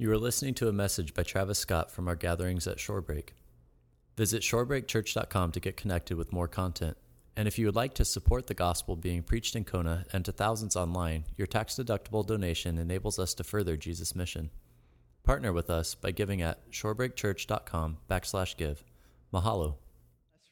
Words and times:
You 0.00 0.12
are 0.12 0.16
listening 0.16 0.54
to 0.54 0.68
a 0.68 0.72
message 0.72 1.12
by 1.12 1.24
Travis 1.24 1.58
Scott 1.58 1.90
from 1.90 2.06
our 2.06 2.14
gatherings 2.14 2.68
at 2.68 2.76
Shorebreak. 2.76 3.30
Visit 4.16 4.42
shorebreakchurch.com 4.42 5.50
to 5.50 5.58
get 5.58 5.76
connected 5.76 6.16
with 6.16 6.32
more 6.32 6.46
content. 6.46 6.96
And 7.36 7.48
if 7.48 7.58
you 7.58 7.66
would 7.66 7.74
like 7.74 7.94
to 7.94 8.04
support 8.04 8.46
the 8.46 8.54
gospel 8.54 8.94
being 8.94 9.24
preached 9.24 9.56
in 9.56 9.64
Kona 9.64 10.04
and 10.12 10.24
to 10.24 10.30
thousands 10.30 10.76
online, 10.76 11.24
your 11.36 11.48
tax 11.48 11.74
deductible 11.74 12.24
donation 12.24 12.78
enables 12.78 13.18
us 13.18 13.34
to 13.34 13.42
further 13.42 13.76
Jesus' 13.76 14.14
mission. 14.14 14.50
Partner 15.24 15.52
with 15.52 15.68
us 15.68 15.96
by 15.96 16.12
giving 16.12 16.42
at 16.42 16.70
shorebreakchurch.com 16.70 17.96
backslash 18.08 18.56
give. 18.56 18.84
Mahalo. 19.34 19.74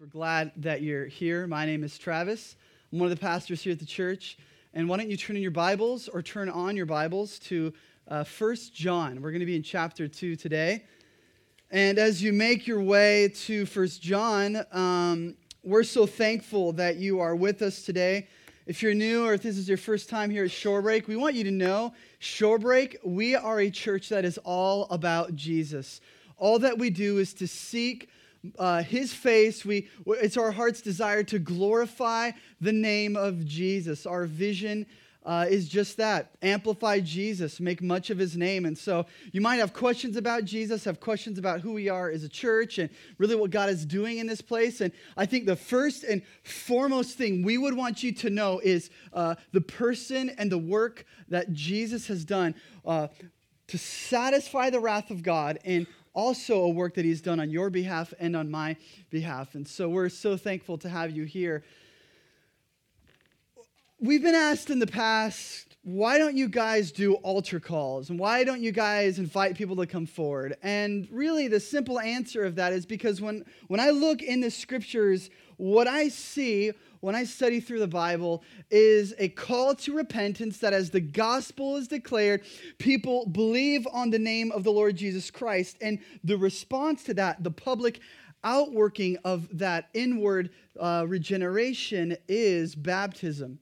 We're 0.01 0.07
glad 0.07 0.51
that 0.57 0.83
you're 0.83 1.07
here. 1.07 1.47
My 1.47 1.67
name 1.67 1.85
is 1.85 1.97
Travis. 1.97 2.57
I'm 2.93 2.99
one 2.99 3.13
of 3.13 3.17
the 3.17 3.25
pastors 3.25 3.63
here 3.63 3.75
at 3.75 3.79
the 3.79 3.87
church. 3.87 4.39
And 4.75 4.89
why 4.89 4.97
don't 4.97 5.09
you 5.09 5.17
turn 5.17 5.37
in 5.37 5.43
your 5.43 5.53
Bibles 5.53 6.09
or 6.09 6.21
turn 6.21 6.49
on 6.49 6.77
your 6.77 6.85
Bibles 6.85 7.39
to 7.39 7.73
uh, 8.09 8.25
1 8.25 8.57
John. 8.73 9.21
We're 9.21 9.31
going 9.31 9.41
to 9.41 9.47
be 9.47 9.57
in 9.57 9.63
chapter 9.63 10.07
2 10.07 10.37
today. 10.37 10.85
And 11.71 11.99
as 11.99 12.23
you 12.23 12.33
make 12.33 12.67
your 12.67 12.81
way 12.81 13.33
to 13.47 13.67
1 13.67 13.89
John, 14.01 14.65
um, 14.71 15.37
we're 15.65 15.83
so 15.83 16.07
thankful 16.07 16.73
that 16.75 16.97
you 16.97 17.21
are 17.21 17.35
with 17.35 17.63
us 17.63 17.83
today. 17.83 18.29
If 18.67 18.83
you're 18.83 18.95
new 18.95 19.25
or 19.25 19.35
if 19.35 19.43
this 19.43 19.59
is 19.59 19.69
your 19.69 19.79
first 19.79 20.09
time 20.09 20.31
here 20.31 20.45
at 20.45 20.51
Shorebreak, 20.51 21.09
we 21.09 21.17
want 21.17 21.35
you 21.35 21.45
to 21.45 21.51
know 21.51 21.93
Shorebreak, 22.21 22.97
we 23.05 23.35
are 23.35 23.61
a 23.61 23.71
church 23.71 24.09
that 24.11 24.25
is 24.25 24.39
all 24.39 24.85
about 24.91 25.35
Jesus. 25.35 26.01
All 26.37 26.59
that 26.61 26.79
we 26.79 26.91
do 26.91 27.19
is 27.19 27.35
to 27.35 27.49
seek 27.49 28.09
uh, 28.59 28.83
his 28.83 29.13
face. 29.13 29.65
We, 29.65 29.89
it's 30.07 30.37
our 30.37 30.53
heart's 30.53 30.81
desire 30.81 31.25
to 31.25 31.41
glorify 31.41 32.33
the 32.61 32.73
name 32.73 33.17
of 33.17 33.45
Jesus. 33.45 34.07
Our 34.07 34.27
vision 34.27 34.87
uh, 35.27 35.45
is 35.49 35.69
just 35.69 35.97
that 35.97 36.31
amplify 36.41 37.01
Jesus, 37.01 37.59
make 37.59 37.83
much 37.83 38.11
of 38.11 38.17
his 38.17 38.37
name. 38.37 38.65
And 38.65 38.79
so 38.79 39.07
you 39.33 39.41
might 39.41 39.57
have 39.57 39.73
questions 39.73 40.17
about 40.17 40.45
Jesus, 40.45 40.85
have 40.85 41.01
questions 41.01 41.37
about 41.37 41.61
who 41.61 41.73
we 41.73 41.89
are 41.89 42.09
as 42.09 42.23
a 42.23 42.29
church, 42.29 42.79
and 42.79 42.89
really 43.19 43.35
what 43.35 43.51
God 43.51 43.69
is 43.69 43.85
doing 43.85 44.19
in 44.19 44.29
this 44.29 44.41
place. 44.41 44.81
And 44.81 44.93
I 45.17 45.27
think 45.27 45.47
the 45.47 45.57
first 45.57 46.05
and 46.05 46.23
foremost 46.45 47.19
thing 47.19 47.43
we 47.43 47.59
would 47.59 47.75
want 47.75 48.05
you 48.05 48.13
to 48.13 48.31
know 48.31 48.61
is 48.61 48.89
uh, 49.13 49.35
the 49.51 49.61
person 49.61 50.31
and 50.39 50.51
the 50.51 50.59
work 50.59 51.05
that 51.29 51.53
Jesus 51.53 52.07
has 52.07 52.25
done 52.25 52.55
uh, 52.87 53.09
to 53.67 53.79
satisfy 53.79 54.71
the 54.71 54.79
wrath 54.79 55.11
of 55.11 55.25
God 55.25 55.59
and 55.65 55.89
also 56.15 56.63
a 56.63 56.69
work 56.69 56.95
that 56.95 57.05
he's 57.05 57.21
done 57.21 57.41
on 57.41 57.51
your 57.51 57.69
behalf 57.69 58.15
and 58.21 58.37
on 58.37 58.49
my 58.49 58.77
behalf. 59.11 59.57
And 59.57 59.67
so 59.67 59.89
we're 59.89 60.09
so 60.09 60.37
thankful 60.37 60.79
to 60.79 60.89
have 60.89 61.11
you 61.11 61.25
here. 61.25 61.65
We've 63.99 64.23
been 64.23 64.35
asked 64.35 64.69
in 64.69 64.79
the 64.79 64.87
past, 64.87 65.79
why 65.83 66.19
don't 66.19 66.37
you 66.37 66.51
guys 66.51 66.93
do 66.93 67.15
altar 67.15 67.59
calls? 67.59 68.11
And 68.11 68.19
why 68.19 68.45
don't 68.45 68.61
you 68.61 68.71
guys 68.71 69.19
invite 69.19 69.57
people 69.57 69.75
to 69.77 69.87
come 69.87 70.05
forward? 70.05 70.55
And 70.63 71.09
really, 71.11 71.49
the 71.49 71.61
simple 71.61 71.99
answer 71.99 72.45
of 72.45 72.57
that 72.57 72.75
is 72.75 72.85
because 72.85 73.23
when, 73.23 73.47
when 73.69 73.81
I 73.81 73.89
look 73.89 74.21
in 74.21 74.43
the 74.43 74.51
scriptures, 74.51 75.31
what 75.57 75.87
I 75.87 76.09
see 76.09 76.73
when 77.01 77.15
I 77.15 77.25
study 77.25 77.59
through 77.59 77.79
the 77.79 77.89
Bible 77.89 78.45
is 78.71 79.15
a 79.19 79.31
call 79.31 79.75
to 79.77 79.97
repentance 79.97 80.59
that 80.59 80.75
as 80.75 80.91
the 80.91 81.01
gospel 81.01 81.77
is 81.77 81.89
declared, 81.89 82.43
people 82.77 83.25
believe 83.25 83.89
on 83.95 84.11
the 84.11 84.19
name 84.19 84.53
of 84.53 84.63
the 84.63 84.73
Lord 84.73 84.97
Jesus 84.97 85.31
Christ. 85.31 85.79
And 85.81 86.01
the 86.23 86.37
response 86.37 87.03
to 87.05 87.15
that, 87.15 87.43
the 87.43 87.51
public 87.51 88.01
outworking 88.45 89.17
of 89.25 89.49
that 89.57 89.89
inward 89.95 90.51
uh, 90.79 91.07
regeneration, 91.09 92.15
is 92.29 92.75
baptism 92.75 93.59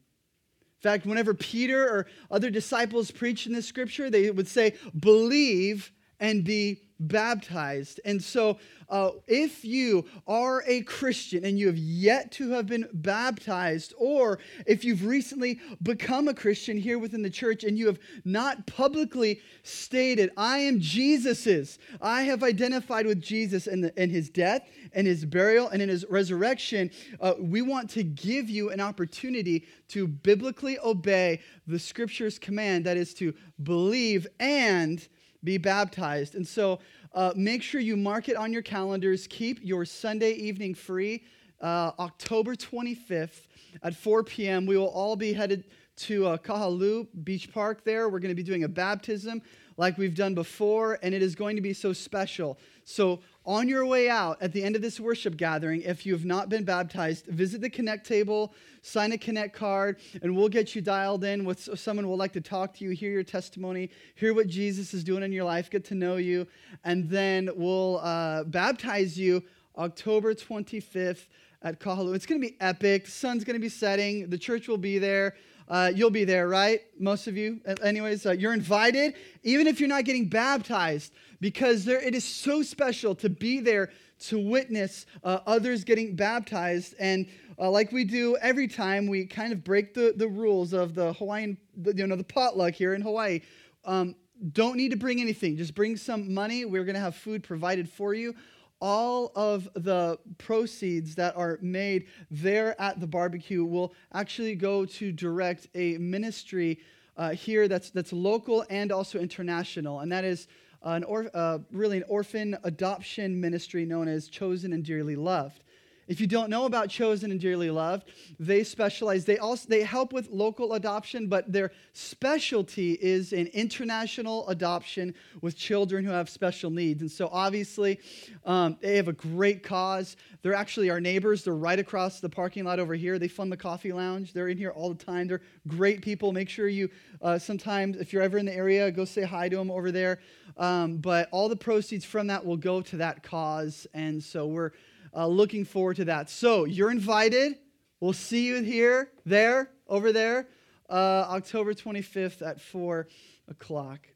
fact, 0.85 1.07
whenever 1.07 1.35
Peter 1.35 1.83
or 1.89 2.07
other 2.31 2.51
disciples 2.51 3.11
preached 3.11 3.47
in 3.47 3.53
this 3.53 3.67
scripture, 3.67 4.11
they 4.11 4.31
would 4.31 4.49
say, 4.49 4.75
believe 4.99 5.91
and 6.21 6.45
be 6.45 6.81
baptized. 7.00 8.00
And 8.05 8.23
so, 8.23 8.59
uh, 8.89 9.11
if 9.27 9.64
you 9.64 10.05
are 10.27 10.62
a 10.67 10.83
Christian 10.83 11.45
and 11.45 11.59
you 11.59 11.67
have 11.67 11.78
yet 11.78 12.31
to 12.33 12.51
have 12.51 12.67
been 12.67 12.86
baptized, 12.92 13.95
or 13.96 14.39
if 14.67 14.85
you've 14.85 15.05
recently 15.05 15.61
become 15.83 16.29
a 16.29 16.35
Christian 16.35 16.77
here 16.77 16.98
within 16.98 17.23
the 17.23 17.30
church 17.30 17.64
and 17.64 17.79
you 17.79 17.86
have 17.86 17.98
not 18.24 18.67
publicly 18.67 19.41
stated, 19.63 20.30
I 20.36 20.58
am 20.58 20.80
Jesus's, 20.80 21.79
I 22.01 22.23
have 22.23 22.42
identified 22.42 23.07
with 23.07 23.23
Jesus 23.23 23.67
in, 23.67 23.80
the, 23.80 24.02
in 24.02 24.11
his 24.11 24.29
death 24.30 24.69
and 24.92 25.07
his 25.07 25.24
burial 25.24 25.69
and 25.69 25.80
in 25.80 25.89
his 25.89 26.05
resurrection, 26.08 26.90
uh, 27.20 27.35
we 27.39 27.63
want 27.63 27.90
to 27.90 28.02
give 28.02 28.48
you 28.48 28.70
an 28.70 28.80
opportunity 28.80 29.67
to 29.89 30.07
biblically 30.07 30.79
obey 30.80 31.40
the 31.67 31.79
scripture's 31.79 32.39
command 32.39 32.85
that 32.85 32.96
is 32.96 33.14
to 33.14 33.35
believe 33.63 34.27
and 34.40 35.08
be 35.45 35.59
baptized. 35.59 36.35
And 36.35 36.47
so 36.47 36.81
uh, 37.13 37.33
make 37.37 37.63
sure 37.63 37.81
you 37.81 37.97
mark 37.97 38.29
it 38.29 38.37
on 38.37 38.53
your 38.53 38.63
calendars. 38.63 39.27
Keep 39.29 39.61
your 39.63 39.85
Sunday 39.85 40.33
evening 40.33 40.75
free. 40.75 41.25
Uh, 41.61 41.93
October 41.99 42.55
25th 42.57 43.47
at 43.83 43.95
4 43.95 44.25
p.m., 44.25 44.67
we 44.67 44.77
will 44.77 44.89
all 44.89 45.15
be 45.15 45.33
headed 45.33 45.65
to 45.97 46.27
uh, 46.27 46.37
Kahalu'u 46.37 47.07
Beach 47.23 47.53
Park 47.53 47.85
there. 47.85 48.09
We're 48.09 48.19
going 48.19 48.31
to 48.31 48.35
be 48.35 48.43
doing 48.43 48.65
a 48.65 48.69
baptism 48.69 49.41
like 49.77 49.97
we've 49.99 50.15
done 50.15 50.35
before, 50.35 50.99
and 51.03 51.15
it 51.15 51.23
is 51.23 51.35
going 51.35 51.57
to 51.57 51.63
be 51.63 51.73
so 51.73 51.93
special. 51.93 52.59
So, 52.85 53.21
on 53.47 53.69
your 53.69 53.85
way 53.85 54.09
out 54.09 54.41
at 54.41 54.53
the 54.53 54.63
end 54.63 54.75
of 54.75 54.83
this 54.83 54.99
worship 54.99 55.37
gathering, 55.37 55.83
if 55.83 56.07
you 56.07 56.13
have 56.13 56.25
not 56.25 56.49
been 56.49 56.65
baptized, 56.65 57.27
visit 57.27 57.61
the 57.61 57.69
Connect 57.69 58.07
table, 58.07 58.55
sign 58.83 59.13
a 59.13 59.19
Connect 59.19 59.55
card, 59.55 59.99
and 60.23 60.35
we'll 60.35 60.49
get 60.49 60.75
you 60.75 60.81
dialed 60.81 61.25
in 61.25 61.45
with 61.45 61.69
someone 61.79 62.09
will 62.09 62.17
like 62.17 62.33
to 62.33 62.41
talk 62.41 62.75
to 62.77 62.85
you, 62.85 62.91
hear 62.91 63.11
your 63.11 63.23
testimony, 63.23 63.91
hear 64.15 64.33
what 64.33 64.47
Jesus 64.47 64.95
is 64.95 65.05
doing 65.05 65.23
in 65.23 65.33
your 65.33 65.45
life, 65.45 65.71
get 65.71 65.85
to 65.87 65.95
know 65.95 66.17
you, 66.17 66.47
and 66.85 67.09
then 67.09 67.51
we'll 67.55 67.99
uh, 67.99 68.45
baptize 68.45 69.19
you 69.19 69.43
October 69.77 70.35
25th 70.35 71.27
at 71.63 71.81
Kahalu'u. 71.81 72.15
It's 72.15 72.27
going 72.27 72.41
to 72.41 72.47
be 72.47 72.57
epic. 72.61 73.07
The 73.07 73.11
sun's 73.11 73.45
going 73.45 73.57
to 73.57 73.61
be 73.61 73.69
setting. 73.69 74.29
The 74.29 74.39
church 74.39 74.69
will 74.69 74.79
be 74.79 74.99
there. 74.99 75.35
Uh, 75.69 75.91
you'll 75.95 76.11
be 76.11 76.25
there, 76.25 76.48
right? 76.48 76.83
Most 76.98 77.27
of 77.27 77.36
you. 77.36 77.61
Anyways, 77.83 78.27
uh, 78.27 78.33
you're 78.33 78.52
invited, 78.52 79.14
even 79.42 79.67
if 79.67 79.80
you're 79.80 79.89
not 79.89 80.05
getting 80.05 80.29
baptized, 80.29 81.13
because 81.41 81.85
there, 81.85 82.01
it 82.01 82.14
is 82.14 82.25
so 82.25 82.63
special 82.63 83.14
to 83.17 83.29
be 83.29 83.61
there 83.61 83.91
to 84.19 84.39
witness 84.39 85.07
uh, 85.23 85.41
others 85.47 85.85
getting 85.85 86.14
baptized. 86.14 86.95
And 86.98 87.27
uh, 87.58 87.70
like 87.70 87.92
we 87.92 88.05
do 88.05 88.36
every 88.36 88.69
time, 88.69 89.07
we 89.07 89.27
kind 89.27 89.52
of 89.52 89.64
break 89.64 89.95
the, 89.95 90.14
the 90.17 90.29
rules 90.29 90.73
of 90.73 90.95
the 90.95 91.13
Hawaiian, 91.14 91.57
you 91.95 92.07
know, 92.07 92.17
the 92.17 92.25
potluck 92.25 92.75
here 92.75 92.95
in 92.95 93.01
Hawaii. 93.01 93.41
Um, 93.85 94.17
don't 94.52 94.77
need 94.77 94.91
to 94.91 94.96
bring 94.96 95.20
anything. 95.20 95.57
Just 95.57 95.75
bring 95.75 95.96
some 95.96 96.33
money. 96.35 96.64
We're 96.64 96.85
going 96.85 96.95
to 96.95 97.01
have 97.01 97.17
food 97.17 97.42
provided 97.42 97.89
for 97.89 98.14
you 98.14 98.35
all 98.80 99.33
of 99.35 99.68
the 99.74 100.18
proceeds 100.39 101.14
that 101.14 101.36
are 101.36 101.58
made 101.62 102.07
there 102.30 102.80
at 102.80 103.01
the 103.01 103.07
barbecue 103.07 103.64
will 103.64 103.95
actually 104.12 104.55
go 104.55 104.85
to 104.85 105.12
direct 105.12 105.68
a 105.74 105.96
ministry 105.98 106.79
uh, 107.17 107.30
here 107.30 107.68
that's, 107.68 107.90
that's 107.90 108.13
local 108.13 108.64
and 108.70 108.92
also 108.92 109.18
international, 109.18 110.01
and 110.01 110.11
that 110.13 110.24
is 110.24 110.48
an 110.83 111.05
or, 111.05 111.30
uh, 111.34 111.58
really 111.73 111.98
an 111.98 112.05
orphan 112.08 112.57
adoption 112.64 113.40
ministry 113.40 113.84
known 113.84 114.07
as 114.07 114.29
Chosen 114.29 114.73
and 114.73 114.84
Dearly 114.84 115.17
Loved. 115.17 115.64
If 116.07 116.20
you 116.20 116.27
don't 116.27 116.51
know 116.51 116.67
about 116.67 116.91
Chosen 116.91 117.31
and 117.31 117.41
Dearly 117.41 117.70
Loved, 117.70 118.11
they 118.39 118.63
specialize, 118.63 119.25
they 119.25 119.39
also 119.39 119.69
they 119.69 119.83
help 119.83 120.13
with 120.13 120.31
local 120.31 120.75
adoption, 120.75 121.29
but 121.29 121.51
their 121.51 121.73
specialty 121.92 122.92
is 122.92 123.33
in 123.33 123.47
international 123.48 124.47
adoption 124.48 125.14
with 125.41 125.57
children 125.57 126.05
who 126.05 126.11
have 126.11 126.29
special 126.29 126.70
needs. 126.70 127.01
And 127.01 127.11
so 127.11 127.29
obviously, 127.33 128.00
um, 128.44 128.76
they 128.81 128.97
have 128.97 129.09
a 129.09 129.12
great 129.12 129.62
cause. 129.62 130.17
They're 130.43 130.55
actually 130.55 130.91
our 130.91 131.00
neighbors. 131.00 131.44
They're 131.44 131.55
right 131.55 131.79
across 131.79 132.20
the 132.20 132.29
parking 132.29 132.64
lot 132.64 132.79
over 132.79 132.94
here. 132.94 133.19
They 133.19 133.29
fund 133.29 133.50
the 133.50 133.56
coffee 133.56 133.93
lounge. 133.93 134.32
They're 134.32 134.49
in 134.49 134.59
here 134.59 134.70
all 134.70 134.91
the 134.93 135.03
time. 135.03 135.26
They're 135.26 135.43
great 135.67 136.03
people. 136.03 136.32
Make 136.32 136.50
sure 136.50 136.69
you 136.69 136.91
uh, 137.23 137.38
sometimes, 137.38 137.97
if 137.97 138.12
you're 138.12 138.23
ever 138.23 138.37
in 138.37 138.44
the 138.44 138.55
area, 138.55 138.91
go 138.91 139.06
say 139.06 139.23
hi 139.23 139.49
to 139.49 139.56
them 139.56 139.70
over 139.70 139.91
there. 139.91 140.20
Um, 140.59 140.99
but 140.99 141.28
all 141.32 141.49
the 141.49 141.56
proceeds 141.56 142.05
from 142.05 142.26
that 142.26 142.44
will 142.44 142.56
go 142.56 142.82
to 142.82 142.99
that 142.99 143.23
cause. 143.23 143.87
And 143.94 144.23
so 144.23 144.46
we're 144.46 144.73
uh, 145.14 145.26
looking 145.26 145.64
forward 145.64 145.96
to 145.96 146.05
that. 146.06 146.31
So 146.31 146.64
you're 146.64 146.90
invited. 146.90 147.58
We'll 148.00 148.12
see 148.12 148.46
you 148.46 148.62
here, 148.62 149.11
there, 149.25 149.70
over 149.88 150.12
there, 150.12 150.49
uh, 150.90 151.26
October 151.31 151.75
25th 151.75 152.46
at 152.46 152.61
4 152.61 153.06
o'clock. 153.49 154.06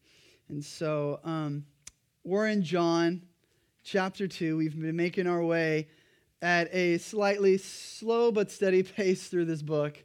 And 0.48 0.64
so 0.64 1.20
um, 1.24 1.64
we're 2.24 2.48
in 2.48 2.62
John 2.62 3.22
chapter 3.84 4.26
2. 4.26 4.56
We've 4.56 4.78
been 4.78 4.96
making 4.96 5.26
our 5.26 5.42
way 5.42 5.88
at 6.42 6.72
a 6.74 6.98
slightly 6.98 7.58
slow 7.58 8.30
but 8.32 8.50
steady 8.50 8.82
pace 8.96 9.28
through 9.28 9.46
this 9.46 9.62
book. 9.62 10.02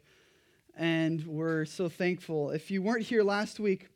And 0.76 1.24
we're 1.26 1.64
so 1.66 1.88
thankful. 1.88 2.50
If 2.50 2.70
you 2.70 2.82
weren't 2.82 3.04
here 3.04 3.22
last 3.22 3.60
week, 3.60 3.88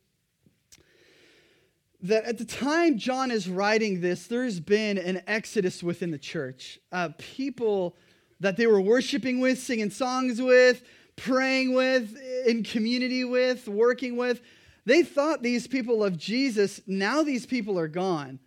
that 2.01 2.25
at 2.25 2.37
the 2.37 2.45
time 2.45 2.97
John 2.97 3.31
is 3.31 3.49
writing 3.49 4.01
this, 4.01 4.27
there's 4.27 4.59
been 4.59 4.97
an 4.97 5.21
exodus 5.27 5.83
within 5.83 6.11
the 6.11 6.17
church. 6.17 6.79
Uh, 6.91 7.09
people 7.17 7.95
that 8.39 8.55
they 8.55 8.67
were 8.67 8.79
worshiping 8.81 9.39
with, 9.39 9.59
singing 9.59 9.89
songs 9.89 10.41
with, 10.41 10.81
praying 11.17 11.73
with, 11.73 12.17
in 12.45 12.63
community 12.63 13.25
with, 13.25 13.67
working 13.67 14.15
with, 14.15 14.41
they 14.85 15.03
thought 15.03 15.43
these 15.43 15.67
people 15.67 16.03
of 16.03 16.17
Jesus, 16.17 16.81
now 16.87 17.21
these 17.21 17.45
people 17.45 17.77
are 17.77 17.89
gone. 17.89 18.39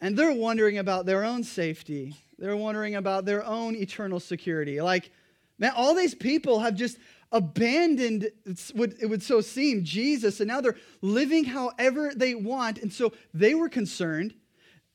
And 0.00 0.16
they're 0.16 0.32
wondering 0.32 0.78
about 0.78 1.06
their 1.06 1.24
own 1.24 1.44
safety. 1.44 2.16
They're 2.38 2.56
wondering 2.56 2.96
about 2.96 3.24
their 3.24 3.44
own 3.44 3.76
eternal 3.76 4.20
security. 4.20 4.80
Like, 4.80 5.10
man, 5.58 5.72
all 5.76 5.94
these 5.94 6.14
people 6.14 6.58
have 6.60 6.74
just 6.74 6.98
abandoned, 7.34 8.30
it 8.46 9.08
would 9.10 9.22
so 9.22 9.42
seem, 9.42 9.84
Jesus, 9.84 10.40
and 10.40 10.48
now 10.48 10.62
they're 10.62 10.76
living 11.02 11.44
however 11.44 12.12
they 12.16 12.34
want. 12.34 12.78
And 12.78 12.90
so 12.90 13.12
they 13.34 13.54
were 13.54 13.68
concerned 13.68 14.34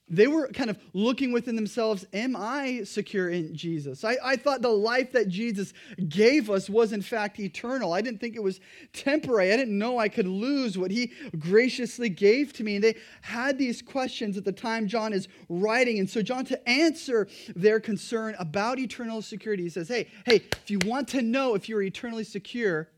they 0.09 0.27
were 0.27 0.47
kind 0.47 0.69
of 0.69 0.79
looking 0.93 1.31
within 1.31 1.55
themselves 1.55 2.05
Am 2.13 2.35
I 2.35 2.83
secure 2.83 3.29
in 3.29 3.55
Jesus? 3.55 4.03
I, 4.03 4.17
I 4.23 4.35
thought 4.35 4.61
the 4.61 4.69
life 4.69 5.11
that 5.11 5.27
Jesus 5.27 5.73
gave 6.07 6.49
us 6.49 6.69
was, 6.69 6.93
in 6.93 7.01
fact, 7.01 7.39
eternal. 7.39 7.93
I 7.93 8.01
didn't 8.01 8.19
think 8.19 8.35
it 8.35 8.43
was 8.43 8.59
temporary. 8.93 9.53
I 9.53 9.57
didn't 9.57 9.77
know 9.77 9.99
I 9.99 10.09
could 10.09 10.27
lose 10.27 10.77
what 10.77 10.91
he 10.91 11.11
graciously 11.37 12.09
gave 12.09 12.53
to 12.53 12.63
me. 12.63 12.75
And 12.75 12.83
they 12.83 12.95
had 13.21 13.57
these 13.57 13.81
questions 13.81 14.37
at 14.37 14.45
the 14.45 14.51
time 14.51 14.87
John 14.87 15.13
is 15.13 15.27
writing. 15.47 15.99
And 15.99 16.09
so, 16.09 16.21
John, 16.21 16.45
to 16.45 16.69
answer 16.69 17.27
their 17.55 17.79
concern 17.79 18.35
about 18.39 18.79
eternal 18.79 19.21
security, 19.21 19.63
he 19.63 19.69
says, 19.69 19.87
Hey, 19.87 20.07
hey, 20.25 20.41
if 20.51 20.71
you 20.71 20.79
want 20.85 21.07
to 21.09 21.21
know 21.21 21.55
if 21.55 21.69
you're 21.69 21.83
eternally 21.83 22.23
secure, 22.23 22.89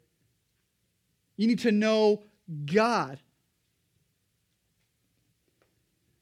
you 1.36 1.48
need 1.48 1.60
to 1.60 1.72
know 1.72 2.24
God. 2.66 3.19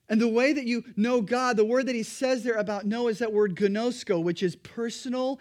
And 0.10 0.20
the 0.20 0.28
way 0.28 0.54
that 0.54 0.66
you 0.66 0.84
know 0.96 1.22
God, 1.22 1.56
the 1.56 1.66
word 1.66 1.86
that 1.86 1.96
he 1.96 2.04
says 2.04 2.44
there 2.44 2.56
about 2.56 2.86
know 2.86 3.08
is 3.08 3.20
that 3.20 3.32
word 3.32 3.56
ginosko, 3.56 4.22
which 4.22 4.42
is 4.42 4.56
personal, 4.56 5.40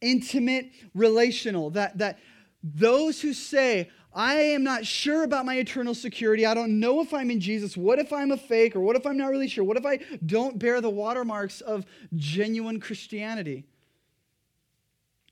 intimate, 0.00 0.72
relational. 0.92 1.70
That, 1.70 1.98
that 1.98 2.18
those 2.62 3.20
who 3.20 3.32
say, 3.32 3.90
I 4.12 4.34
am 4.34 4.64
not 4.64 4.84
sure 4.84 5.22
about 5.22 5.46
my 5.46 5.56
eternal 5.56 5.94
security. 5.94 6.44
I 6.44 6.54
don't 6.54 6.80
know 6.80 7.00
if 7.00 7.14
I'm 7.14 7.30
in 7.30 7.38
Jesus. 7.38 7.76
What 7.76 8.00
if 8.00 8.12
I'm 8.12 8.32
a 8.32 8.36
fake? 8.36 8.74
Or 8.74 8.80
what 8.80 8.96
if 8.96 9.06
I'm 9.06 9.16
not 9.16 9.30
really 9.30 9.46
sure? 9.46 9.62
What 9.62 9.76
if 9.76 9.86
I 9.86 10.00
don't 10.26 10.58
bear 10.58 10.80
the 10.80 10.90
watermarks 10.90 11.60
of 11.60 11.86
genuine 12.16 12.80
Christianity? 12.80 13.66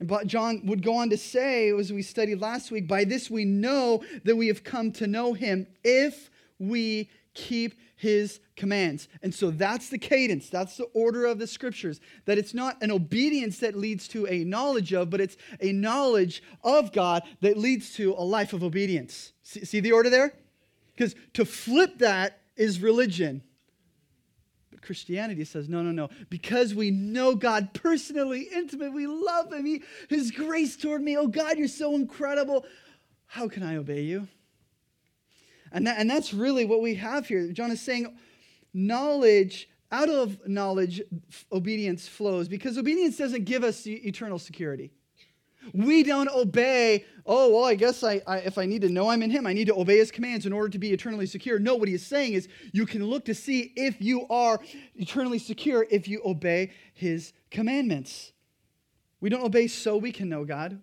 But 0.00 0.26
John 0.26 0.62
would 0.66 0.82
go 0.82 0.96
on 0.96 1.10
to 1.10 1.16
say, 1.16 1.70
as 1.70 1.92
we 1.92 2.02
studied 2.02 2.40
last 2.40 2.70
week, 2.70 2.86
by 2.86 3.04
this 3.04 3.30
we 3.30 3.44
know 3.44 4.04
that 4.24 4.36
we 4.36 4.46
have 4.48 4.62
come 4.62 4.92
to 4.92 5.06
know 5.06 5.32
him 5.32 5.66
if 5.82 6.30
we 6.58 7.10
keep 7.36 7.74
his 7.94 8.40
commands. 8.56 9.08
And 9.22 9.32
so 9.32 9.50
that's 9.50 9.88
the 9.88 9.98
cadence, 9.98 10.50
that's 10.50 10.76
the 10.76 10.86
order 10.86 11.26
of 11.26 11.38
the 11.38 11.46
scriptures. 11.46 12.00
That 12.24 12.38
it's 12.38 12.54
not 12.54 12.82
an 12.82 12.90
obedience 12.90 13.58
that 13.58 13.76
leads 13.76 14.08
to 14.08 14.26
a 14.26 14.42
knowledge 14.44 14.92
of, 14.92 15.08
but 15.10 15.20
it's 15.20 15.36
a 15.60 15.72
knowledge 15.72 16.42
of 16.64 16.92
God 16.92 17.22
that 17.42 17.56
leads 17.56 17.94
to 17.94 18.14
a 18.18 18.24
life 18.24 18.52
of 18.52 18.64
obedience. 18.64 19.32
See, 19.42 19.64
see 19.64 19.80
the 19.80 19.92
order 19.92 20.10
there? 20.10 20.34
Because 20.94 21.14
to 21.34 21.44
flip 21.44 21.98
that 21.98 22.40
is 22.56 22.80
religion. 22.80 23.42
But 24.70 24.82
Christianity 24.82 25.44
says, 25.44 25.68
no, 25.68 25.82
no, 25.82 25.92
no. 25.92 26.08
Because 26.28 26.74
we 26.74 26.90
know 26.90 27.34
God 27.34 27.72
personally, 27.74 28.48
intimately, 28.52 28.90
we 28.90 29.06
love 29.06 29.52
Him, 29.52 29.64
he, 29.64 29.82
His 30.08 30.30
grace 30.30 30.76
toward 30.76 31.02
me. 31.02 31.16
Oh, 31.16 31.28
God, 31.28 31.58
you're 31.58 31.68
so 31.68 31.94
incredible. 31.94 32.64
How 33.26 33.48
can 33.48 33.62
I 33.62 33.76
obey 33.76 34.02
you? 34.02 34.28
And, 35.72 35.86
that, 35.86 35.98
and 35.98 36.08
that's 36.08 36.32
really 36.32 36.64
what 36.64 36.80
we 36.80 36.94
have 36.96 37.26
here. 37.26 37.52
John 37.52 37.70
is 37.70 37.80
saying 37.80 38.16
knowledge, 38.72 39.68
out 39.90 40.08
of 40.08 40.46
knowledge, 40.46 41.02
obedience 41.52 42.06
flows 42.08 42.48
because 42.48 42.76
obedience 42.78 43.16
doesn't 43.16 43.44
give 43.44 43.64
us 43.64 43.86
eternal 43.86 44.38
security. 44.38 44.92
We 45.72 46.02
don't 46.02 46.28
obey, 46.28 47.04
oh, 47.24 47.52
well, 47.52 47.64
I 47.64 47.74
guess 47.74 48.04
I, 48.04 48.22
I, 48.26 48.38
if 48.38 48.58
I 48.58 48.66
need 48.66 48.82
to 48.82 48.88
know 48.88 49.10
I'm 49.10 49.22
in 49.22 49.30
Him, 49.30 49.46
I 49.46 49.52
need 49.52 49.66
to 49.66 49.74
obey 49.74 49.98
His 49.98 50.10
commands 50.10 50.46
in 50.46 50.52
order 50.52 50.68
to 50.68 50.78
be 50.78 50.92
eternally 50.92 51.26
secure. 51.26 51.58
No, 51.58 51.74
what 51.74 51.88
He 51.88 51.94
is 51.94 52.06
saying 52.06 52.34
is 52.34 52.48
you 52.72 52.86
can 52.86 53.04
look 53.04 53.24
to 53.24 53.34
see 53.34 53.72
if 53.74 54.00
you 54.00 54.26
are 54.28 54.60
eternally 54.94 55.38
secure 55.38 55.86
if 55.90 56.06
you 56.06 56.22
obey 56.24 56.72
His 56.94 57.32
commandments. 57.50 58.32
We 59.20 59.28
don't 59.28 59.44
obey 59.44 59.66
so 59.66 59.96
we 59.96 60.12
can 60.12 60.28
know 60.28 60.44
God. 60.44 60.80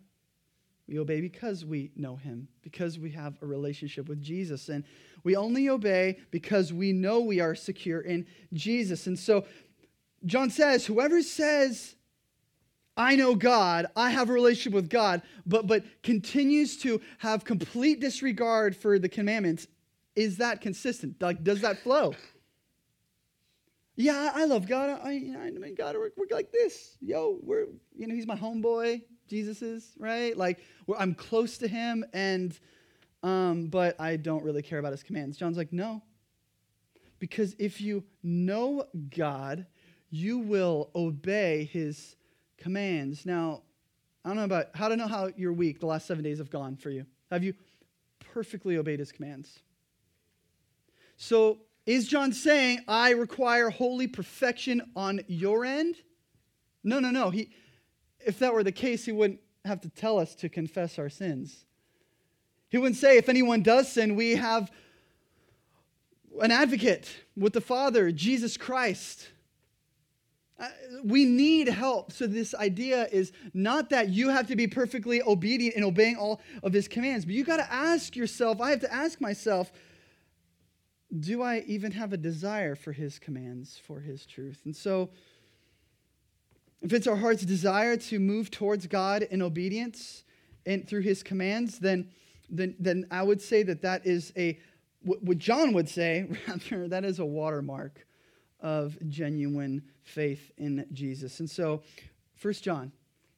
We 0.87 0.99
obey 0.99 1.21
because 1.21 1.63
we 1.63 1.91
know 1.95 2.17
him, 2.17 2.47
because 2.61 2.99
we 2.99 3.11
have 3.11 3.37
a 3.41 3.45
relationship 3.45 4.09
with 4.09 4.21
Jesus. 4.21 4.67
And 4.69 4.83
we 5.23 5.35
only 5.35 5.69
obey 5.69 6.19
because 6.29 6.73
we 6.73 6.91
know 6.91 7.21
we 7.21 7.39
are 7.39 7.55
secure 7.55 8.01
in 8.01 8.25
Jesus. 8.51 9.07
And 9.07 9.17
so 9.17 9.45
John 10.25 10.49
says, 10.49 10.85
whoever 10.85 11.21
says, 11.21 11.95
I 12.95 13.15
know 13.15 13.33
God, 13.33 13.87
I 13.95 14.11
have 14.11 14.29
a 14.29 14.33
relationship 14.33 14.73
with 14.73 14.89
God, 14.89 15.21
but, 15.45 15.67
but 15.67 15.83
continues 16.03 16.77
to 16.79 17.01
have 17.19 17.43
complete 17.43 17.99
disregard 17.99 18.75
for 18.75 18.99
the 18.99 19.09
commandments, 19.09 19.67
is 20.15 20.37
that 20.37 20.61
consistent? 20.61 21.19
Like, 21.21 21.43
does 21.43 21.61
that 21.61 21.79
flow? 21.79 22.13
Yeah, 23.95 24.31
I 24.33 24.45
love 24.45 24.67
God. 24.67 24.89
I, 25.03 25.11
I 25.11 25.51
mean, 25.51 25.75
God, 25.75 25.95
we're, 25.95 26.11
we're 26.17 26.27
like 26.29 26.51
this. 26.51 26.97
Yo, 26.99 27.39
we're, 27.41 27.67
you 27.95 28.07
know, 28.07 28.13
he's 28.13 28.27
my 28.27 28.35
homeboy. 28.35 29.01
Jesus 29.27 29.61
is, 29.61 29.91
right? 29.97 30.37
Like 30.37 30.59
I'm 30.97 31.15
close 31.15 31.57
to 31.59 31.67
him, 31.67 32.05
and 32.13 32.57
um, 33.23 33.67
but 33.67 33.99
I 33.99 34.17
don't 34.17 34.43
really 34.43 34.61
care 34.61 34.79
about 34.79 34.91
his 34.91 35.03
commands. 35.03 35.37
John's 35.37 35.57
like, 35.57 35.71
no, 35.71 36.01
because 37.19 37.55
if 37.57 37.79
you 37.79 38.03
know 38.21 38.85
God, 39.15 39.65
you 40.09 40.39
will 40.39 40.89
obey 40.93 41.69
his 41.71 42.15
commands. 42.57 43.25
Now, 43.25 43.61
I 44.25 44.29
don't 44.29 44.37
know 44.37 44.43
about 44.43 44.67
how 44.73 44.89
to 44.89 44.97
know 44.97 45.07
how 45.07 45.29
your 45.35 45.53
week, 45.53 45.79
the 45.79 45.85
last 45.85 46.05
seven 46.05 46.23
days, 46.23 46.37
have 46.37 46.49
gone 46.49 46.75
for 46.75 46.89
you. 46.89 47.05
Have 47.31 47.43
you 47.43 47.53
perfectly 48.33 48.77
obeyed 48.77 48.99
his 48.99 49.11
commands? 49.11 49.59
So, 51.17 51.59
is 51.85 52.07
John 52.07 52.31
saying, 52.31 52.79
I 52.87 53.11
require 53.11 53.69
holy 53.69 54.07
perfection 54.07 54.81
on 54.95 55.21
your 55.27 55.65
end? 55.65 55.95
No, 56.83 56.99
no, 56.99 57.11
no. 57.11 57.29
He, 57.29 57.51
if 58.25 58.39
that 58.39 58.53
were 58.53 58.63
the 58.63 58.71
case, 58.71 59.05
he 59.05 59.11
wouldn't 59.11 59.39
have 59.65 59.81
to 59.81 59.89
tell 59.89 60.19
us 60.19 60.35
to 60.35 60.49
confess 60.49 60.99
our 60.99 61.09
sins. 61.09 61.65
He 62.69 62.77
wouldn't 62.77 62.97
say, 62.97 63.17
if 63.17 63.29
anyone 63.29 63.61
does 63.61 63.91
sin, 63.91 64.15
we 64.15 64.35
have 64.35 64.71
an 66.41 66.51
advocate 66.51 67.09
with 67.37 67.53
the 67.53 67.61
Father, 67.61 68.11
Jesus 68.11 68.57
Christ. 68.57 69.29
Uh, 70.59 70.67
we 71.03 71.25
need 71.25 71.67
help. 71.67 72.11
So, 72.11 72.27
this 72.27 72.53
idea 72.55 73.07
is 73.11 73.31
not 73.53 73.89
that 73.89 74.09
you 74.09 74.29
have 74.29 74.47
to 74.47 74.55
be 74.55 74.67
perfectly 74.67 75.21
obedient 75.21 75.75
in 75.75 75.83
obeying 75.83 76.15
all 76.15 76.41
of 76.61 76.73
his 76.73 76.87
commands, 76.87 77.25
but 77.25 77.33
you 77.33 77.43
got 77.43 77.57
to 77.57 77.71
ask 77.71 78.15
yourself, 78.15 78.61
I 78.61 78.69
have 78.69 78.81
to 78.81 78.93
ask 78.93 79.19
myself, 79.19 79.71
do 81.19 81.41
I 81.41 81.63
even 81.67 81.91
have 81.91 82.13
a 82.13 82.17
desire 82.17 82.75
for 82.75 82.91
his 82.91 83.19
commands, 83.19 83.79
for 83.85 83.99
his 83.99 84.25
truth? 84.25 84.61
And 84.65 84.75
so, 84.75 85.09
if 86.83 86.91
it's 86.91 87.07
our 87.07 87.15
heart's 87.15 87.43
desire 87.43 87.95
to 87.95 88.19
move 88.19 88.51
towards 88.51 88.87
God 88.87 89.23
in 89.23 89.41
obedience 89.41 90.25
and 90.65 90.85
through 90.87 91.01
his 91.01 91.23
commands, 91.23 91.79
then, 91.79 92.09
then, 92.49 92.75
then 92.77 93.07
I 93.09 93.23
would 93.23 93.41
say 93.41 93.63
that 93.63 93.81
that 93.83 94.05
is 94.05 94.33
a, 94.35 94.59
what 95.01 95.37
John 95.37 95.71
would 95.73 95.87
say, 95.87 96.27
rather, 96.47 96.89
that 96.89 97.05
is 97.05 97.19
a 97.19 97.25
watermark 97.25 98.05
of 98.59 98.97
genuine 99.07 99.83
faith 100.03 100.51
in 100.57 100.85
Jesus. 100.91 101.39
And 101.39 101.49
so, 101.49 101.81
1 102.41 102.53
John 102.55 102.91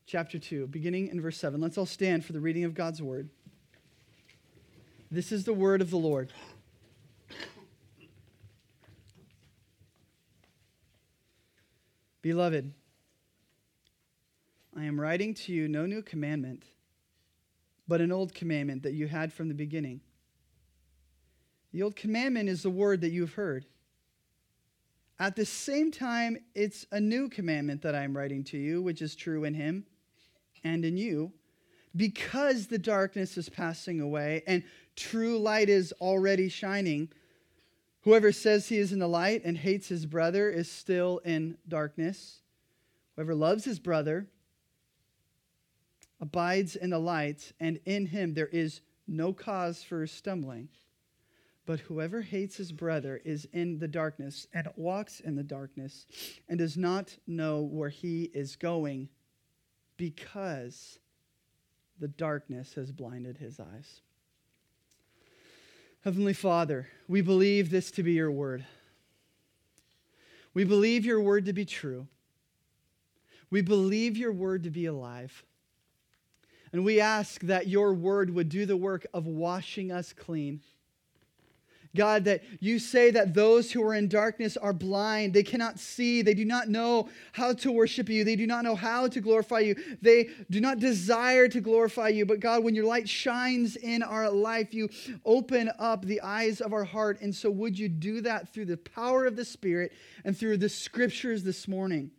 chapter 0.08 0.40
2, 0.40 0.68
beginning 0.68 1.10
in 1.10 1.22
verse 1.22 1.38
7, 1.38 1.62
let's 1.62 1.78
all 1.78 1.86
stand 1.86 2.26
for 2.26 2.34
the 2.34 2.40
reading 2.40 2.64
of 2.64 2.74
God's 2.74 3.02
word. 3.02 3.30
This 5.12 5.32
is 5.32 5.44
the 5.44 5.54
word 5.54 5.82
of 5.82 5.92
the 5.92 5.98
Lord. 5.98 6.34
Beloved, 12.24 12.74
I 14.78 14.84
am 14.84 15.00
writing 15.00 15.34
to 15.36 15.54
you 15.54 15.70
no 15.70 15.86
new 15.86 16.02
commandment, 16.02 16.64
but 17.88 18.02
an 18.02 18.12
old 18.12 18.34
commandment 18.34 18.84
that 18.84 18.94
you 18.94 19.08
had 19.08 19.32
from 19.32 19.48
the 19.48 19.54
beginning. 19.54 20.02
The 21.72 21.82
old 21.82 21.96
commandment 21.96 22.50
is 22.50 22.64
the 22.64 22.70
word 22.70 23.00
that 23.02 23.12
you've 23.12 23.36
heard. 23.36 23.66
At 25.18 25.38
the 25.38 25.46
same 25.46 25.92
time, 25.92 26.38
it's 26.56 26.86
a 26.92 27.00
new 27.00 27.30
commandment 27.30 27.84
that 27.84 27.96
I'm 27.96 28.18
writing 28.18 28.44
to 28.46 28.58
you, 28.58 28.82
which 28.82 29.02
is 29.02 29.16
true 29.16 29.46
in 29.46 29.54
him 29.54 29.86
and 30.66 30.84
in 30.84 30.98
you, 30.98 31.32
because 31.96 32.68
the 32.68 32.78
darkness 32.78 33.38
is 33.38 33.48
passing 33.48 34.02
away 34.02 34.44
and 34.46 34.62
true 34.98 35.40
light 35.40 35.70
is 35.70 35.94
already 36.02 36.50
shining. 36.50 37.08
Whoever 38.02 38.34
says 38.34 38.68
he 38.68 38.78
is 38.78 38.92
in 38.92 39.00
the 39.00 39.08
light 39.08 39.42
and 39.46 39.58
hates 39.58 39.88
his 39.88 40.06
brother 40.06 40.50
is 40.50 40.70
still 40.70 41.20
in 41.20 41.58
darkness. 41.66 42.42
Whoever 43.16 43.36
loves 43.36 43.64
his 43.64 43.80
brother 43.80 44.28
abides 46.20 46.76
in 46.76 46.90
the 46.90 47.00
light, 47.00 47.52
and 47.60 47.80
in 47.86 48.06
him 48.06 48.34
there 48.34 48.48
is 48.48 48.82
no 49.08 49.34
cause 49.34 49.84
for 49.84 50.06
stumbling. 50.08 50.70
But 51.66 51.80
whoever 51.80 52.22
hates 52.22 52.58
his 52.58 52.72
brother 52.72 53.22
is 53.26 53.48
in 53.52 53.80
the 53.80 53.88
darkness 53.88 54.46
and 54.54 54.68
walks 54.76 55.20
in 55.20 55.36
the 55.36 55.44
darkness 55.44 56.06
and 56.48 56.60
does 56.60 56.78
not 56.78 57.18
know 57.26 57.62
where 57.62 57.90
he 57.90 58.30
is 58.34 58.56
going 58.56 59.10
because 59.98 61.00
the 62.00 62.08
darkness 62.08 62.74
has 62.76 62.92
blinded 62.92 63.38
his 63.38 63.60
eyes. 63.60 64.02
Heavenly 66.04 66.34
Father, 66.34 66.88
we 67.08 67.22
believe 67.22 67.72
this 67.72 67.90
to 67.92 68.04
be 68.04 68.12
your 68.14 68.32
word. 68.32 68.64
We 70.54 70.64
believe 70.64 71.04
your 71.04 71.20
word 71.20 71.46
to 71.46 71.54
be 71.54 71.66
true. 71.66 72.08
We 73.50 73.62
believe 73.62 74.18
your 74.18 74.32
word 74.32 74.64
to 74.64 74.70
be 74.70 74.86
alive. 74.86 75.44
And 76.76 76.84
we 76.84 77.00
ask 77.00 77.40
that 77.44 77.68
your 77.68 77.94
word 77.94 78.30
would 78.36 78.50
do 78.50 78.66
the 78.66 78.76
work 78.76 79.08
of 79.14 79.26
washing 79.26 79.94
us 79.94 80.12
clean 80.12 80.60
God, 81.96 82.26
that 82.26 82.44
you 82.60 82.78
say 82.78 83.10
that 83.12 83.34
those 83.34 83.72
who 83.72 83.82
are 83.82 83.94
in 83.96 84.08
darkness 84.08 84.58
are 84.58 84.74
blind. 84.74 85.34
They 85.34 85.44
cannot 85.44 85.80
see. 85.80 86.22
They 86.22 86.34
do 86.34 86.46
not 86.46 86.68
know 86.68 87.10
how 87.32 87.54
to 87.54 87.72
worship 87.72 88.10
you. 88.10 88.24
They 88.24 88.36
do 88.36 88.46
not 88.46 88.64
know 88.64 88.76
how 88.76 89.08
to 89.08 89.22
glorify 89.22 89.60
you. 89.60 89.76
They 90.02 90.30
do 90.52 90.60
not 90.60 90.80
desire 90.80 91.48
to 91.48 91.62
glorify 91.62 92.10
you. 92.10 92.26
But 92.26 92.42
God, 92.42 92.64
when 92.64 92.76
your 92.76 92.86
light 92.86 93.08
shines 93.10 93.78
in 93.78 94.04
our 94.04 94.30
life, 94.30 94.74
you 94.74 94.90
open 95.24 95.72
up 95.80 96.06
the 96.06 96.22
eyes 96.22 96.62
of 96.62 96.74
our 96.74 96.84
heart. 96.84 97.22
And 97.22 97.34
so, 97.34 97.50
would 97.50 97.80
you 97.80 97.88
do 97.88 98.22
that 98.22 98.54
through 98.54 98.66
the 98.66 98.78
power 98.78 99.26
of 99.26 99.36
the 99.36 99.46
Spirit 99.46 99.94
and 100.26 100.38
through 100.38 100.58
the 100.58 100.70
scriptures 100.70 101.44
this 101.44 101.68
morning? 101.68 102.12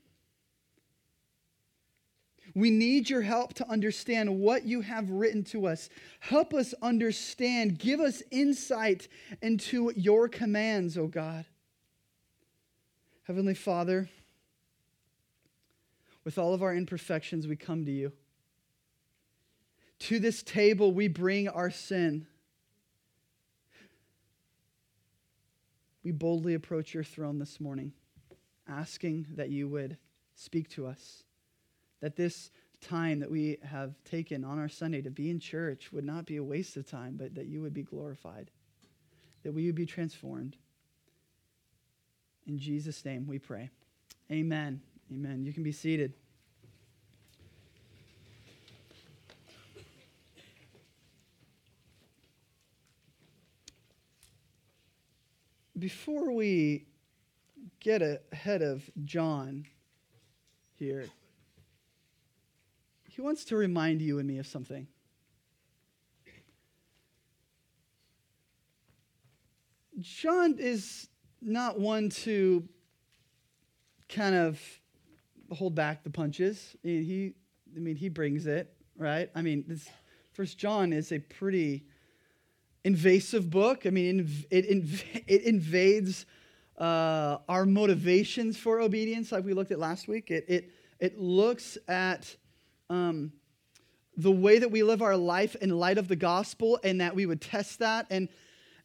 We 2.56 2.70
need 2.70 3.10
your 3.10 3.20
help 3.20 3.52
to 3.54 3.68
understand 3.68 4.40
what 4.40 4.64
you 4.64 4.80
have 4.80 5.10
written 5.10 5.44
to 5.44 5.66
us. 5.66 5.90
Help 6.20 6.54
us 6.54 6.72
understand. 6.80 7.78
Give 7.78 8.00
us 8.00 8.22
insight 8.30 9.08
into 9.42 9.92
your 9.94 10.26
commands, 10.26 10.96
O 10.96 11.02
oh 11.02 11.06
God. 11.06 11.44
Heavenly 13.24 13.52
Father, 13.52 14.08
with 16.24 16.38
all 16.38 16.54
of 16.54 16.62
our 16.62 16.74
imperfections, 16.74 17.46
we 17.46 17.56
come 17.56 17.84
to 17.84 17.92
you. 17.92 18.10
To 19.98 20.18
this 20.18 20.42
table, 20.42 20.92
we 20.92 21.08
bring 21.08 21.48
our 21.48 21.70
sin. 21.70 22.26
We 26.02 26.10
boldly 26.12 26.54
approach 26.54 26.94
your 26.94 27.04
throne 27.04 27.38
this 27.38 27.60
morning, 27.60 27.92
asking 28.66 29.26
that 29.34 29.50
you 29.50 29.68
would 29.68 29.98
speak 30.34 30.70
to 30.70 30.86
us 30.86 31.24
that 32.00 32.16
this 32.16 32.50
time 32.80 33.20
that 33.20 33.30
we 33.30 33.58
have 33.62 33.94
taken 34.04 34.44
on 34.44 34.58
our 34.58 34.68
Sunday 34.68 35.02
to 35.02 35.10
be 35.10 35.30
in 35.30 35.40
church 35.40 35.92
would 35.92 36.04
not 36.04 36.26
be 36.26 36.36
a 36.36 36.44
waste 36.44 36.76
of 36.76 36.88
time, 36.88 37.16
but 37.16 37.34
that 37.34 37.46
you 37.46 37.62
would 37.62 37.74
be 37.74 37.82
glorified, 37.82 38.50
that 39.42 39.52
we 39.52 39.66
would 39.66 39.74
be 39.74 39.86
transformed. 39.86 40.56
In 42.46 42.58
Jesus' 42.58 43.04
name 43.04 43.26
we 43.26 43.38
pray. 43.38 43.70
Amen. 44.30 44.80
Amen. 45.12 45.44
You 45.44 45.52
can 45.52 45.62
be 45.62 45.72
seated. 45.72 46.12
Before 55.78 56.32
we 56.32 56.86
get 57.80 58.00
ahead 58.32 58.62
of 58.62 58.88
John 59.04 59.66
here, 60.74 61.06
he 63.16 63.22
wants 63.22 63.46
to 63.46 63.56
remind 63.56 64.02
you 64.02 64.18
and 64.18 64.28
me 64.28 64.36
of 64.36 64.46
something. 64.46 64.86
John 69.98 70.56
is 70.58 71.08
not 71.40 71.80
one 71.80 72.10
to 72.10 72.68
kind 74.10 74.34
of 74.34 74.60
hold 75.50 75.74
back 75.74 76.04
the 76.04 76.10
punches. 76.10 76.76
He, 76.82 77.32
I 77.74 77.78
mean, 77.78 77.96
he 77.96 78.10
brings 78.10 78.46
it, 78.46 78.70
right? 78.98 79.30
I 79.34 79.40
mean, 79.40 79.64
this 79.66 79.88
First 80.34 80.58
John 80.58 80.92
is 80.92 81.10
a 81.10 81.18
pretty 81.18 81.86
invasive 82.84 83.48
book. 83.48 83.86
I 83.86 83.90
mean, 83.90 84.28
it, 84.50 84.66
it 85.26 85.42
invades 85.44 86.26
uh, 86.76 87.38
our 87.48 87.64
motivations 87.64 88.58
for 88.58 88.78
obedience, 88.78 89.32
like 89.32 89.46
we 89.46 89.54
looked 89.54 89.70
at 89.70 89.78
last 89.78 90.06
week. 90.06 90.30
It, 90.30 90.44
it, 90.48 90.70
it 91.00 91.18
looks 91.18 91.78
at 91.88 92.36
um, 92.90 93.32
the 94.16 94.30
way 94.30 94.58
that 94.58 94.70
we 94.70 94.82
live 94.82 95.02
our 95.02 95.16
life 95.16 95.54
in 95.56 95.70
light 95.70 95.98
of 95.98 96.08
the 96.08 96.16
gospel 96.16 96.78
and 96.82 97.00
that 97.00 97.14
we 97.14 97.26
would 97.26 97.40
test 97.40 97.80
that. 97.80 98.06
And, 98.10 98.28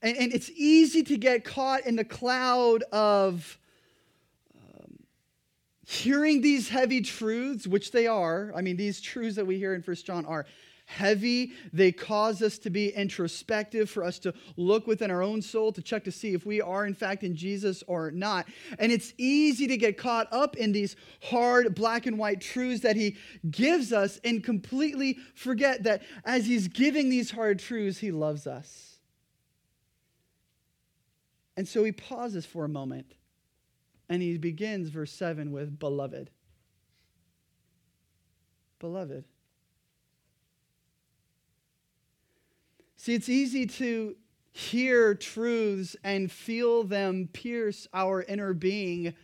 and, 0.01 0.17
and 0.17 0.33
it's 0.33 0.49
easy 0.55 1.03
to 1.03 1.17
get 1.17 1.43
caught 1.43 1.85
in 1.85 1.95
the 1.95 2.03
cloud 2.03 2.83
of 2.91 3.57
um, 4.55 4.99
hearing 5.85 6.41
these 6.41 6.67
heavy 6.69 7.01
truths, 7.01 7.65
which 7.65 7.91
they 7.91 8.07
are. 8.07 8.51
I 8.55 8.61
mean, 8.61 8.75
these 8.75 8.99
truths 8.99 9.35
that 9.37 9.45
we 9.45 9.57
hear 9.57 9.73
in 9.73 9.81
First 9.81 10.05
John 10.05 10.25
are 10.25 10.45
heavy. 10.91 11.53
They 11.71 11.91
cause 11.91 12.41
us 12.41 12.57
to 12.59 12.69
be 12.69 12.89
introspective, 12.89 13.89
for 13.89 14.03
us 14.03 14.19
to 14.19 14.33
look 14.57 14.87
within 14.87 15.09
our 15.09 15.23
own 15.23 15.41
soul 15.41 15.71
to 15.71 15.81
check 15.81 16.03
to 16.03 16.11
see 16.11 16.33
if 16.33 16.45
we 16.45 16.61
are, 16.61 16.85
in 16.85 16.93
fact, 16.93 17.23
in 17.23 17.35
Jesus 17.35 17.83
or 17.87 18.11
not. 18.11 18.47
And 18.77 18.91
it's 18.91 19.13
easy 19.17 19.67
to 19.67 19.77
get 19.77 19.97
caught 19.97 20.27
up 20.31 20.57
in 20.57 20.71
these 20.71 20.95
hard 21.23 21.73
black 21.73 22.05
and 22.05 22.17
white 22.17 22.41
truths 22.41 22.81
that 22.81 22.95
He 22.95 23.15
gives 23.49 23.93
us 23.93 24.19
and 24.23 24.43
completely 24.43 25.17
forget 25.33 25.83
that 25.83 26.03
as 26.25 26.45
He's 26.45 26.67
giving 26.67 27.09
these 27.09 27.31
hard 27.31 27.59
truths, 27.59 27.99
He 27.99 28.11
loves 28.11 28.45
us. 28.45 28.99
And 31.55 31.67
so 31.67 31.83
He 31.83 31.91
pauses 31.91 32.45
for 32.45 32.65
a 32.65 32.69
moment 32.69 33.13
and 34.09 34.21
He 34.21 34.37
begins 34.37 34.89
verse 34.89 35.13
7 35.13 35.51
with 35.51 35.79
beloved. 35.79 36.29
Beloved. 38.79 39.23
See, 43.01 43.15
it's 43.15 43.29
easy 43.29 43.65
to 43.65 44.15
hear 44.51 45.15
truths 45.15 45.95
and 46.03 46.31
feel 46.31 46.83
them 46.83 47.29
pierce 47.33 47.87
our 47.95 48.21
inner 48.21 48.53
being 48.53 49.15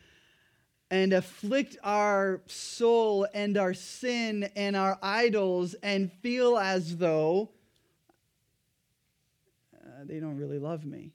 and 0.89 1.13
afflict 1.13 1.77
our 1.83 2.41
soul 2.47 3.27
and 3.35 3.55
our 3.55 3.75
sin 3.75 4.49
and 4.55 4.75
our 4.75 4.97
idols 5.03 5.75
and 5.83 6.11
feel 6.11 6.57
as 6.57 6.97
though 6.97 7.51
uh, 9.75 10.05
they 10.05 10.19
don't 10.19 10.37
really 10.37 10.57
love 10.57 10.83
me. 10.83 11.11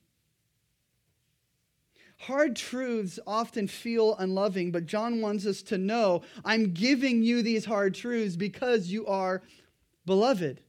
Hard 2.16 2.54
truths 2.54 3.18
often 3.26 3.66
feel 3.66 4.14
unloving, 4.20 4.70
but 4.70 4.86
John 4.86 5.20
wants 5.20 5.46
us 5.46 5.62
to 5.62 5.78
know 5.78 6.22
I'm 6.44 6.74
giving 6.74 7.24
you 7.24 7.42
these 7.42 7.64
hard 7.64 7.96
truths 7.96 8.36
because 8.36 8.86
you 8.86 9.04
are 9.08 9.42
beloved. 10.06 10.60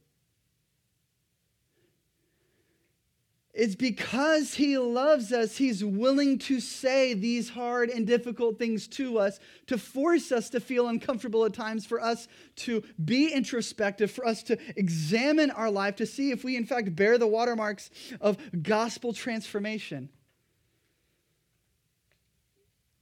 It's 3.54 3.76
because 3.76 4.54
he 4.54 4.76
loves 4.78 5.32
us, 5.32 5.56
he's 5.56 5.84
willing 5.84 6.38
to 6.40 6.58
say 6.58 7.14
these 7.14 7.50
hard 7.50 7.88
and 7.88 8.04
difficult 8.04 8.58
things 8.58 8.88
to 8.88 9.18
us, 9.18 9.38
to 9.68 9.78
force 9.78 10.32
us 10.32 10.50
to 10.50 10.60
feel 10.60 10.88
uncomfortable 10.88 11.44
at 11.44 11.54
times, 11.54 11.86
for 11.86 12.00
us 12.00 12.26
to 12.56 12.82
be 13.04 13.32
introspective, 13.32 14.10
for 14.10 14.26
us 14.26 14.42
to 14.44 14.58
examine 14.76 15.52
our 15.52 15.70
life 15.70 15.94
to 15.96 16.06
see 16.06 16.32
if 16.32 16.42
we, 16.42 16.56
in 16.56 16.66
fact, 16.66 16.96
bear 16.96 17.16
the 17.16 17.28
watermarks 17.28 17.90
of 18.20 18.36
gospel 18.60 19.12
transformation. 19.12 20.08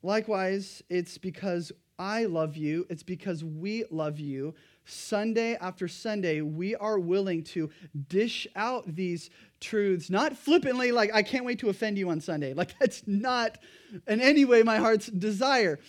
Likewise, 0.03 0.83
it's 0.91 1.17
because 1.17 1.73
I 1.99 2.27
love 2.27 2.59
you, 2.59 2.87
it's 2.91 3.05
because 3.05 3.43
we 3.43 3.85
love 3.91 4.19
you. 4.21 4.55
Sunday 4.85 5.57
after 5.61 5.87
Sunday, 5.89 6.41
we 6.41 6.75
are 6.75 6.99
willing 6.99 7.45
to 7.45 7.71
dish 8.09 8.47
out 8.57 8.97
these 8.97 9.31
truths, 9.63 10.11
not 10.11 10.37
flippantly, 10.37 10.93
like, 10.93 11.15
I 11.15 11.23
can't 11.23 11.45
wait 11.45 11.61
to 11.61 11.71
offend 11.71 11.97
you 11.97 12.11
on 12.11 12.21
Sunday. 12.21 12.53
Like, 12.63 12.79
that's 12.79 13.03
not 13.07 13.59
in 14.07 14.21
any 14.21 14.45
way 14.45 14.63
my 14.63 14.77
heart's 14.77 15.07
desire. 15.07 15.81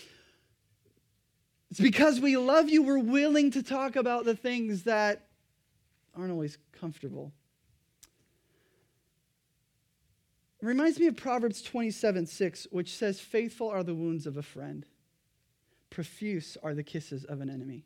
It's 1.70 1.80
because 1.80 2.20
we 2.20 2.38
love 2.38 2.70
you, 2.70 2.84
we're 2.84 3.00
willing 3.00 3.52
to 3.52 3.64
talk 3.64 3.96
about 3.96 4.26
the 4.26 4.36
things 4.36 4.84
that 4.84 5.28
aren't 6.16 6.32
always 6.32 6.58
comfortable. 6.72 7.34
It 10.62 10.66
reminds 10.66 11.00
me 11.00 11.08
of 11.08 11.18
Proverbs 11.18 11.62
27 11.62 12.26
6, 12.26 12.68
which 12.72 12.96
says, 12.96 13.20
Faithful 13.20 13.70
are 13.70 13.84
the 13.84 13.94
wounds 13.94 14.26
of 14.26 14.38
a 14.38 14.42
friend, 14.42 14.86
profuse 15.90 16.58
are 16.64 16.74
the 16.74 16.84
kisses 16.84 17.26
of 17.26 17.42
an 17.42 17.50
enemy. 17.50 17.84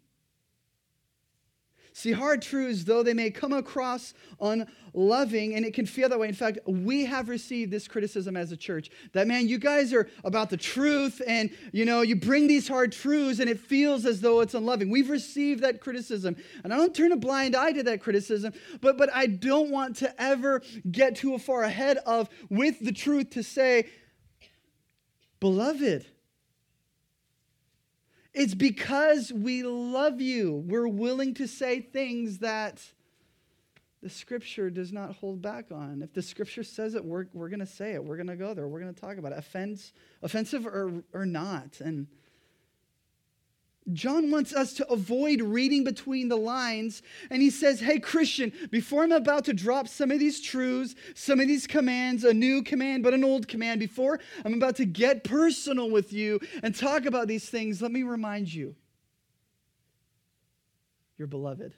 See, 1.98 2.12
hard 2.12 2.44
truths, 2.44 2.84
though 2.84 3.02
they 3.02 3.16
may 3.16 3.32
come 3.32 3.54
across 3.54 4.14
unloving, 4.40 5.56
and 5.56 5.66
it 5.66 5.74
can 5.74 5.88
feel 5.88 6.08
that 6.10 6.20
way. 6.20 6.28
In 6.28 6.36
fact, 6.36 6.60
we 6.68 7.06
have 7.06 7.28
received 7.28 7.72
this 7.72 7.88
criticism 7.88 8.38
as 8.38 8.52
a 8.52 8.56
church 8.56 8.92
that, 9.14 9.26
man, 9.28 9.48
you 9.48 9.58
guys 9.58 9.92
are 9.94 10.08
about 10.24 10.52
the 10.52 10.58
truth, 10.58 11.24
and, 11.26 11.50
you 11.72 11.86
know, 11.86 12.02
you 12.02 12.16
bring 12.16 12.46
these 12.46 12.68
hard 12.68 12.92
truths, 12.92 13.40
and 13.40 13.50
it 13.50 13.60
feels 13.60 14.06
as 14.06 14.22
though 14.22 14.42
it's 14.42 14.54
unloving. 14.54 14.92
We've 14.92 15.10
received 15.10 15.64
that 15.64 15.82
criticism. 15.82 16.36
And 16.64 16.72
I 16.72 16.78
don't 16.78 16.94
turn 16.94 17.14
a 17.14 17.18
blind 17.18 17.56
eye 17.56 17.72
to 17.72 17.82
that 17.82 18.00
criticism, 18.00 18.54
but, 18.80 19.00
but 19.00 19.10
I 19.12 19.26
don't 19.26 19.72
want 19.72 19.96
to 19.96 20.22
ever 20.22 20.62
get 20.92 21.16
too 21.16 21.36
far 21.40 21.64
ahead 21.64 21.98
of 22.06 22.30
with 22.52 22.80
the 22.80 22.92
truth 22.92 23.32
to 23.32 23.42
say, 23.42 23.90
beloved, 25.40 26.06
it's 28.38 28.54
because 28.54 29.34
we 29.34 29.64
love 29.64 30.22
you. 30.22 30.64
We're 30.68 30.88
willing 30.88 31.34
to 31.36 31.48
say 31.48 31.82
things 31.82 32.38
that 32.40 32.84
the 34.04 34.12
scripture 34.12 34.70
does 34.70 34.94
not 34.94 35.16
hold 35.16 35.42
back 35.42 35.72
on. 35.72 36.04
If 36.04 36.14
the 36.14 36.22
scripture 36.22 36.64
says 36.64 36.94
it, 36.94 37.04
we're, 37.04 37.26
we're 37.34 37.50
going 37.50 37.62
to 37.62 37.66
say 37.66 37.94
it. 37.94 38.04
We're 38.04 38.16
going 38.16 38.28
to 38.28 38.36
go 38.36 38.54
there. 38.54 38.68
We're 38.68 38.80
going 38.80 38.94
to 38.94 39.02
talk 39.02 39.18
about 39.18 39.32
it. 39.32 39.40
Offense, 39.40 39.92
offensive 40.22 40.68
or, 40.68 41.04
or 41.14 41.26
not. 41.26 41.82
And 41.82 42.06
John 43.94 44.32
wants 44.32 44.54
us 44.54 44.74
to 44.74 44.88
avoid 44.90 45.42
reading 45.42 45.84
between 45.84 46.28
the 46.28 46.38
lines. 46.38 47.02
And 47.30 47.42
he 47.42 47.50
says, 47.50 47.80
Hey, 47.80 48.00
Christian, 48.00 48.52
before 48.70 49.04
I'm 49.04 49.12
about 49.12 49.46
to 49.46 49.54
drop 49.54 49.88
some 49.88 50.12
of 50.12 50.20
these 50.20 50.42
truths, 50.42 50.96
some 51.16 51.40
of 51.40 51.48
these 51.48 51.68
commands, 51.68 52.24
a 52.24 52.34
new 52.34 52.64
command, 52.64 53.04
but 53.04 53.14
an 53.14 53.24
old 53.24 53.48
command, 53.48 53.80
before 53.80 54.20
I'm 54.44 54.54
about 54.54 54.76
to 54.78 54.86
get 54.86 55.24
personal 55.24 55.90
with 55.90 56.12
you 56.12 56.40
and 56.64 56.76
talk 56.76 57.06
about 57.06 57.28
these 57.28 57.50
things, 57.50 57.82
let 57.82 57.92
me 57.92 58.04
remind 58.04 58.54
you 58.54 58.76
you're 61.18 61.28
beloved, 61.28 61.74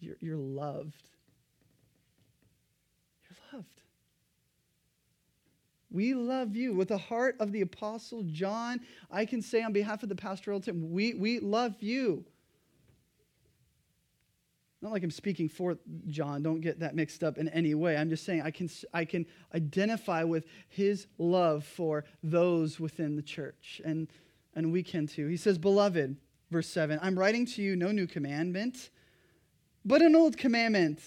you're, 0.00 0.16
you're 0.20 0.36
loved. 0.36 1.08
You're 3.28 3.60
loved. 3.60 3.80
We 5.96 6.12
love 6.12 6.54
you. 6.54 6.74
With 6.74 6.88
the 6.88 6.98
heart 6.98 7.36
of 7.40 7.52
the 7.52 7.62
Apostle 7.62 8.22
John, 8.24 8.80
I 9.10 9.24
can 9.24 9.40
say 9.40 9.62
on 9.62 9.72
behalf 9.72 10.02
of 10.02 10.10
the 10.10 10.14
pastoral 10.14 10.60
team, 10.60 10.92
we, 10.92 11.14
we 11.14 11.40
love 11.40 11.74
you. 11.80 12.22
Not 14.82 14.92
like 14.92 15.02
I'm 15.02 15.10
speaking 15.10 15.48
for 15.48 15.78
John, 16.08 16.42
don't 16.42 16.60
get 16.60 16.80
that 16.80 16.94
mixed 16.94 17.24
up 17.24 17.38
in 17.38 17.48
any 17.48 17.74
way. 17.74 17.96
I'm 17.96 18.10
just 18.10 18.26
saying 18.26 18.42
I 18.42 18.50
can, 18.50 18.68
I 18.92 19.06
can 19.06 19.24
identify 19.54 20.22
with 20.22 20.44
his 20.68 21.06
love 21.16 21.64
for 21.64 22.04
those 22.22 22.78
within 22.78 23.16
the 23.16 23.22
church, 23.22 23.80
and, 23.82 24.06
and 24.54 24.70
we 24.70 24.82
can 24.82 25.06
too. 25.06 25.28
He 25.28 25.38
says, 25.38 25.56
Beloved, 25.56 26.14
verse 26.50 26.68
7, 26.68 26.98
I'm 27.00 27.18
writing 27.18 27.46
to 27.46 27.62
you 27.62 27.74
no 27.74 27.90
new 27.90 28.06
commandment, 28.06 28.90
but 29.82 30.02
an 30.02 30.14
old 30.14 30.36
commandment 30.36 31.00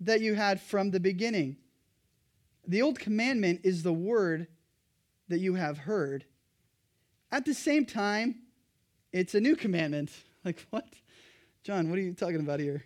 that 0.00 0.20
you 0.20 0.34
had 0.34 0.60
from 0.60 0.90
the 0.90 0.98
beginning. 0.98 1.56
The 2.66 2.82
old 2.82 2.98
commandment 2.98 3.60
is 3.64 3.82
the 3.82 3.92
word 3.92 4.46
that 5.28 5.38
you 5.38 5.54
have 5.54 5.78
heard. 5.78 6.24
At 7.30 7.44
the 7.44 7.54
same 7.54 7.84
time, 7.84 8.36
it's 9.12 9.34
a 9.34 9.40
new 9.40 9.56
commandment. 9.56 10.10
Like, 10.44 10.66
what? 10.68 10.84
John, 11.62 11.88
what 11.88 11.98
are 11.98 12.02
you 12.02 12.12
talking 12.12 12.40
about 12.40 12.60
here? 12.60 12.84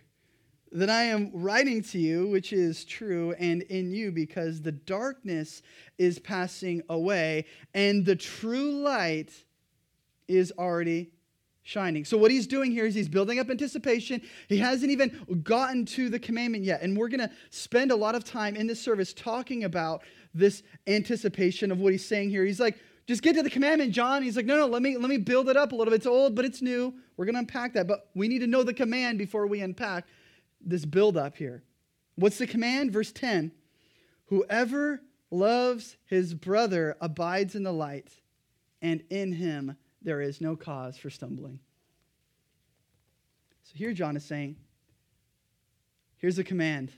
That 0.71 0.89
I 0.89 1.03
am 1.03 1.29
writing 1.33 1.83
to 1.83 1.99
you, 1.99 2.29
which 2.29 2.53
is 2.53 2.85
true, 2.85 3.35
and 3.37 3.63
in 3.63 3.91
you, 3.91 4.13
because 4.13 4.61
the 4.61 4.71
darkness 4.71 5.61
is 5.97 6.19
passing 6.19 6.81
away, 6.87 7.47
and 7.73 8.05
the 8.05 8.15
true 8.15 8.81
light 8.81 9.33
is 10.29 10.53
already 10.57 11.11
shining. 11.69 12.03
So, 12.03 12.17
what 12.17 12.31
he's 12.31 12.47
doing 12.47 12.71
here 12.71 12.85
is 12.85 12.95
he's 12.95 13.07
building 13.07 13.39
up 13.39 13.49
anticipation. 13.49 14.21
He 14.47 14.57
hasn't 14.57 14.91
even 14.91 15.41
gotten 15.43 15.85
to 15.85 16.09
the 16.09 16.19
commandment 16.19 16.63
yet. 16.63 16.81
And 16.81 16.97
we're 16.97 17.09
going 17.09 17.19
to 17.19 17.29
spend 17.51 17.91
a 17.91 17.95
lot 17.95 18.15
of 18.15 18.23
time 18.23 18.55
in 18.55 18.65
this 18.65 18.81
service 18.81 19.13
talking 19.13 19.63
about 19.63 20.01
this 20.33 20.63
anticipation 20.87 21.71
of 21.71 21.79
what 21.79 21.91
he's 21.91 22.05
saying 22.05 22.31
here. 22.31 22.43
He's 22.43 22.59
like, 22.59 22.79
just 23.07 23.21
get 23.21 23.35
to 23.35 23.43
the 23.43 23.49
commandment, 23.49 23.91
John. 23.91 24.23
He's 24.23 24.35
like, 24.35 24.47
no, 24.47 24.57
no, 24.57 24.65
let 24.65 24.81
me 24.81 24.97
let 24.97 25.09
me 25.09 25.17
build 25.17 25.47
it 25.47 25.57
up 25.57 25.71
a 25.71 25.75
little 25.75 25.91
bit. 25.91 25.97
It's 25.97 26.07
old, 26.07 26.35
but 26.35 26.43
it's 26.43 26.61
new. 26.61 26.93
We're 27.17 27.25
going 27.25 27.35
to 27.35 27.39
unpack 27.39 27.73
that, 27.73 27.87
but 27.87 28.09
we 28.15 28.27
need 28.27 28.39
to 28.39 28.47
know 28.47 28.63
the 28.63 28.73
command 28.73 29.19
before 29.19 29.45
we 29.45 29.61
unpack 29.61 30.05
this 30.59 30.85
build 30.85 31.17
up 31.17 31.37
here. 31.37 31.63
What's 32.15 32.39
the 32.39 32.47
command? 32.47 32.91
Verse 32.91 33.11
10. 33.11 33.51
Whoever 34.25 35.01
loves 35.31 35.97
his 36.05 36.33
brother 36.33 36.97
abides 36.99 37.55
in 37.55 37.63
the 37.63 37.71
light, 37.71 38.09
and 38.81 39.03
in 39.09 39.33
him 39.33 39.75
there 40.01 40.21
is 40.21 40.41
no 40.41 40.55
cause 40.55 40.97
for 40.97 41.09
stumbling. 41.09 41.59
So 43.63 43.73
here 43.75 43.93
John 43.93 44.15
is 44.15 44.25
saying, 44.25 44.55
here's 46.17 46.39
a 46.39 46.43
command. 46.43 46.91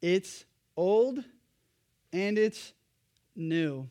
It's 0.00 0.44
old 0.76 1.22
and 2.12 2.38
it's 2.38 2.72
new. 3.36 3.88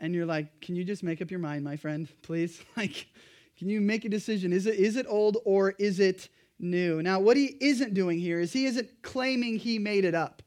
And 0.00 0.14
you're 0.14 0.26
like, 0.26 0.60
can 0.60 0.76
you 0.76 0.84
just 0.84 1.02
make 1.02 1.22
up 1.22 1.30
your 1.30 1.40
mind, 1.40 1.64
my 1.64 1.76
friend, 1.76 2.08
please? 2.22 2.62
Like, 2.76 3.06
can 3.58 3.70
you 3.70 3.80
make 3.80 4.04
a 4.04 4.10
decision? 4.10 4.52
Is 4.52 4.66
it, 4.66 4.74
is 4.74 4.96
it 4.96 5.06
old 5.08 5.38
or 5.46 5.70
is 5.78 5.98
it 5.98 6.28
new? 6.58 7.02
Now, 7.02 7.20
what 7.20 7.38
he 7.38 7.56
isn't 7.58 7.94
doing 7.94 8.18
here 8.18 8.38
is 8.38 8.52
he 8.52 8.66
isn't 8.66 8.90
claiming 9.00 9.56
he 9.56 9.78
made 9.78 10.04
it 10.04 10.14
up. 10.14 10.42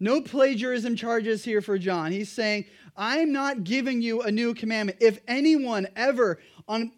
No 0.00 0.22
plagiarism 0.22 0.96
charges 0.96 1.44
here 1.44 1.60
for 1.60 1.78
John. 1.78 2.12
He's 2.12 2.32
saying, 2.32 2.64
I'm 2.96 3.32
not 3.32 3.64
giving 3.64 4.02
you 4.02 4.22
a 4.22 4.30
new 4.30 4.54
commandment. 4.54 4.98
If 5.00 5.20
anyone 5.26 5.88
ever 5.96 6.38
on 6.68 6.92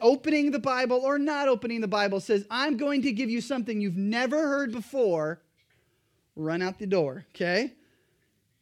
opening 0.00 0.50
the 0.50 0.58
Bible 0.58 0.98
or 0.98 1.18
not 1.18 1.48
opening 1.48 1.80
the 1.80 1.88
Bible 1.88 2.20
says, 2.20 2.44
I'm 2.50 2.76
going 2.76 3.02
to 3.02 3.12
give 3.12 3.30
you 3.30 3.40
something 3.40 3.80
you've 3.80 3.96
never 3.96 4.36
heard 4.48 4.72
before, 4.72 5.40
run 6.36 6.62
out 6.62 6.78
the 6.78 6.86
door, 6.86 7.24
okay? 7.34 7.72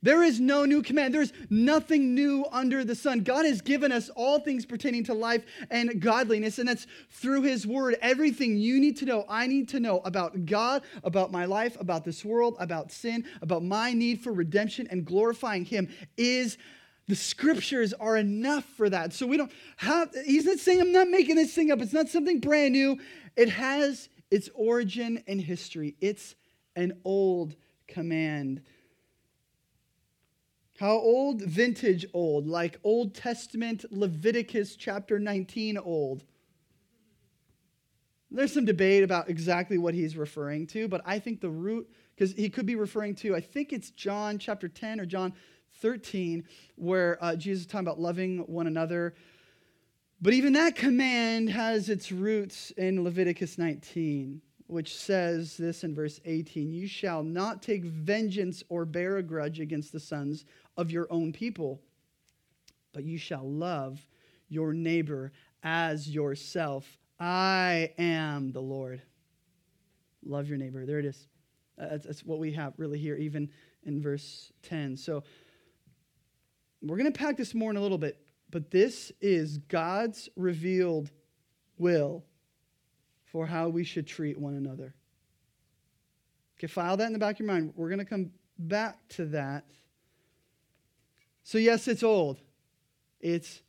There 0.03 0.23
is 0.23 0.41
no 0.41 0.65
new 0.65 0.83
command. 0.83 1.13
There's 1.13 1.33
nothing 1.51 2.15
new 2.15 2.47
under 2.51 2.85
the 2.85 2.95
sun. 2.95 3.21
God 3.21 3.45
has 3.45 3.61
given 3.61 3.93
us 3.93 4.09
all 4.17 4.41
things 4.41 4.65
pertaining 4.65 5.05
to 5.05 5.15
life 5.15 5.45
and 5.71 6.01
godliness, 6.01 6.59
and 6.59 6.69
that's 6.69 6.87
through 7.11 7.43
His 7.43 7.67
Word. 7.67 7.97
Everything 8.01 8.57
you 8.57 8.81
need 8.81 8.97
to 8.99 9.05
know, 9.05 9.27
I 9.29 9.47
need 9.47 9.69
to 9.71 9.81
know 9.81 10.01
about 10.01 10.47
God, 10.47 10.83
about 11.05 11.33
my 11.33 11.45
life, 11.45 11.79
about 11.79 12.05
this 12.05 12.25
world, 12.25 12.57
about 12.59 12.91
sin, 12.91 13.25
about 13.43 13.63
my 13.63 13.93
need 13.93 14.23
for 14.23 14.33
redemption 14.33 14.87
and 14.91 15.05
glorifying 15.05 15.67
Him 15.67 15.89
is 16.17 16.57
the 17.07 17.17
scriptures 17.17 17.93
are 17.93 18.17
enough 18.17 18.65
for 18.65 18.89
that. 18.89 19.13
So 19.13 19.27
we 19.27 19.37
don't 19.37 19.53
have, 19.77 20.15
He's 20.25 20.47
not 20.47 20.59
saying 20.59 20.81
I'm 20.81 20.93
not 20.93 21.09
making 21.09 21.37
this 21.37 21.55
thing 21.55 21.71
up. 21.71 21.81
It's 21.83 21.93
not 21.93 22.09
something 22.09 22.41
brand 22.41 22.73
new. 22.73 22.99
It 23.37 23.51
has 23.51 24.09
its 24.31 24.49
origin 24.55 25.23
and 25.27 25.41
history, 25.41 25.97
it's 26.01 26.37
an 26.77 27.01
old 27.05 27.55
command. 27.87 28.63
How 30.81 30.93
old? 30.93 31.43
Vintage 31.43 32.07
old, 32.15 32.47
like 32.47 32.81
Old 32.85 33.15
Testament 33.15 33.85
Leviticus 33.91 34.77
chapter 34.77 35.19
19 35.19 35.77
old. 35.77 36.25
There's 38.31 38.55
some 38.55 38.65
debate 38.65 39.05
about 39.05 39.29
exactly 39.29 39.77
what 39.77 39.93
he's 39.93 40.17
referring 40.17 40.67
to, 40.69 40.89
but 40.89 41.03
I 41.05 41.19
think 41.19 41.43
the 41.43 41.51
root, 41.51 41.87
because 42.15 42.33
he 42.33 42.49
could 42.49 42.65
be 42.65 42.77
referring 42.77 43.15
to, 43.17 43.37
I 43.37 43.43
think 43.43 43.75
it's 43.75 43.91
John 43.91 44.39
chapter 44.39 44.69
10 44.69 45.01
or 45.01 45.05
John 45.05 45.35
13, 45.83 46.45
where 46.77 47.23
uh, 47.23 47.37
Jesus 47.37 47.65
is 47.65 47.67
talking 47.67 47.87
about 47.87 48.01
loving 48.01 48.39
one 48.47 48.67
another. 48.67 49.15
But 50.23 50.33
even 50.33 50.55
that 50.55 50.77
command 50.77 51.51
has 51.51 51.91
its 51.91 52.11
roots 52.11 52.71
in 52.71 53.05
Leviticus 53.05 53.59
19 53.59 54.41
which 54.71 54.97
says 54.97 55.57
this 55.57 55.83
in 55.83 55.95
verse 55.95 56.21
18 56.25 56.71
You 56.73 56.87
shall 56.87 57.23
not 57.23 57.63
take 57.63 57.85
vengeance 57.85 58.63
or 58.69 58.85
bear 58.85 59.19
a 59.19 59.23
grudge 59.23 59.61
against 59.61 59.93
the 59.93 60.01
sons 60.01 60.45
of 60.81 60.91
your 60.91 61.07
own 61.11 61.31
people, 61.31 61.83
but 62.95 63.05
you 63.05 63.19
shall 63.19 63.47
love 63.47 64.05
your 64.49 64.73
neighbor 64.73 65.31
as 65.63 66.09
yourself. 66.09 66.99
I 67.21 67.93
am 67.99 68.51
the 68.53 68.63
Lord. 68.63 69.03
Love 70.25 70.49
your 70.49 70.57
neighbor. 70.57 70.87
There 70.87 70.99
it 70.99 71.05
is. 71.05 71.29
Uh, 71.79 71.89
that's, 71.91 72.07
that's 72.07 72.25
what 72.25 72.39
we 72.39 72.53
have 72.53 72.73
really 72.79 72.99
here, 72.99 73.15
even 73.17 73.51
in 73.85 74.01
verse 74.01 74.53
10. 74.63 74.97
So 74.97 75.23
we're 76.81 76.97
going 76.97 77.13
to 77.13 77.19
pack 77.19 77.37
this 77.37 77.55
more 77.55 77.71
in 77.71 77.77
a 77.77 77.81
little 77.83 77.99
bit, 77.99 78.19
but 78.51 78.71
this 78.71 79.13
is 79.21 79.59
God's 79.59 80.31
revealed 80.35 81.11
will 81.77 82.25
for 83.27 83.47
how 83.47 83.69
we 83.69 83.85
should 83.85 84.07
treat 84.07 84.39
one 84.39 84.55
another. 84.55 84.95
Okay, 86.59 86.69
file 86.69 86.97
that 86.97 87.07
in 87.07 87.13
the 87.13 87.19
back 87.19 87.37
of 87.37 87.41
your 87.41 87.49
mind. 87.49 87.75
We're 87.77 87.91
going 87.91 87.99
to 87.99 88.07
come 88.07 88.31
back 88.59 88.97
to 89.11 89.27
that. 89.27 89.67
So, 91.51 91.59
yes, 91.59 91.89
it's 91.89 92.05
old. 92.05 92.39
It's 93.21 93.63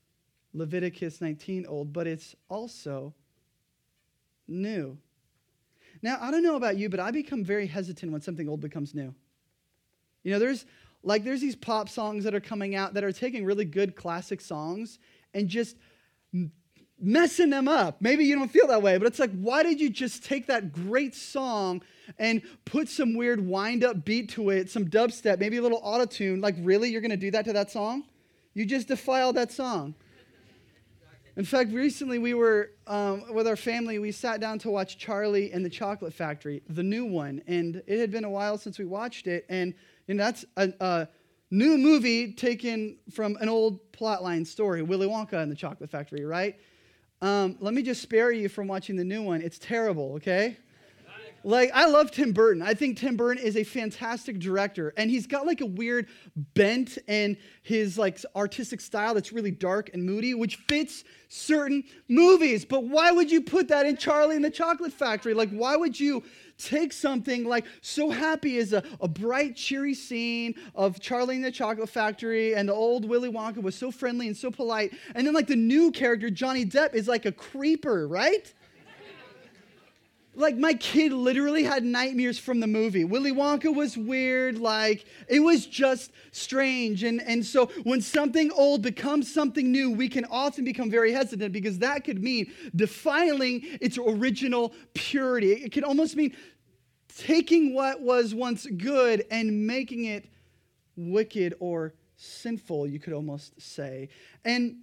Leviticus 0.53 1.19
19 1.19 1.65
old, 1.65 1.91
but 1.91 2.05
it's 2.05 2.35
also 2.47 3.15
new. 4.47 4.99
Now, 6.03 6.19
I 6.21 6.29
don't 6.29 6.43
know 6.43 6.57
about 6.57 6.77
you, 6.77 6.89
but 6.89 6.99
I 6.99 7.09
become 7.09 7.43
very 7.43 7.65
hesitant 7.65 8.11
when 8.11 8.21
something 8.21 8.47
old 8.47 8.61
becomes 8.61 8.93
new. 8.93 9.15
You 10.21 10.31
know, 10.31 10.37
there's 10.37 10.67
like 11.01 11.23
there's 11.23 11.41
these 11.41 11.55
pop 11.55 11.89
songs 11.89 12.23
that 12.25 12.35
are 12.35 12.39
coming 12.39 12.75
out 12.75 12.93
that 12.93 13.03
are 13.03 13.11
taking 13.11 13.45
really 13.45 13.65
good 13.65 13.95
classic 13.95 14.41
songs 14.41 14.99
and 15.33 15.47
just 15.47 15.75
messing 17.01 17.49
them 17.49 17.67
up. 17.67 18.01
Maybe 18.01 18.25
you 18.25 18.35
don't 18.35 18.51
feel 18.51 18.67
that 18.67 18.81
way, 18.81 18.97
but 18.97 19.07
it's 19.07 19.19
like, 19.19 19.31
why 19.31 19.63
did 19.63 19.81
you 19.81 19.89
just 19.89 20.23
take 20.23 20.47
that 20.47 20.71
great 20.71 21.15
song 21.15 21.81
and 22.19 22.41
put 22.65 22.87
some 22.87 23.15
weird 23.15 23.45
wind 23.45 23.83
up 23.83 24.05
beat 24.05 24.29
to 24.31 24.51
it, 24.51 24.69
some 24.69 24.85
dubstep, 24.85 25.39
maybe 25.39 25.57
a 25.57 25.61
little 25.61 25.81
auto 25.83 26.05
tune? 26.05 26.41
Like, 26.41 26.55
really? 26.59 26.89
You're 26.89 27.01
going 27.01 27.11
to 27.11 27.17
do 27.17 27.31
that 27.31 27.45
to 27.45 27.53
that 27.53 27.71
song? 27.71 28.03
You 28.53 28.65
just 28.65 28.87
defiled 28.87 29.35
that 29.35 29.51
song. 29.51 29.95
In 31.37 31.45
fact, 31.45 31.71
recently 31.71 32.19
we 32.19 32.33
were 32.33 32.71
um, 32.87 33.33
with 33.33 33.47
our 33.47 33.55
family, 33.55 33.99
we 33.99 34.11
sat 34.11 34.41
down 34.41 34.59
to 34.59 34.69
watch 34.69 34.97
Charlie 34.97 35.51
and 35.53 35.63
the 35.63 35.69
Chocolate 35.69 36.13
Factory, 36.13 36.61
the 36.69 36.83
new 36.83 37.05
one. 37.05 37.41
And 37.47 37.81
it 37.87 37.99
had 37.99 38.11
been 38.11 38.25
a 38.25 38.29
while 38.29 38.57
since 38.57 38.77
we 38.77 38.85
watched 38.85 39.27
it. 39.27 39.45
And 39.47 39.73
that's 40.07 40.43
a, 40.57 40.73
a 40.81 41.07
new 41.49 41.77
movie 41.77 42.33
taken 42.33 42.97
from 43.11 43.37
an 43.39 43.47
old 43.47 43.79
plotline 43.93 44.45
story, 44.45 44.81
Willy 44.81 45.07
Wonka 45.07 45.41
and 45.41 45.49
the 45.49 45.55
Chocolate 45.55 45.89
Factory, 45.89 46.25
right? 46.25 46.57
Um, 47.21 47.57
let 47.59 47.73
me 47.73 47.83
just 47.83 48.01
spare 48.01 48.31
you 48.31 48.49
from 48.49 48.67
watching 48.67 48.95
the 48.95 49.03
new 49.03 49.21
one. 49.21 49.41
It's 49.41 49.59
terrible, 49.59 50.13
okay? 50.15 50.57
Like, 51.43 51.71
I 51.73 51.85
love 51.87 52.11
Tim 52.11 52.33
Burton. 52.33 52.61
I 52.61 52.75
think 52.75 52.97
Tim 52.97 53.15
Burton 53.15 53.43
is 53.43 53.57
a 53.57 53.63
fantastic 53.63 54.37
director, 54.37 54.93
and 54.95 55.09
he's 55.09 55.25
got 55.25 55.47
like 55.47 55.61
a 55.61 55.65
weird 55.65 56.07
bent 56.35 56.99
and 57.07 57.35
his 57.63 57.97
like 57.97 58.19
artistic 58.35 58.79
style 58.79 59.15
that's 59.15 59.31
really 59.31 59.49
dark 59.49 59.89
and 59.93 60.03
moody, 60.03 60.35
which 60.35 60.57
fits 60.67 61.03
certain 61.29 61.83
movies. 62.07 62.63
But 62.63 62.83
why 62.83 63.11
would 63.11 63.31
you 63.31 63.41
put 63.41 63.67
that 63.69 63.87
in 63.87 63.97
Charlie 63.97 64.35
and 64.35 64.45
the 64.45 64.51
Chocolate 64.51 64.93
Factory? 64.93 65.33
Like, 65.33 65.49
why 65.49 65.75
would 65.75 65.99
you 65.99 66.23
take 66.63 66.93
something 66.93 67.45
like 67.45 67.65
so 67.81 68.09
happy 68.09 68.57
is 68.57 68.73
a, 68.73 68.83
a 68.99 69.07
bright, 69.07 69.55
cheery 69.55 69.93
scene 69.93 70.55
of 70.75 70.99
Charlie 70.99 71.35
and 71.35 71.45
the 71.45 71.51
Chocolate 71.51 71.89
Factory, 71.89 72.55
and 72.55 72.69
the 72.69 72.73
old 72.73 73.07
Willy 73.07 73.31
Wonka 73.31 73.61
was 73.61 73.75
so 73.75 73.91
friendly 73.91 74.27
and 74.27 74.37
so 74.37 74.51
polite, 74.51 74.93
and 75.15 75.25
then 75.25 75.33
like 75.33 75.47
the 75.47 75.55
new 75.55 75.91
character, 75.91 76.29
Johnny 76.29 76.65
Depp, 76.65 76.93
is 76.93 77.07
like 77.07 77.25
a 77.25 77.31
creeper, 77.31 78.07
right? 78.07 78.53
like 80.35 80.57
my 80.57 80.73
kid 80.73 81.11
literally 81.11 81.63
had 81.63 81.83
nightmares 81.83 82.39
from 82.39 82.59
the 82.59 82.67
movie. 82.67 83.03
Willy 83.03 83.31
wonka 83.31 83.73
was 83.73 83.97
weird 83.97 84.57
like 84.57 85.05
it 85.27 85.41
was 85.41 85.65
just 85.65 86.11
strange. 86.31 87.03
And, 87.03 87.21
and 87.21 87.45
so 87.45 87.67
when 87.83 88.01
something 88.01 88.49
old 88.51 88.81
becomes 88.81 89.31
something 89.31 89.71
new 89.71 89.91
we 89.91 90.07
can 90.07 90.25
often 90.25 90.63
become 90.63 90.89
very 90.89 91.11
hesitant 91.11 91.51
because 91.51 91.79
that 91.79 92.03
could 92.05 92.23
mean 92.23 92.51
defiling 92.75 93.61
its 93.81 93.97
original 93.97 94.73
purity. 94.93 95.53
It 95.53 95.71
can 95.71 95.83
almost 95.83 96.15
mean 96.15 96.35
taking 97.17 97.73
what 97.73 98.01
was 98.01 98.33
once 98.33 98.65
good 98.77 99.25
and 99.31 99.67
making 99.67 100.05
it 100.05 100.29
wicked 100.95 101.53
or 101.59 101.93
sinful 102.15 102.87
you 102.87 102.99
could 102.99 103.13
almost 103.13 103.59
say 103.59 104.09
and 104.45 104.77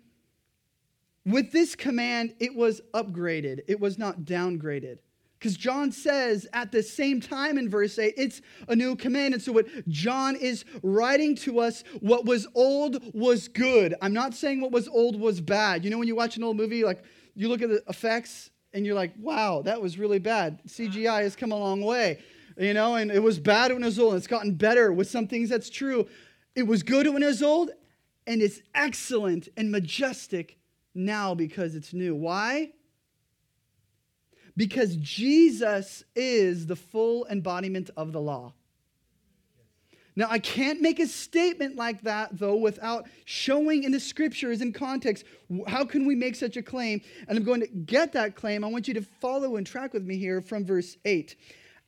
with 1.25 1.53
this 1.53 1.75
command 1.75 2.35
it 2.41 2.55
was 2.55 2.81
upgraded 2.95 3.61
it 3.69 3.79
was 3.79 3.99
not 3.99 4.21
downgraded 4.21 4.99
because 5.39 5.57
John 5.57 5.93
says 5.93 6.49
at 6.53 6.73
the 6.73 6.83
same 6.83 7.21
time 7.21 7.59
in 7.59 7.69
verse 7.69 7.99
8, 7.99 8.15
it's 8.17 8.43
a 8.67 8.75
new 8.75 8.97
command. 8.97 9.35
And 9.35 9.43
so, 9.43 9.53
what 9.53 9.67
John 9.89 10.35
is 10.35 10.65
writing 10.83 11.37
to 11.37 11.61
us, 11.61 11.85
what 12.01 12.25
was 12.25 12.49
old 12.55 13.15
was 13.15 13.47
good. 13.47 13.95
I'm 14.03 14.13
not 14.13 14.35
saying 14.35 14.61
what 14.61 14.73
was 14.73 14.89
old 14.89 15.21
was 15.21 15.41
bad. 15.41 15.85
You 15.85 15.91
know, 15.91 15.99
when 15.99 16.09
you 16.09 16.17
watch 16.17 16.37
an 16.37 16.43
old 16.43 16.57
movie, 16.57 16.83
like 16.83 17.05
you 17.37 17.49
look 17.49 17.63
at 17.63 17.69
the 17.69 17.83
effects 17.89 18.51
and 18.73 18.85
you're 18.85 18.95
like, 18.95 19.15
wow, 19.19 19.63
that 19.63 19.81
was 19.81 19.99
really 19.99 20.19
bad. 20.19 20.61
CGI 20.67 21.23
has 21.23 21.37
come 21.37 21.53
a 21.53 21.59
long 21.59 21.83
way, 21.83 22.21
you 22.57 22.75
know, 22.75 22.97
and 22.97 23.11
it 23.11 23.23
was 23.23 23.39
bad 23.39 23.73
when 23.73 23.83
it 23.83 23.87
was 23.87 23.99
old. 23.99 24.15
It's 24.15 24.27
gotten 24.27 24.55
better 24.55 24.93
with 24.93 25.09
some 25.09 25.27
things 25.27 25.49
that's 25.49 25.71
true. 25.71 26.07
It 26.55 26.67
was 26.67 26.83
good 26.83 27.07
when 27.07 27.23
it 27.23 27.27
was 27.27 27.43
old, 27.43 27.71
and 28.27 28.43
it's 28.43 28.61
excellent 28.75 29.49
and 29.57 29.71
majestic 29.71 30.59
now 30.95 31.35
because 31.35 31.75
it's 31.75 31.93
new. 31.93 32.15
Why? 32.15 32.73
because 34.59 34.97
Jesus 34.97 36.03
is 36.17 36.67
the 36.67 36.75
full 36.77 37.27
embodiment 37.31 37.91
of 37.97 38.13
the 38.13 38.21
law. 38.21 38.53
Now, 40.19 40.27
I 40.29 40.41
can't 40.41 40.83
make 40.83 40.99
a 40.99 41.07
statement 41.07 41.77
like 41.77 42.03
that, 42.03 42.37
though, 42.37 42.57
without 42.57 43.07
showing 43.25 43.85
in 43.85 43.93
the 43.93 44.01
scriptures 44.01 44.61
in 44.61 44.73
context 44.73 45.25
how 45.69 45.85
can 45.85 46.07
we 46.07 46.17
make 46.17 46.35
such 46.35 46.57
a 46.57 46.63
claim. 46.63 47.01
And 47.29 47.39
I'm 47.39 47.45
going 47.45 47.61
to 47.61 47.69
get 47.69 48.13
that 48.15 48.35
claim. 48.35 48.65
I 48.65 48.67
want 48.67 48.89
you 48.89 48.95
to 48.95 49.03
follow 49.03 49.55
and 49.55 49.65
track 49.65 49.93
with 49.93 50.03
me 50.03 50.19
here 50.19 50.41
from 50.41 50.67
verse 50.67 50.97
8. 51.05 51.37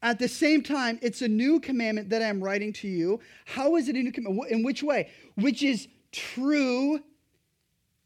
At 0.02 0.20
the 0.20 0.28
same 0.28 0.62
time, 0.62 1.00
it's 1.02 1.22
a 1.22 1.28
new 1.28 1.58
commandment 1.58 2.08
that 2.10 2.22
I'm 2.22 2.40
writing 2.40 2.72
to 2.74 2.86
you. 2.86 3.18
How 3.46 3.74
is 3.74 3.88
it 3.88 3.96
a 3.96 3.98
new 3.98 4.12
commandment? 4.12 4.52
In 4.52 4.62
which 4.62 4.84
way? 4.84 5.10
Which 5.34 5.64
is 5.64 5.88
true 6.12 7.00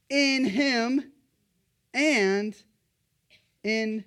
in 0.08 0.46
Him 0.46 1.12
and 1.92 2.56
in 3.62 4.06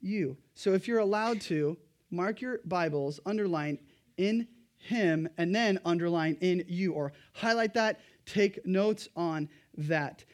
you. 0.00 0.36
So 0.54 0.74
if 0.74 0.86
you're 0.86 1.00
allowed 1.00 1.40
to, 1.40 1.76
mark 2.12 2.40
your 2.40 2.60
Bibles, 2.64 3.18
underline 3.26 3.80
in 4.16 4.46
him, 4.84 5.28
and 5.38 5.54
then 5.54 5.78
underline 5.84 6.36
in 6.40 6.64
you, 6.68 6.92
or 6.92 7.12
highlight 7.32 7.74
that, 7.74 8.00
take 8.26 8.64
notes 8.66 9.08
on 9.16 9.48
that. 9.76 10.24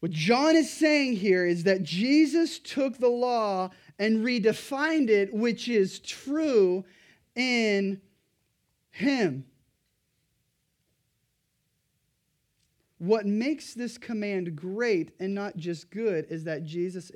What 0.00 0.10
John 0.10 0.56
is 0.56 0.70
saying 0.70 1.16
here 1.16 1.46
is 1.46 1.64
that 1.64 1.82
Jesus 1.82 2.58
took 2.58 2.98
the 2.98 3.08
law 3.08 3.70
and 3.98 4.24
redefined 4.24 5.08
it, 5.08 5.32
which 5.32 5.68
is 5.68 5.98
true 6.00 6.84
in 7.34 8.00
him. 8.90 9.46
What 12.98 13.26
makes 13.26 13.74
this 13.74 13.98
command 13.98 14.56
great 14.56 15.12
and 15.20 15.34
not 15.34 15.56
just 15.56 15.90
good 15.90 16.26
is 16.30 16.44
that 16.44 16.64
Jesus 16.64 17.10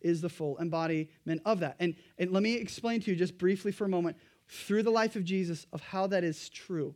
is 0.00 0.20
the 0.20 0.28
full 0.28 0.58
embodiment 0.58 1.40
of 1.46 1.60
that. 1.60 1.76
And, 1.80 1.94
and 2.18 2.32
let 2.32 2.42
me 2.42 2.54
explain 2.54 3.00
to 3.00 3.10
you 3.10 3.16
just 3.16 3.38
briefly 3.38 3.72
for 3.72 3.84
a 3.86 3.88
moment 3.88 4.16
through 4.52 4.82
the 4.82 4.90
life 4.90 5.16
of 5.16 5.24
Jesus 5.24 5.66
of 5.72 5.80
how 5.80 6.06
that 6.08 6.24
is 6.24 6.50
true. 6.50 6.94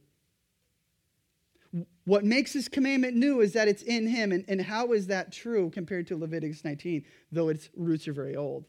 What 2.04 2.24
makes 2.24 2.52
this 2.52 2.68
commandment 2.68 3.16
new 3.16 3.40
is 3.40 3.54
that 3.54 3.66
it's 3.66 3.82
in 3.82 4.06
him. 4.06 4.30
And, 4.30 4.44
and 4.46 4.60
how 4.60 4.92
is 4.92 5.06
that 5.06 5.32
true 5.32 5.70
compared 5.70 6.06
to 6.08 6.16
Leviticus 6.16 6.64
19, 6.64 7.04
though 7.32 7.48
its 7.48 7.70
roots 7.74 8.06
are 8.08 8.12
very 8.12 8.36
old? 8.36 8.66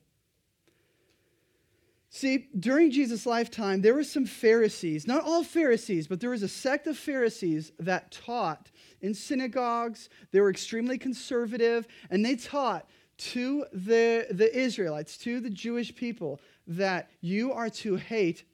See, 2.10 2.48
during 2.58 2.90
Jesus' 2.90 3.26
lifetime, 3.26 3.82
there 3.82 3.94
were 3.94 4.04
some 4.04 4.26
Pharisees, 4.26 5.06
not 5.06 5.24
all 5.24 5.44
Pharisees, 5.44 6.08
but 6.08 6.22
there 6.22 6.30
was 6.30 6.42
a 6.42 6.48
sect 6.48 6.88
of 6.88 6.98
Pharisees 6.98 7.74
that 7.80 8.12
taught 8.12 8.72
in 9.02 9.14
synagogues. 9.14 10.08
They 10.32 10.40
were 10.40 10.50
extremely 10.50 10.98
conservative, 10.98 11.88
and 12.10 12.26
they 12.26 12.38
taught 12.38 12.90
to 13.18 13.66
the, 13.74 14.28
the 14.32 14.58
Israelites, 14.58 15.18
to 15.20 15.42
the 15.42 15.50
Jewish 15.50 15.94
people, 15.94 16.40
that 16.66 17.12
you 17.20 17.52
are 17.52 17.70
to 17.70 17.98
hate 17.98 18.46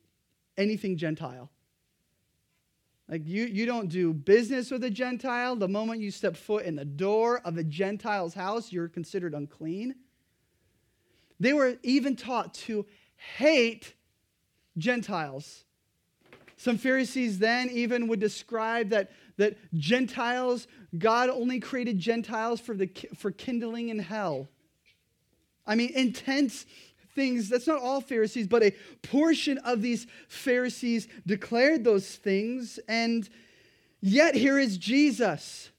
anything 0.58 0.98
Gentile. 0.98 1.50
Like 3.10 3.28
you, 3.28 3.46
you 3.46 3.66
don't 3.66 3.90
do 3.90 4.14
business 4.14 4.72
with 4.72 4.84
a 4.84 4.90
Gentile. 4.90 5.56
The 5.56 5.68
moment 5.68 6.02
you 6.02 6.10
step 6.10 6.38
foot 6.38 6.66
in 6.66 6.76
the 6.76 6.86
door 6.86 7.42
of 7.44 7.58
a 7.58 7.64
Gentile's 7.64 8.34
house, 8.34 8.72
you're 8.72 8.88
considered 8.88 9.34
unclean. 9.34 9.96
They 11.40 11.54
were 11.54 11.78
even 11.84 12.16
taught 12.16 12.54
to 12.56 12.86
hate 13.36 13.94
Gentiles. 14.78 15.66
Some 16.56 16.78
Pharisees 16.78 17.40
then 17.40 17.70
even 17.70 18.08
would 18.08 18.20
describe 18.20 18.90
that, 18.90 19.12
that 19.38 19.58
Gentiles, 19.74 20.68
God 20.98 21.30
only 21.30 21.60
created 21.60 22.00
Gentiles 22.00 22.62
for, 22.62 22.76
the, 22.76 22.90
for 23.18 23.32
kindling 23.32 23.90
in 23.90 24.00
hell. 24.00 24.48
I 25.66 25.76
mean, 25.76 25.92
intense 25.94 26.66
things. 27.16 27.50
That's 27.50 27.68
not 27.68 27.82
all 27.82 28.02
Pharisees, 28.02 28.48
but 28.48 28.64
a 28.64 28.74
portion 29.02 29.58
of 29.60 29.82
these 29.82 30.08
Pharisees 30.28 31.08
declared 31.26 31.84
those 31.84 32.16
things. 32.16 32.80
And 32.88 33.28
yet, 34.02 34.36
here 34.36 34.60
is 34.60 34.78
Jesus 34.78 35.70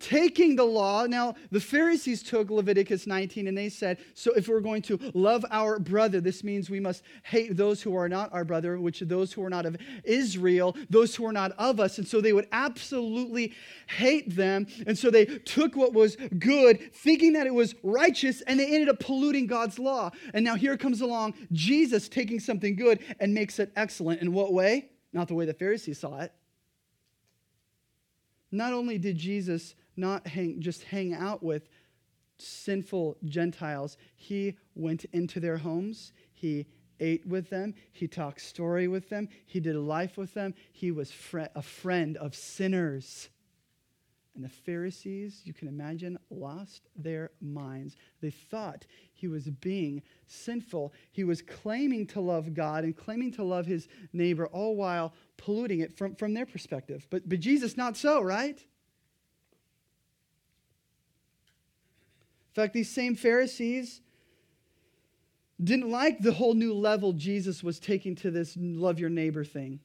taking 0.00 0.56
the 0.56 0.64
law. 0.64 1.06
Now, 1.06 1.34
the 1.50 1.60
Pharisees 1.60 2.22
took 2.22 2.50
Leviticus 2.50 3.06
19 3.06 3.46
and 3.46 3.56
they 3.56 3.68
said, 3.68 3.98
so 4.14 4.32
if 4.32 4.48
we're 4.48 4.60
going 4.60 4.82
to 4.82 4.98
love 5.14 5.44
our 5.50 5.78
brother, 5.78 6.20
this 6.20 6.42
means 6.42 6.70
we 6.70 6.80
must 6.80 7.02
hate 7.22 7.56
those 7.56 7.82
who 7.82 7.94
are 7.94 8.08
not 8.08 8.32
our 8.32 8.44
brother, 8.44 8.80
which 8.80 9.02
are 9.02 9.06
those 9.06 9.32
who 9.32 9.44
are 9.44 9.50
not 9.50 9.66
of 9.66 9.76
Israel, 10.04 10.76
those 10.88 11.14
who 11.14 11.26
are 11.26 11.32
not 11.32 11.52
of 11.52 11.78
us. 11.78 11.98
And 11.98 12.08
so 12.08 12.20
they 12.20 12.32
would 12.32 12.48
absolutely 12.50 13.52
hate 13.86 14.34
them. 14.34 14.66
And 14.86 14.98
so 14.98 15.10
they 15.10 15.26
took 15.26 15.76
what 15.76 15.92
was 15.92 16.16
good, 16.38 16.92
thinking 16.94 17.34
that 17.34 17.46
it 17.46 17.54
was 17.54 17.74
righteous, 17.82 18.40
and 18.42 18.58
they 18.58 18.66
ended 18.66 18.88
up 18.88 18.98
polluting 18.98 19.46
God's 19.46 19.78
law. 19.78 20.10
And 20.34 20.44
now 20.44 20.56
here 20.56 20.76
comes 20.76 21.00
along 21.00 21.34
Jesus 21.52 22.08
taking 22.08 22.40
something 22.40 22.74
good 22.74 23.00
and 23.20 23.34
makes 23.34 23.58
it 23.58 23.70
excellent. 23.76 24.22
In 24.22 24.32
what 24.32 24.52
way? 24.52 24.90
Not 25.12 25.28
the 25.28 25.34
way 25.34 25.44
the 25.44 25.54
Pharisees 25.54 26.00
saw 26.00 26.20
it. 26.20 26.32
Not 28.52 28.72
only 28.72 28.98
did 28.98 29.16
Jesus 29.16 29.74
not 29.96 30.26
hang, 30.26 30.60
just 30.60 30.84
hang 30.84 31.14
out 31.14 31.42
with 31.42 31.68
sinful 32.38 33.16
Gentiles. 33.24 33.96
He 34.16 34.56
went 34.74 35.04
into 35.12 35.40
their 35.40 35.58
homes. 35.58 36.12
He 36.32 36.66
ate 37.00 37.26
with 37.26 37.50
them. 37.50 37.74
He 37.92 38.06
talked 38.06 38.40
story 38.40 38.88
with 38.88 39.08
them. 39.08 39.28
He 39.46 39.60
did 39.60 39.76
a 39.76 39.80
life 39.80 40.16
with 40.16 40.34
them. 40.34 40.54
He 40.72 40.90
was 40.90 41.10
fr- 41.10 41.40
a 41.54 41.62
friend 41.62 42.16
of 42.16 42.34
sinners. 42.34 43.28
And 44.34 44.44
the 44.44 44.48
Pharisees, 44.48 45.42
you 45.44 45.52
can 45.52 45.66
imagine, 45.66 46.16
lost 46.30 46.88
their 46.94 47.30
minds. 47.40 47.96
They 48.20 48.30
thought 48.30 48.86
he 49.12 49.26
was 49.26 49.50
being 49.50 50.02
sinful. 50.28 50.92
He 51.10 51.24
was 51.24 51.42
claiming 51.42 52.06
to 52.08 52.20
love 52.20 52.54
God 52.54 52.84
and 52.84 52.96
claiming 52.96 53.32
to 53.32 53.44
love 53.44 53.66
his 53.66 53.88
neighbor, 54.12 54.46
all 54.46 54.76
while 54.76 55.14
polluting 55.36 55.80
it 55.80 55.96
from, 55.96 56.14
from 56.14 56.32
their 56.32 56.46
perspective. 56.46 57.06
But, 57.10 57.28
but 57.28 57.40
Jesus, 57.40 57.76
not 57.76 57.96
so, 57.96 58.22
right? 58.22 58.64
Fact, 62.60 62.74
these 62.74 62.90
same 62.90 63.14
Pharisees 63.14 64.00
didn't 65.62 65.90
like 65.90 66.20
the 66.20 66.32
whole 66.32 66.54
new 66.54 66.72
level 66.72 67.12
Jesus 67.12 67.62
was 67.62 67.78
taking 67.78 68.14
to 68.16 68.30
this 68.30 68.56
love 68.58 68.98
your 68.98 69.10
neighbor 69.10 69.44
thing. 69.44 69.80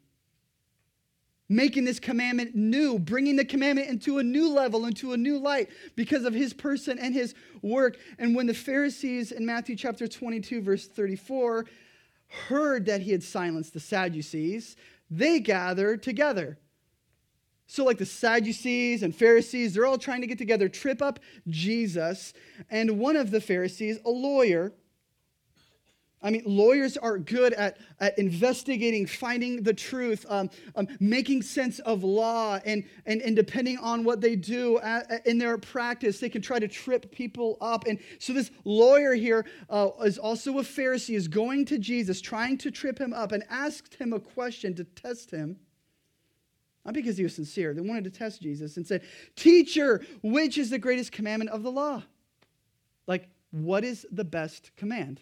making 1.48 1.86
this 1.86 2.00
commandment 2.00 2.56
new, 2.56 2.98
bringing 2.98 3.36
the 3.36 3.46
commandment 3.46 3.88
into 3.88 4.18
a 4.18 4.24
new 4.24 4.50
level, 4.52 4.86
into 4.86 5.14
a 5.14 5.18
new 5.18 5.38
light 5.38 5.70
because 5.96 6.26
of 6.26 6.34
his 6.34 6.54
person 6.54 6.98
and 6.98 7.14
his 7.14 7.36
work. 7.62 7.98
And 8.18 8.36
when 8.36 8.48
the 8.48 8.54
Pharisees 8.54 9.32
in 9.32 9.46
Matthew 9.46 9.76
chapter 9.76 10.08
22, 10.08 10.62
verse 10.62 10.88
34, 10.88 11.66
heard 12.48 12.86
that 12.88 13.02
he 13.02 13.12
had 13.12 13.24
silenced 13.24 13.74
the 13.74 13.80
Sadducees, 13.80 14.76
they 15.10 15.40
gathered 15.40 16.02
together. 16.02 16.58
So, 17.68 17.84
like 17.84 17.98
the 17.98 18.06
Sadducees 18.06 19.02
and 19.02 19.16
Pharisees, 19.16 19.74
they're 19.74 19.86
all 19.86 19.98
trying 19.98 20.22
to 20.22 20.28
get 20.28 20.38
together, 20.38 20.70
trip 20.70 21.02
up 21.02 21.20
Jesus. 21.48 22.34
And 22.70 23.00
one 23.00 23.16
of 23.16 23.32
the 23.32 23.42
Pharisees, 23.42 24.00
a 24.06 24.10
lawyer, 24.10 24.72
I 26.26 26.32
mean, 26.32 26.42
lawyers 26.46 26.98
are 26.98 27.20
good 27.20 27.54
at, 27.54 27.78
at 28.00 28.18
investigating, 28.18 29.06
finding 29.06 29.62
the 29.62 29.74
truth, 29.74 30.26
um, 30.28 30.50
um, 30.76 30.88
making 31.00 31.44
sense 31.44 31.78
of 31.80 32.04
law, 32.04 32.60
and, 32.66 32.84
and, 33.06 33.22
and 33.22 33.36
depending 33.36 33.78
on 33.78 34.04
what 34.04 34.22
they 34.22 34.36
do 34.36 34.80
at, 34.80 35.12
at, 35.12 35.28
in 35.28 35.38
their 35.38 35.58
practice, 35.60 36.20
they 36.20 36.30
can 36.30 36.42
try 36.42 36.58
to 36.58 36.68
trip 36.68 37.12
people 37.12 37.58
up. 37.62 37.86
And 37.86 38.00
so, 38.20 38.34
this 38.34 38.50
lawyer 38.64 39.14
here 39.14 39.46
uh, 39.70 39.90
is 40.04 40.18
also 40.18 40.58
a 40.60 40.64
Pharisee, 40.64 41.16
is 41.16 41.28
going 41.28 41.66
to 41.66 41.78
Jesus, 41.78 42.22
trying 42.22 42.58
to 42.60 42.72
trip 42.72 42.98
him 42.98 43.14
up, 43.14 43.32
and 43.32 43.44
asked 43.50 43.96
him 43.96 44.14
a 44.14 44.20
question 44.20 44.74
to 44.76 44.84
test 44.84 45.30
him. 45.30 45.58
Not 46.86 46.94
because 46.94 47.18
he 47.18 47.24
was 47.24 47.36
sincere, 47.36 47.74
they 47.74 47.82
wanted 47.82 48.04
to 48.04 48.12
test 48.12 48.42
Jesus 48.42 48.78
and 48.78 48.86
said, 48.86 49.02
Teacher, 49.36 50.06
which 50.22 50.58
is 50.58 50.70
the 50.70 50.78
greatest 50.78 51.12
commandment 51.12 51.50
of 51.50 51.64
the 51.64 51.72
law? 51.72 52.04
Like, 53.08 53.30
what 53.52 53.84
is 53.84 54.06
the 54.12 54.24
best 54.24 54.72
command? 54.76 55.22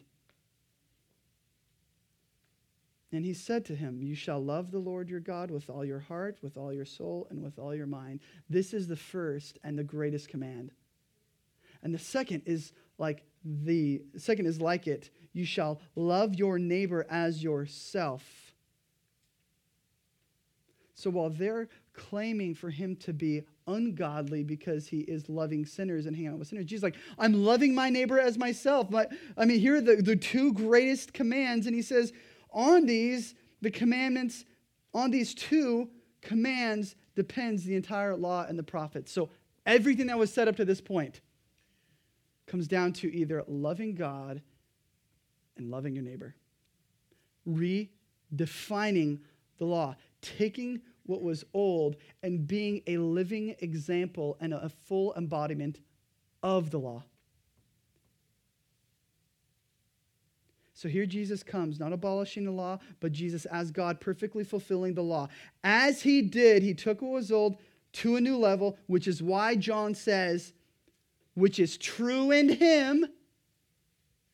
And 3.13 3.23
he 3.23 3.33
said 3.33 3.63
to 3.65 3.75
him, 3.75 4.01
You 4.01 4.15
shall 4.15 4.43
love 4.43 4.71
the 4.71 4.79
Lord 4.79 5.07
your 5.07 5.19
God 5.19 5.51
with 5.51 5.69
all 5.69 5.85
your 5.85 5.99
heart, 5.99 6.39
with 6.41 6.57
all 6.57 6.73
your 6.73 6.85
soul, 6.85 7.27
and 7.29 7.41
with 7.41 7.59
all 7.59 7.75
your 7.75 7.85
mind. 7.85 8.19
This 8.49 8.73
is 8.73 8.87
the 8.87 8.95
first 8.95 9.59
and 9.63 9.77
the 9.77 9.83
greatest 9.83 10.29
command. 10.29 10.71
And 11.83 11.93
the 11.93 11.99
second 11.99 12.43
is 12.45 12.73
like 12.97 13.23
the 13.45 14.01
second 14.17 14.47
is 14.47 14.59
like 14.59 14.87
it. 14.87 15.11
You 15.33 15.45
shall 15.45 15.79
love 15.95 16.33
your 16.35 16.57
neighbor 16.57 17.05
as 17.09 17.43
yourself. 17.43 18.42
So 20.95 21.09
while 21.09 21.29
they're 21.29 21.67
claiming 21.93 22.55
for 22.55 22.69
him 22.69 22.95
to 22.97 23.13
be 23.13 23.43
ungodly 23.67 24.43
because 24.43 24.87
he 24.87 24.99
is 25.01 25.29
loving 25.29 25.65
sinners 25.65 26.05
and 26.05 26.15
hanging 26.15 26.31
out 26.31 26.39
with 26.39 26.47
sinners. 26.47 26.65
Jesus 26.65 26.83
like, 26.83 26.95
I'm 27.17 27.33
loving 27.33 27.73
my 27.73 27.89
neighbor 27.89 28.19
as 28.19 28.37
myself. 28.37 28.89
My, 28.89 29.07
I 29.37 29.45
mean, 29.45 29.59
here 29.59 29.75
are 29.75 29.81
the, 29.81 29.97
the 29.97 30.15
two 30.15 30.53
greatest 30.53 31.13
commands. 31.13 31.67
And 31.67 31.75
he 31.75 31.81
says, 31.81 32.11
on 32.51 32.85
these, 32.85 33.35
the 33.61 33.71
commandments, 33.71 34.45
on 34.93 35.11
these 35.11 35.33
two 35.33 35.89
commands 36.21 36.95
depends 37.15 37.63
the 37.63 37.75
entire 37.75 38.15
law 38.15 38.45
and 38.47 38.57
the 38.57 38.63
prophets. 38.63 39.11
So 39.11 39.29
everything 39.65 40.07
that 40.07 40.17
was 40.17 40.33
set 40.33 40.47
up 40.47 40.55
to 40.57 40.65
this 40.65 40.81
point 40.81 41.21
comes 42.47 42.67
down 42.67 42.93
to 42.93 43.13
either 43.13 43.43
loving 43.47 43.95
God 43.95 44.41
and 45.57 45.69
loving 45.69 45.93
your 45.93 46.03
neighbor. 46.03 46.35
Redefining 47.47 49.19
the 49.57 49.65
law, 49.65 49.95
taking 50.23 50.81
what 51.05 51.21
was 51.21 51.43
old 51.53 51.97
and 52.23 52.47
being 52.47 52.81
a 52.87 52.97
living 52.97 53.55
example 53.59 54.37
and 54.39 54.53
a 54.53 54.69
full 54.69 55.13
embodiment 55.15 55.79
of 56.41 56.71
the 56.71 56.79
law. 56.79 57.03
So 60.73 60.89
here 60.89 61.05
Jesus 61.05 61.43
comes, 61.43 61.79
not 61.79 61.93
abolishing 61.93 62.45
the 62.45 62.51
law, 62.51 62.79
but 62.99 63.11
Jesus 63.11 63.45
as 63.45 63.71
God 63.71 64.01
perfectly 64.01 64.43
fulfilling 64.43 64.95
the 64.95 65.03
law. 65.03 65.29
As 65.63 66.01
he 66.01 66.21
did, 66.21 66.63
he 66.63 66.73
took 66.73 67.01
what 67.01 67.11
was 67.11 67.31
old 67.31 67.57
to 67.93 68.15
a 68.15 68.21
new 68.21 68.37
level, 68.37 68.77
which 68.87 69.07
is 69.07 69.21
why 69.21 69.55
John 69.55 69.93
says, 69.93 70.51
which 71.35 71.59
is 71.59 71.77
true 71.77 72.31
in 72.31 72.49
him. 72.49 73.05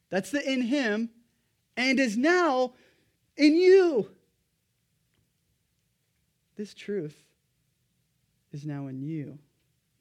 That's 0.10 0.32
the 0.32 0.50
in 0.50 0.62
him, 0.62 1.10
and 1.78 2.00
is 2.00 2.18
now 2.18 2.74
in 3.38 3.56
you. 3.56 4.10
This 6.60 6.74
truth 6.74 7.24
is 8.52 8.66
now 8.66 8.88
in 8.88 9.02
you. 9.02 9.40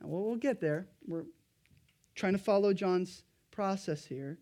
Now, 0.00 0.08
well, 0.08 0.24
we'll 0.24 0.34
get 0.34 0.60
there. 0.60 0.88
We're 1.06 1.26
trying 2.16 2.32
to 2.32 2.38
follow 2.40 2.72
John's 2.72 3.22
process 3.52 4.04
here. 4.04 4.40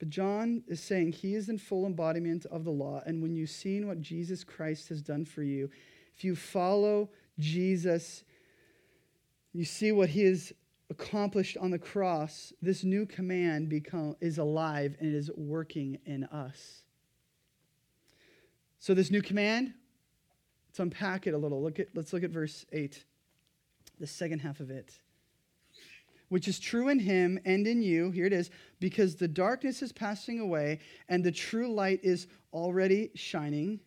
But 0.00 0.10
John 0.10 0.64
is 0.66 0.82
saying 0.82 1.12
he 1.12 1.36
is 1.36 1.48
in 1.48 1.58
full 1.58 1.86
embodiment 1.86 2.44
of 2.46 2.64
the 2.64 2.72
law. 2.72 3.02
And 3.06 3.22
when 3.22 3.36
you've 3.36 3.50
seen 3.50 3.86
what 3.86 4.00
Jesus 4.00 4.42
Christ 4.42 4.88
has 4.88 5.00
done 5.00 5.24
for 5.24 5.44
you, 5.44 5.70
if 6.16 6.24
you 6.24 6.34
follow 6.34 7.10
Jesus, 7.38 8.24
you 9.52 9.64
see 9.64 9.92
what 9.92 10.08
he 10.08 10.24
has 10.24 10.52
accomplished 10.90 11.56
on 11.56 11.70
the 11.70 11.78
cross, 11.78 12.52
this 12.60 12.82
new 12.82 13.06
command 13.06 13.68
become, 13.68 14.16
is 14.20 14.38
alive 14.38 14.96
and 14.98 15.14
is 15.14 15.30
working 15.36 15.98
in 16.04 16.24
us. 16.24 16.82
So, 18.86 18.94
this 18.94 19.10
new 19.10 19.20
command, 19.20 19.74
let's 20.68 20.78
unpack 20.78 21.26
it 21.26 21.34
a 21.34 21.36
little. 21.36 21.60
Look 21.60 21.80
at, 21.80 21.88
let's 21.96 22.12
look 22.12 22.22
at 22.22 22.30
verse 22.30 22.64
8, 22.72 23.04
the 23.98 24.06
second 24.06 24.38
half 24.38 24.60
of 24.60 24.70
it 24.70 25.00
which 26.28 26.46
is 26.46 26.60
true 26.60 26.88
in 26.88 26.98
him 27.00 27.38
and 27.44 27.66
in 27.66 27.82
you. 27.82 28.10
Here 28.10 28.26
it 28.26 28.32
is 28.32 28.50
because 28.80 29.14
the 29.16 29.28
darkness 29.28 29.82
is 29.82 29.92
passing 29.92 30.38
away 30.40 30.80
and 31.08 31.22
the 31.22 31.32
true 31.32 31.72
light 31.72 32.00
is 32.02 32.28
already 32.52 33.10
shining. 33.14 33.78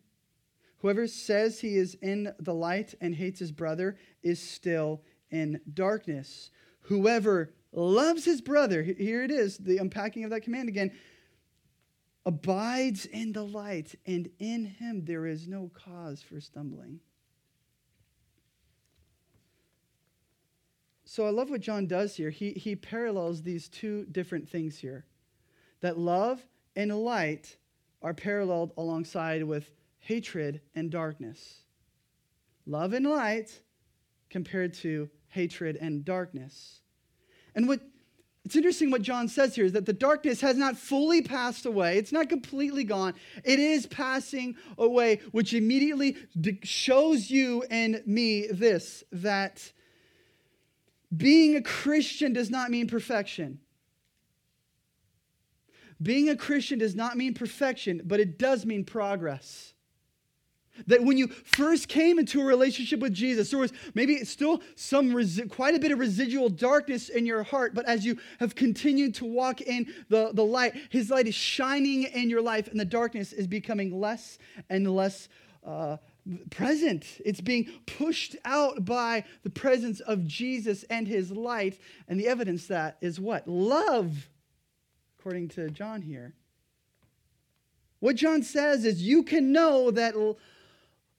Whoever 0.80 1.08
says 1.08 1.60
he 1.60 1.76
is 1.76 1.96
in 2.02 2.34
the 2.40 2.54
light 2.54 2.94
and 3.00 3.16
hates 3.16 3.40
his 3.40 3.52
brother 3.52 3.98
is 4.22 4.42
still 4.42 5.02
in 5.32 5.62
darkness. 5.74 6.52
Whoever 6.84 7.54
loves 7.74 8.26
his 8.26 8.42
brother, 8.42 8.84
here 8.84 9.24
it 9.24 9.32
is, 9.32 9.58
the 9.58 9.78
unpacking 9.78 10.24
of 10.24 10.30
that 10.30 10.44
command 10.44 10.70
again, 10.70 10.92
abides 12.26 13.06
in 13.06 13.32
the 13.34 13.44
light, 13.44 13.96
and 14.06 14.30
in 14.40 14.66
him 14.66 15.06
there 15.06 15.26
is 15.26 15.48
no 15.48 15.72
cause 15.74 16.22
for 16.22 16.40
stumbling. 16.40 17.00
So 21.06 21.26
I 21.26 21.32
love 21.32 21.50
what 21.50 21.62
John 21.62 21.88
does 21.88 22.16
here. 22.16 22.30
He, 22.30 22.52
he 22.52 22.76
parallels 22.76 23.42
these 23.42 23.68
two 23.68 24.06
different 24.12 24.48
things 24.48 24.78
here 24.78 25.06
that 25.82 25.98
love 25.98 26.46
and 26.76 26.96
light 26.96 27.58
are 28.02 28.14
paralleled 28.14 28.74
alongside 28.78 29.44
with 29.44 29.72
hatred 30.00 30.62
and 30.76 30.92
darkness. 30.92 31.64
Love 32.66 32.94
and 32.94 33.08
light 33.08 33.60
compared 34.30 34.74
to 34.76 35.10
hatred 35.30 35.78
and 35.78 36.06
darkness. 36.06 36.82
And 37.56 37.68
what 37.68 37.82
it's 38.50 38.56
interesting 38.56 38.90
what 38.90 39.04
John 39.04 39.28
says 39.28 39.54
here 39.54 39.66
is 39.66 39.74
that 39.74 39.86
the 39.86 39.94
darkness 39.94 40.42
has 40.42 40.58
not 40.58 40.76
fully 40.76 41.22
passed 41.22 41.68
away. 41.68 42.00
It's 42.00 42.12
not 42.12 42.30
completely 42.30 42.84
gone. 42.84 43.14
It 43.44 43.60
is 43.60 43.86
passing 43.86 44.56
away, 44.76 45.18
which 45.32 45.54
immediately 45.54 46.18
shows 46.64 47.30
you 47.30 47.64
and 47.70 48.02
me 48.08 48.48
this 48.48 49.04
that 49.12 49.72
being 51.16 51.58
a 51.58 51.62
Christian 51.62 52.34
does 52.34 52.50
not 52.50 52.72
mean 52.72 52.88
perfection. 52.88 53.60
Being 56.02 56.30
a 56.30 56.36
Christian 56.36 56.80
does 56.80 56.96
not 56.96 57.18
mean 57.18 57.36
perfection, 57.36 58.02
but 58.04 58.20
it 58.20 58.40
does 58.40 58.66
mean 58.66 58.84
progress. 58.84 59.76
That 60.88 61.04
when 61.04 61.18
you 61.18 61.28
first 61.28 61.88
came 61.88 62.20
into 62.20 62.42
a 62.42 62.46
relationship 62.46 63.00
with 63.00 63.14
Jesus, 63.14 63.50
there 63.50 63.60
was 63.60 63.74
maybe 63.94 64.24
still 64.26 64.62
some 64.76 65.12
resi- 65.12 65.50
quite 65.50 65.76
a 65.76 65.80
bit 65.80 65.92
of 65.92 66.00
residual 66.00 66.50
darkness 66.50 67.10
in 67.10 67.26
your 67.26 67.44
heart, 67.44 67.74
but 67.74 67.86
as 67.86 68.06
you 68.06 68.18
have 68.40 68.56
continued 68.56 69.16
to 69.16 69.26
walk 69.26 69.62
in 69.62 69.94
the, 70.10 70.32
the 70.34 70.46
light, 70.46 70.76
His 70.90 71.10
light 71.10 71.28
is 71.28 71.36
shining 71.36 72.04
in 72.04 72.30
your 72.30 72.42
life, 72.42 72.68
and 72.68 72.80
the 72.80 72.86
darkness 72.86 73.34
is 73.34 73.48
becoming 73.48 74.00
less 74.00 74.38
and 74.70 74.94
less 74.96 75.30
uh, 75.66 75.98
present. 76.50 77.06
It's 77.26 77.42
being 77.42 77.70
pushed 77.86 78.36
out 78.46 78.86
by 78.86 79.24
the 79.44 79.50
presence 79.50 80.00
of 80.02 80.26
Jesus 80.26 80.84
and 80.90 81.08
his 81.08 81.32
light. 81.32 81.80
And 82.08 82.20
the 82.20 82.28
evidence 82.28 82.68
that 82.68 82.98
is 83.02 83.20
what? 83.20 83.48
Love, 83.48 84.30
according 85.18 85.50
to 85.50 85.70
John 85.70 86.02
here. 86.02 86.34
What 88.00 88.16
John 88.16 88.44
says 88.44 88.86
is 88.86 89.02
you 89.02 89.24
can 89.24 89.52
know 89.52 89.92
that 89.92 90.16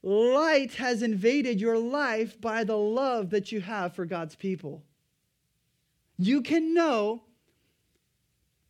light 0.02 0.74
has 0.74 1.02
invaded 1.02 1.60
your 1.60 1.78
life 1.78 2.40
by 2.40 2.64
the 2.64 2.76
love 2.76 3.30
that 3.30 3.52
you 3.52 3.60
have 3.60 3.94
for 3.94 4.06
God's 4.06 4.34
people. 4.34 4.82
You 6.16 6.42
can 6.42 6.74
know 6.74 7.22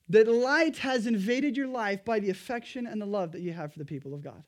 that 0.08 0.26
light 0.26 0.78
has 0.78 1.06
invaded 1.06 1.56
your 1.56 1.68
life 1.68 2.04
by 2.04 2.18
the 2.18 2.30
affection 2.30 2.86
and 2.86 3.00
the 3.00 3.06
love 3.06 3.32
that 3.32 3.42
you 3.42 3.52
have 3.52 3.72
for 3.72 3.78
the 3.78 3.84
people 3.84 4.12
of 4.12 4.22
God. 4.22 4.42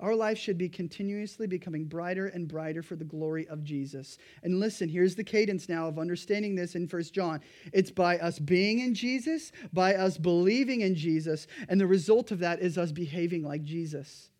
Our 0.00 0.14
life 0.14 0.38
should 0.38 0.58
be 0.58 0.68
continuously 0.68 1.48
becoming 1.48 1.84
brighter 1.84 2.28
and 2.28 2.46
brighter 2.46 2.82
for 2.82 2.94
the 2.94 3.04
glory 3.04 3.48
of 3.48 3.64
Jesus. 3.64 4.16
And 4.44 4.60
listen, 4.60 4.88
here's 4.88 5.16
the 5.16 5.24
cadence 5.24 5.68
now 5.68 5.88
of 5.88 5.98
understanding 5.98 6.54
this 6.54 6.76
in 6.76 6.86
First 6.86 7.12
John. 7.12 7.40
It's 7.72 7.90
by 7.90 8.18
us 8.18 8.38
being 8.38 8.78
in 8.78 8.94
Jesus, 8.94 9.50
by 9.72 9.96
us 9.96 10.16
believing 10.16 10.82
in 10.82 10.94
Jesus, 10.94 11.48
and 11.68 11.80
the 11.80 11.86
result 11.86 12.30
of 12.30 12.38
that 12.38 12.60
is 12.60 12.78
us 12.78 12.92
behaving 12.92 13.42
like 13.42 13.64
Jesus. 13.64 14.30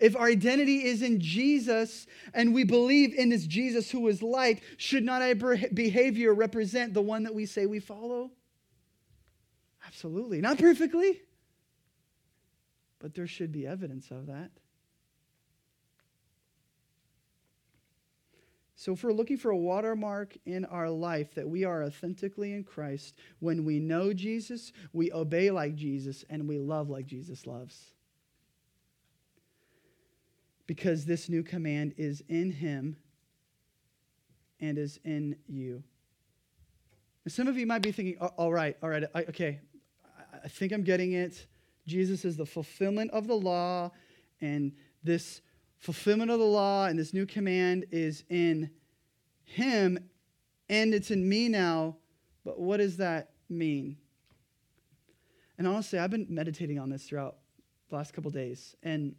If 0.00 0.16
our 0.16 0.26
identity 0.26 0.84
is 0.84 1.02
in 1.02 1.20
Jesus 1.20 2.06
and 2.34 2.54
we 2.54 2.64
believe 2.64 3.14
in 3.14 3.28
this 3.28 3.46
Jesus 3.46 3.90
who 3.90 4.06
is 4.08 4.22
light, 4.22 4.62
should 4.76 5.04
not 5.04 5.22
our 5.22 5.34
behavior 5.34 6.34
represent 6.34 6.94
the 6.94 7.02
one 7.02 7.24
that 7.24 7.34
we 7.34 7.46
say 7.46 7.66
we 7.66 7.80
follow? 7.80 8.30
Absolutely. 9.86 10.40
Not 10.40 10.58
perfectly, 10.58 11.22
but 13.08 13.14
there 13.14 13.26
should 13.26 13.50
be 13.50 13.66
evidence 13.66 14.10
of 14.10 14.26
that. 14.26 14.50
So, 18.76 18.92
if 18.92 19.02
we're 19.02 19.14
looking 19.14 19.38
for 19.38 19.50
a 19.50 19.56
watermark 19.56 20.36
in 20.44 20.66
our 20.66 20.90
life 20.90 21.34
that 21.36 21.48
we 21.48 21.64
are 21.64 21.84
authentically 21.84 22.52
in 22.52 22.64
Christ, 22.64 23.14
when 23.38 23.64
we 23.64 23.78
know 23.78 24.12
Jesus, 24.12 24.74
we 24.92 25.10
obey 25.10 25.50
like 25.50 25.74
Jesus, 25.74 26.22
and 26.28 26.46
we 26.46 26.58
love 26.58 26.90
like 26.90 27.06
Jesus 27.06 27.46
loves. 27.46 27.94
Because 30.66 31.06
this 31.06 31.30
new 31.30 31.42
command 31.42 31.94
is 31.96 32.22
in 32.28 32.50
Him 32.50 32.98
and 34.60 34.76
is 34.76 35.00
in 35.02 35.36
you. 35.46 35.82
Some 37.26 37.48
of 37.48 37.56
you 37.56 37.66
might 37.66 37.80
be 37.80 37.90
thinking, 37.90 38.18
all 38.18 38.52
right, 38.52 38.76
all 38.82 38.90
right, 38.90 39.04
okay, 39.14 39.60
I 40.44 40.48
think 40.48 40.72
I'm 40.72 40.82
getting 40.82 41.12
it. 41.12 41.46
Jesus 41.88 42.24
is 42.24 42.36
the 42.36 42.46
fulfillment 42.46 43.10
of 43.10 43.26
the 43.26 43.34
law, 43.34 43.90
and 44.40 44.72
this 45.02 45.40
fulfillment 45.78 46.30
of 46.30 46.38
the 46.38 46.44
law 46.44 46.86
and 46.86 46.98
this 46.98 47.14
new 47.14 47.26
command 47.26 47.86
is 47.90 48.24
in 48.28 48.70
him, 49.44 49.98
and 50.68 50.94
it's 50.94 51.10
in 51.10 51.28
me 51.28 51.48
now. 51.48 51.96
But 52.44 52.60
what 52.60 52.76
does 52.76 52.98
that 52.98 53.30
mean? 53.48 53.96
And 55.56 55.66
honestly, 55.66 55.98
I've 55.98 56.10
been 56.10 56.26
meditating 56.28 56.78
on 56.78 56.90
this 56.90 57.04
throughout 57.04 57.38
the 57.88 57.96
last 57.96 58.12
couple 58.12 58.30
days, 58.30 58.76
and 58.82 59.14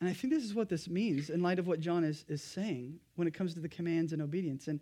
and 0.00 0.10
I 0.10 0.12
think 0.12 0.32
this 0.32 0.44
is 0.44 0.54
what 0.54 0.68
this 0.68 0.88
means 0.88 1.30
in 1.30 1.42
light 1.42 1.58
of 1.58 1.66
what 1.66 1.80
John 1.80 2.04
is, 2.04 2.24
is 2.28 2.42
saying 2.42 3.00
when 3.14 3.26
it 3.26 3.32
comes 3.32 3.54
to 3.54 3.60
the 3.60 3.68
commands 3.68 4.12
and 4.12 4.20
obedience. 4.20 4.68
And 4.68 4.78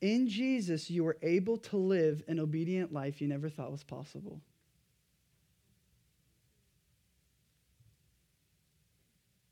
in 0.00 0.28
Jesus, 0.28 0.90
you 0.90 1.06
are 1.06 1.16
able 1.22 1.56
to 1.56 1.76
live 1.76 2.22
an 2.28 2.38
obedient 2.38 2.92
life 2.92 3.20
you 3.20 3.28
never 3.28 3.48
thought 3.48 3.72
was 3.72 3.84
possible. 3.84 4.40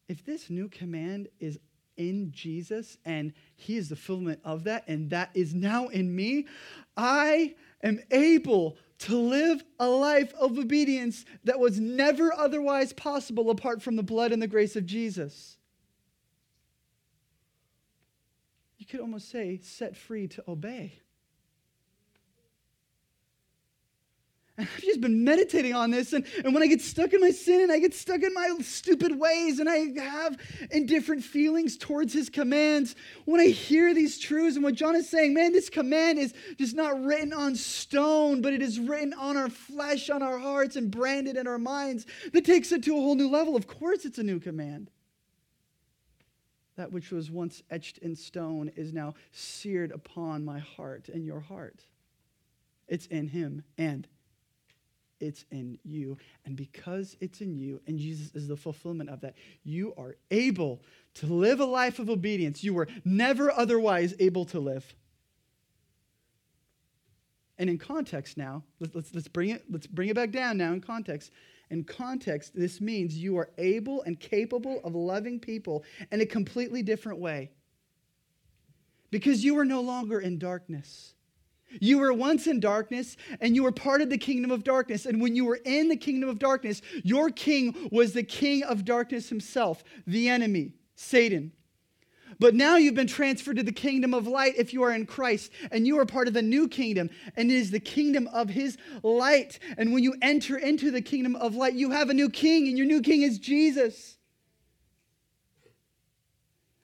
If 0.09 0.24
this 0.24 0.50
new 0.50 0.68
command 0.68 1.28
is 1.40 1.59
in 1.96 2.30
Jesus 2.30 2.98
and 3.04 3.32
he 3.56 3.76
is 3.76 3.88
the 3.88 3.96
fulfillment 3.96 4.40
of 4.44 4.64
that, 4.64 4.85
and 4.87 5.11
that 5.11 5.30
is 5.35 5.54
now 5.54 5.88
in 5.88 6.14
me, 6.14 6.46
I 6.96 7.54
am 7.82 8.00
able 8.11 8.76
to 8.98 9.16
live 9.16 9.64
a 9.78 9.88
life 9.88 10.32
of 10.35 10.59
obedience 10.59 11.24
that 11.44 11.59
was 11.59 11.80
never 11.80 12.32
otherwise 12.32 12.92
possible 12.92 13.50
apart 13.50 13.82
from 13.82 13.96
the 13.96 14.02
blood 14.02 14.32
and 14.32 14.40
the 14.40 14.46
grace 14.46 14.76
of 14.76 14.87
Jesus. 14.87 15.56
You 18.87 18.99
could 18.99 19.03
almost 19.03 19.31
say, 19.31 19.59
set 19.62 19.96
free 19.96 20.29
to 20.29 20.44
obey. 20.46 21.01
And 24.59 24.66
I've 24.75 24.83
just 24.83 25.03
been 25.03 25.22
meditating 25.22 25.75
on 25.75 25.90
this. 25.90 26.12
And, 26.14 26.25
and 26.42 26.55
when 26.55 26.62
I 26.62 26.66
get 26.66 26.81
stuck 26.81 27.12
in 27.12 27.20
my 27.20 27.31
sin 27.31 27.61
and 27.61 27.70
I 27.70 27.79
get 27.79 27.92
stuck 27.92 28.22
in 28.22 28.33
my 28.33 28.57
stupid 28.62 29.18
ways 29.18 29.59
and 29.59 29.68
I 29.68 29.88
have 30.01 30.38
indifferent 30.70 31.25
feelings 31.25 31.77
towards 31.77 32.14
his 32.14 32.31
commands, 32.31 32.94
when 33.27 33.40
I 33.40 33.49
hear 33.49 33.92
these 33.92 34.18
truths 34.18 34.57
and 34.57 34.64
what 34.64 34.75
John 34.75 34.96
is 34.96 35.11
saying, 35.11 35.35
man, 35.35 35.53
this 35.53 35.68
command 35.68 36.18
is 36.18 36.33
just 36.57 36.75
not 36.75 37.05
written 37.05 37.35
on 37.35 37.55
stone, 37.55 38.40
but 38.40 38.55
it 38.55 38.62
is 38.62 38.81
written 38.81 39.12
on 39.14 39.37
our 39.37 39.51
flesh, 39.51 40.09
on 40.09 40.22
our 40.22 40.38
hearts, 40.38 40.77
and 40.77 40.90
branded 40.90 41.37
in 41.37 41.46
our 41.46 41.59
minds, 41.59 42.07
that 42.33 42.44
takes 42.46 42.72
it 42.72 42.83
to 42.85 42.96
a 42.96 43.01
whole 43.01 43.14
new 43.14 43.29
level. 43.29 43.57
Of 43.57 43.66
course, 43.66 44.07
it's 44.07 44.18
a 44.18 44.22
new 44.22 44.40
command. 44.40 44.90
That 46.77 46.93
which 46.93 47.11
was 47.11 47.31
once 47.31 47.62
etched 47.71 47.99
in 47.99 48.15
stone 48.15 48.71
is 48.77 48.93
now 48.93 49.15
seared 49.33 49.93
upon 49.93 50.45
my 50.45 50.59
heart 50.59 51.09
and 51.09 51.25
your 51.25 51.41
heart. 51.41 51.85
It's 52.89 53.07
in 53.07 53.29
him 53.29 53.62
and 53.79 54.07
it's 55.21 55.45
in 55.51 55.79
you. 55.83 56.19
And 56.45 56.57
because 56.57 57.17
it's 57.21 57.41
in 57.41 57.57
you, 57.57 57.81
and 57.87 57.99
Jesus 57.99 58.35
is 58.35 58.49
the 58.49 58.57
fulfillment 58.57 59.11
of 59.11 59.21
that, 59.23 59.35
you 59.65 59.95
are 59.97 60.17
able 60.31 60.83
to 61.15 61.27
live 61.27 61.61
a 61.61 61.65
life 61.65 61.99
of 61.99 62.11
obedience 62.11 62.62
you 62.62 62.75
were 62.75 62.89
never 63.05 63.51
otherwise 63.51 64.15
able 64.19 64.45
to 64.47 64.61
live. 64.61 64.95
And 67.59 67.71
in 67.71 67.79
context 67.79 68.37
now, 68.37 68.62
let's, 68.81 68.95
let's, 68.95 69.15
let's, 69.15 69.29
bring, 69.29 69.51
it, 69.51 69.65
let's 69.71 69.87
bring 69.87 70.11
it 70.11 70.15
back 70.15 70.31
down 70.31 70.59
now 70.59 70.73
in 70.73 70.81
context. 70.83 71.31
In 71.70 71.85
context, 71.85 72.55
this 72.55 72.81
means 72.81 73.16
you 73.16 73.37
are 73.37 73.50
able 73.59 74.02
and 74.02 74.18
capable 74.18 74.81
of 74.85 74.94
loving 74.94 75.40
people 75.40 75.85
in 76.12 76.20
a 76.20 76.26
completely 76.26 76.83
different 76.83 77.18
way. 77.18 77.50
Because 79.11 79.44
you 79.44 79.59
are 79.59 79.64
no 79.64 79.81
longer 79.81 80.20
in 80.20 80.38
darkness. 80.38 81.14
You 81.81 81.98
were 81.98 82.12
once 82.12 82.46
in 82.46 82.61
darkness 82.61 83.16
and 83.40 83.55
you 83.55 83.64
were 83.64 83.72
part 83.72 84.00
of 84.00 84.11
the 84.11 84.18
kingdom 84.18 84.50
of 84.50 84.62
darkness. 84.62 85.07
And 85.07 85.20
when 85.20 85.35
you 85.35 85.44
were 85.44 85.61
in 85.64 85.88
the 85.88 85.96
kingdom 85.96 86.29
of 86.29 86.38
darkness, 86.38 86.81
your 87.02 87.31
king 87.31 87.88
was 87.90 88.12
the 88.12 88.22
king 88.22 88.62
of 88.62 88.85
darkness 88.85 89.29
himself, 89.29 89.83
the 90.07 90.29
enemy, 90.29 90.74
Satan. 90.94 91.52
But 92.38 92.55
now 92.55 92.77
you've 92.77 92.94
been 92.94 93.07
transferred 93.07 93.57
to 93.57 93.62
the 93.62 93.72
kingdom 93.72 94.12
of 94.12 94.27
light 94.27 94.55
if 94.57 94.72
you 94.72 94.83
are 94.83 94.92
in 94.92 95.07
Christ, 95.07 95.51
and 95.70 95.87
you 95.87 95.99
are 95.99 96.07
part 96.07 96.29
of 96.29 96.35
the 96.35 96.42
new 96.42 96.68
kingdom, 96.68 97.11
and 97.35 97.51
it 97.51 97.55
is 97.55 97.70
the 97.70 97.81
kingdom 97.81 98.29
of 98.29 98.51
his 98.51 98.77
light. 99.03 99.59
And 99.79 99.92
when 99.92 100.03
you 100.03 100.14
enter 100.20 100.57
into 100.59 100.90
the 100.90 101.01
kingdom 101.01 101.35
of 101.37 101.55
light, 101.55 101.75
you 101.75 101.90
have 101.92 102.11
a 102.11 102.14
new 102.14 102.29
king, 102.29 102.68
and 102.68 102.77
your 102.77 102.87
new 102.87 103.01
king 103.01 103.22
is 103.22 103.38
Jesus. 103.38 104.18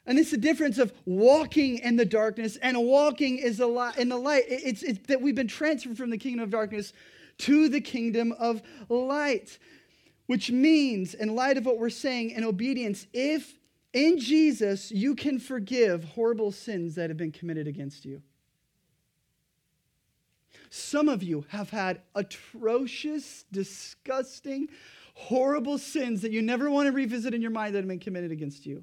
And 0.06 0.18
it's 0.18 0.30
the 0.30 0.36
difference 0.36 0.78
of 0.78 0.92
walking 1.04 1.78
in 1.78 1.96
the 1.96 2.04
darkness 2.04 2.56
and 2.56 2.76
walking 2.76 3.38
is 3.38 3.60
a 3.60 3.66
lot 3.66 3.98
in 3.98 4.08
the 4.08 4.16
light. 4.16 4.44
It's, 4.48 4.82
it's 4.82 5.06
that 5.06 5.20
we've 5.20 5.34
been 5.34 5.46
transferred 5.46 5.96
from 5.96 6.10
the 6.10 6.18
kingdom 6.18 6.42
of 6.42 6.50
darkness 6.50 6.92
to 7.38 7.68
the 7.68 7.80
kingdom 7.80 8.32
of 8.32 8.62
light, 8.88 9.58
which 10.26 10.50
means, 10.50 11.14
in 11.14 11.36
light 11.36 11.56
of 11.56 11.66
what 11.66 11.78
we're 11.78 11.90
saying, 11.90 12.30
in 12.30 12.42
obedience, 12.42 13.06
if 13.12 13.54
in 13.92 14.18
Jesus, 14.18 14.90
you 14.90 15.14
can 15.14 15.38
forgive 15.38 16.04
horrible 16.04 16.50
sins 16.50 16.94
that 16.94 17.10
have 17.10 17.16
been 17.16 17.32
committed 17.32 17.66
against 17.66 18.04
you. 18.04 18.22
Some 20.70 21.08
of 21.10 21.22
you 21.22 21.44
have 21.48 21.68
had 21.68 22.00
atrocious, 22.14 23.44
disgusting, 23.52 24.68
horrible 25.14 25.76
sins 25.76 26.22
that 26.22 26.32
you 26.32 26.40
never 26.40 26.70
want 26.70 26.86
to 26.86 26.92
revisit 26.92 27.34
in 27.34 27.42
your 27.42 27.50
mind 27.50 27.74
that 27.74 27.80
have 27.80 27.88
been 27.88 27.98
committed 27.98 28.32
against 28.32 28.64
you. 28.64 28.82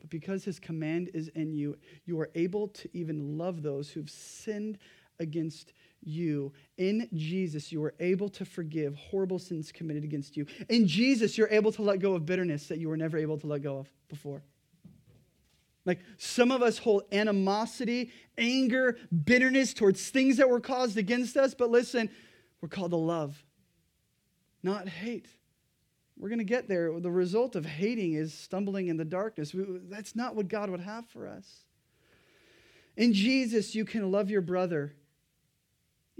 But 0.00 0.10
because 0.10 0.44
his 0.44 0.58
command 0.58 1.10
is 1.14 1.28
in 1.28 1.54
you, 1.54 1.78
you 2.04 2.20
are 2.20 2.28
able 2.34 2.68
to 2.68 2.90
even 2.92 3.38
love 3.38 3.62
those 3.62 3.88
who've 3.88 4.10
sinned 4.10 4.76
against 5.18 5.72
you. 6.02 6.52
In 6.78 7.08
Jesus, 7.14 7.72
you 7.72 7.82
are 7.84 7.94
able 8.00 8.28
to 8.30 8.44
forgive 8.44 8.94
horrible 8.94 9.38
sins 9.38 9.72
committed 9.72 10.04
against 10.04 10.36
you. 10.36 10.46
In 10.68 10.86
Jesus, 10.86 11.38
you're 11.38 11.48
able 11.50 11.72
to 11.72 11.82
let 11.82 12.00
go 12.00 12.14
of 12.14 12.26
bitterness 12.26 12.66
that 12.68 12.78
you 12.78 12.88
were 12.88 12.96
never 12.96 13.18
able 13.18 13.38
to 13.38 13.46
let 13.46 13.62
go 13.62 13.78
of 13.78 13.88
before. 14.08 14.42
Like 15.84 16.00
some 16.16 16.52
of 16.52 16.62
us 16.62 16.78
hold 16.78 17.02
animosity, 17.10 18.12
anger, 18.38 18.96
bitterness 19.24 19.74
towards 19.74 20.10
things 20.10 20.36
that 20.36 20.48
were 20.48 20.60
caused 20.60 20.96
against 20.96 21.36
us, 21.36 21.54
but 21.54 21.70
listen, 21.70 22.08
we're 22.60 22.68
called 22.68 22.92
to 22.92 22.96
love, 22.96 23.44
not 24.62 24.88
hate. 24.88 25.26
We're 26.16 26.28
going 26.28 26.38
to 26.38 26.44
get 26.44 26.68
there. 26.68 27.00
The 27.00 27.10
result 27.10 27.56
of 27.56 27.66
hating 27.66 28.12
is 28.12 28.32
stumbling 28.32 28.86
in 28.86 28.96
the 28.96 29.04
darkness. 29.04 29.52
That's 29.54 30.14
not 30.14 30.36
what 30.36 30.46
God 30.46 30.70
would 30.70 30.80
have 30.80 31.08
for 31.08 31.26
us. 31.26 31.64
In 32.96 33.12
Jesus, 33.12 33.74
you 33.74 33.84
can 33.84 34.12
love 34.12 34.30
your 34.30 34.42
brother 34.42 34.94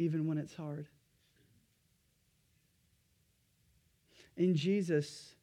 even 0.03 0.27
when 0.27 0.39
it's 0.39 0.55
hard. 0.55 0.89
In 4.37 4.55
Jesus, 4.55 5.35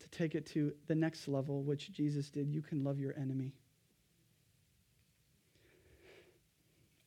to 0.00 0.08
take 0.08 0.34
it 0.34 0.46
to 0.46 0.72
the 0.86 0.94
next 0.94 1.28
level, 1.28 1.62
which 1.62 1.92
Jesus 1.92 2.30
did, 2.30 2.48
you 2.48 2.62
can 2.62 2.84
love 2.84 2.98
your 2.98 3.14
enemy. 3.18 3.52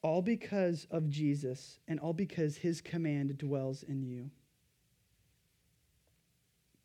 All 0.03 0.21
because 0.21 0.87
of 0.91 1.09
Jesus 1.09 1.79
and 1.87 1.99
all 1.99 2.13
because 2.13 2.57
his 2.57 2.81
command 2.81 3.37
dwells 3.37 3.83
in 3.83 4.01
you. 4.01 4.29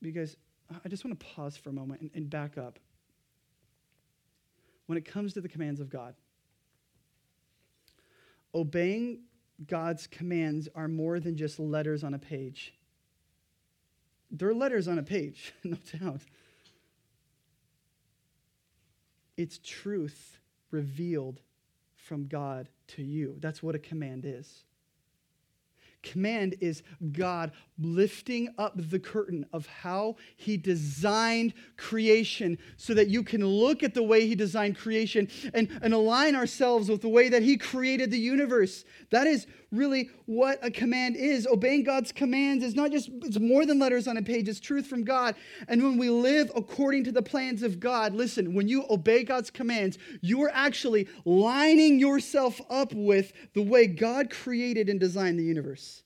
Because 0.02 0.36
I 0.84 0.88
just 0.88 1.04
want 1.04 1.18
to 1.18 1.26
pause 1.26 1.56
for 1.56 1.70
a 1.70 1.72
moment 1.72 2.02
and, 2.02 2.10
and 2.14 2.30
back 2.30 2.58
up. 2.58 2.78
When 4.86 4.98
it 4.98 5.04
comes 5.04 5.32
to 5.34 5.40
the 5.40 5.48
commands 5.48 5.80
of 5.80 5.88
God, 5.88 6.14
obeying 8.54 9.20
God's 9.64 10.06
commands 10.06 10.68
are 10.74 10.88
more 10.88 11.18
than 11.18 11.36
just 11.36 11.58
letters 11.58 12.04
on 12.04 12.14
a 12.14 12.18
page. 12.18 12.74
They're 14.30 14.54
letters 14.54 14.88
on 14.88 14.98
a 14.98 15.02
page, 15.02 15.54
no 15.64 15.76
doubt. 15.98 16.20
It's 19.36 19.58
truth 19.62 20.38
revealed 20.70 21.40
from 21.94 22.26
God 22.26 22.68
to 22.88 23.02
you. 23.02 23.36
That's 23.38 23.62
what 23.62 23.74
a 23.74 23.78
command 23.78 24.24
is. 24.24 24.64
Command 26.12 26.56
is 26.60 26.82
God 27.12 27.52
lifting 27.78 28.54
up 28.58 28.72
the 28.76 28.98
curtain 28.98 29.44
of 29.52 29.66
how 29.66 30.16
He 30.36 30.56
designed 30.56 31.52
creation 31.76 32.58
so 32.76 32.94
that 32.94 33.08
you 33.08 33.22
can 33.22 33.44
look 33.44 33.82
at 33.82 33.94
the 33.94 34.02
way 34.02 34.26
He 34.26 34.34
designed 34.34 34.78
creation 34.78 35.28
and, 35.52 35.68
and 35.82 35.92
align 35.92 36.34
ourselves 36.36 36.88
with 36.88 37.02
the 37.02 37.08
way 37.08 37.28
that 37.28 37.42
He 37.42 37.56
created 37.56 38.10
the 38.10 38.18
universe. 38.18 38.84
That 39.10 39.26
is 39.26 39.46
really 39.72 40.10
what 40.26 40.58
a 40.62 40.70
command 40.70 41.16
is. 41.16 41.46
Obeying 41.46 41.82
God's 41.82 42.12
commands 42.12 42.64
is 42.64 42.74
not 42.74 42.92
just, 42.92 43.10
it's 43.22 43.38
more 43.38 43.66
than 43.66 43.78
letters 43.78 44.06
on 44.06 44.16
a 44.16 44.22
page, 44.22 44.48
it's 44.48 44.60
truth 44.60 44.86
from 44.86 45.04
God. 45.04 45.34
And 45.68 45.82
when 45.82 45.98
we 45.98 46.10
live 46.10 46.50
according 46.54 47.04
to 47.04 47.12
the 47.12 47.22
plans 47.22 47.62
of 47.62 47.80
God, 47.80 48.14
listen, 48.14 48.54
when 48.54 48.68
you 48.68 48.84
obey 48.90 49.24
God's 49.24 49.50
commands, 49.50 49.98
you 50.20 50.42
are 50.42 50.50
actually 50.52 51.08
lining 51.24 51.98
yourself 51.98 52.60
up 52.70 52.92
with 52.92 53.32
the 53.54 53.62
way 53.62 53.86
God 53.86 54.30
created 54.30 54.88
and 54.88 55.00
designed 55.00 55.38
the 55.38 55.44
universe. 55.44 56.02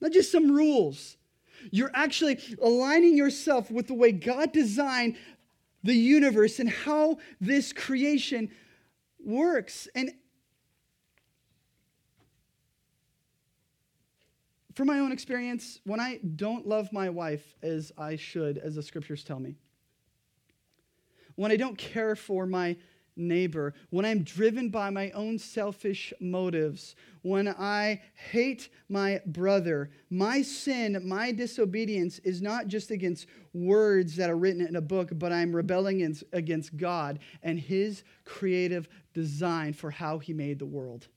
Not 0.00 0.12
just 0.12 0.32
some 0.32 0.50
rules. 0.50 1.16
You're 1.70 1.90
actually 1.92 2.38
aligning 2.62 3.16
yourself 3.16 3.70
with 3.70 3.86
the 3.86 3.94
way 3.94 4.12
God 4.12 4.52
designed 4.52 5.16
the 5.82 5.94
universe 5.94 6.58
and 6.58 6.70
how 6.70 7.18
this 7.40 7.72
creation 7.72 8.50
works. 9.22 9.88
And 9.94 10.10
from 14.80 14.86
my 14.86 15.00
own 15.00 15.12
experience, 15.12 15.78
when 15.84 16.00
I 16.00 16.20
don't 16.36 16.66
love 16.66 16.90
my 16.90 17.10
wife 17.10 17.54
as 17.62 17.92
I 17.98 18.16
should, 18.16 18.56
as 18.56 18.76
the 18.76 18.82
scriptures 18.82 19.22
tell 19.22 19.38
me, 19.38 19.56
when 21.34 21.52
I 21.52 21.56
don't 21.56 21.76
care 21.76 22.16
for 22.16 22.46
my 22.46 22.78
neighbor, 23.14 23.74
when 23.90 24.06
I'm 24.06 24.22
driven 24.22 24.70
by 24.70 24.88
my 24.88 25.10
own 25.10 25.38
selfish 25.38 26.14
motives, 26.18 26.96
when 27.20 27.46
I 27.46 28.00
hate 28.30 28.70
my 28.88 29.20
brother, 29.26 29.90
my 30.08 30.40
sin, 30.40 30.98
my 31.04 31.30
disobedience 31.30 32.18
is 32.20 32.40
not 32.40 32.66
just 32.66 32.90
against 32.90 33.26
words 33.52 34.16
that 34.16 34.30
are 34.30 34.38
written 34.38 34.66
in 34.66 34.76
a 34.76 34.80
book, 34.80 35.10
but 35.12 35.30
I'm 35.30 35.54
rebelling 35.54 36.16
against 36.32 36.78
God 36.78 37.18
and 37.42 37.60
His 37.60 38.02
creative 38.24 38.88
design 39.12 39.74
for 39.74 39.90
how 39.90 40.20
He 40.20 40.32
made 40.32 40.58
the 40.58 40.64
world. 40.64 41.08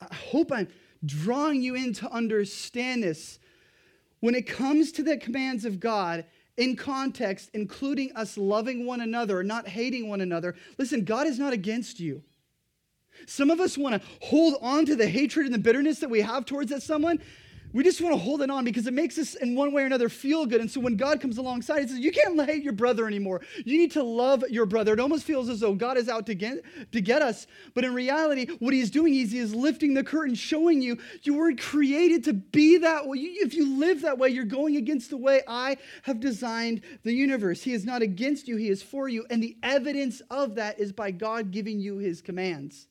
I 0.00 0.14
hope 0.14 0.52
I'm 0.52 0.68
drawing 1.04 1.62
you 1.62 1.74
in 1.74 1.92
to 1.94 2.10
understand 2.10 3.02
this. 3.02 3.38
When 4.20 4.34
it 4.34 4.46
comes 4.46 4.92
to 4.92 5.02
the 5.02 5.16
commands 5.16 5.64
of 5.64 5.80
God, 5.80 6.24
in 6.56 6.74
context, 6.74 7.50
including 7.54 8.12
us 8.16 8.36
loving 8.36 8.84
one 8.84 9.00
another, 9.00 9.42
not 9.44 9.68
hating 9.68 10.08
one 10.08 10.20
another, 10.20 10.56
listen, 10.76 11.04
God 11.04 11.26
is 11.26 11.38
not 11.38 11.52
against 11.52 12.00
you. 12.00 12.22
Some 13.26 13.50
of 13.50 13.60
us 13.60 13.78
want 13.78 14.00
to 14.00 14.08
hold 14.20 14.56
on 14.60 14.84
to 14.86 14.96
the 14.96 15.08
hatred 15.08 15.46
and 15.46 15.54
the 15.54 15.58
bitterness 15.58 16.00
that 16.00 16.10
we 16.10 16.20
have 16.20 16.44
towards 16.44 16.70
that 16.70 16.82
someone. 16.82 17.20
We 17.74 17.84
just 17.84 18.00
want 18.00 18.14
to 18.14 18.18
hold 18.18 18.40
it 18.40 18.50
on 18.50 18.64
because 18.64 18.86
it 18.86 18.94
makes 18.94 19.18
us, 19.18 19.34
in 19.34 19.54
one 19.54 19.72
way 19.72 19.82
or 19.82 19.86
another, 19.86 20.08
feel 20.08 20.46
good. 20.46 20.62
And 20.62 20.70
so 20.70 20.80
when 20.80 20.96
God 20.96 21.20
comes 21.20 21.36
alongside, 21.36 21.82
He 21.82 21.88
says, 21.88 21.98
You 21.98 22.12
can't 22.12 22.40
hate 22.46 22.62
your 22.62 22.72
brother 22.72 23.06
anymore. 23.06 23.42
You 23.64 23.76
need 23.76 23.92
to 23.92 24.02
love 24.02 24.42
your 24.48 24.64
brother. 24.64 24.94
It 24.94 25.00
almost 25.00 25.24
feels 25.24 25.50
as 25.50 25.60
though 25.60 25.74
God 25.74 25.98
is 25.98 26.08
out 26.08 26.24
to 26.26 26.34
get, 26.34 26.64
to 26.92 27.00
get 27.02 27.20
us. 27.20 27.46
But 27.74 27.84
in 27.84 27.92
reality, 27.92 28.46
what 28.58 28.72
He's 28.72 28.90
doing 28.90 29.14
is 29.14 29.32
He 29.32 29.38
is 29.38 29.54
lifting 29.54 29.92
the 29.92 30.02
curtain, 30.02 30.34
showing 30.34 30.80
you 30.80 30.96
you 31.22 31.34
weren't 31.34 31.60
created 31.60 32.24
to 32.24 32.32
be 32.32 32.78
that 32.78 33.06
way. 33.06 33.18
If 33.18 33.52
you 33.52 33.78
live 33.78 34.00
that 34.00 34.16
way, 34.16 34.30
you're 34.30 34.44
going 34.44 34.76
against 34.76 35.10
the 35.10 35.18
way 35.18 35.42
I 35.46 35.76
have 36.02 36.20
designed 36.20 36.80
the 37.02 37.12
universe. 37.12 37.62
He 37.62 37.74
is 37.74 37.84
not 37.84 38.00
against 38.00 38.48
you, 38.48 38.56
He 38.56 38.70
is 38.70 38.82
for 38.82 39.08
you. 39.08 39.26
And 39.28 39.42
the 39.42 39.58
evidence 39.62 40.22
of 40.30 40.54
that 40.54 40.80
is 40.80 40.92
by 40.92 41.10
God 41.10 41.50
giving 41.50 41.80
you 41.80 41.98
His 41.98 42.22
commands. 42.22 42.86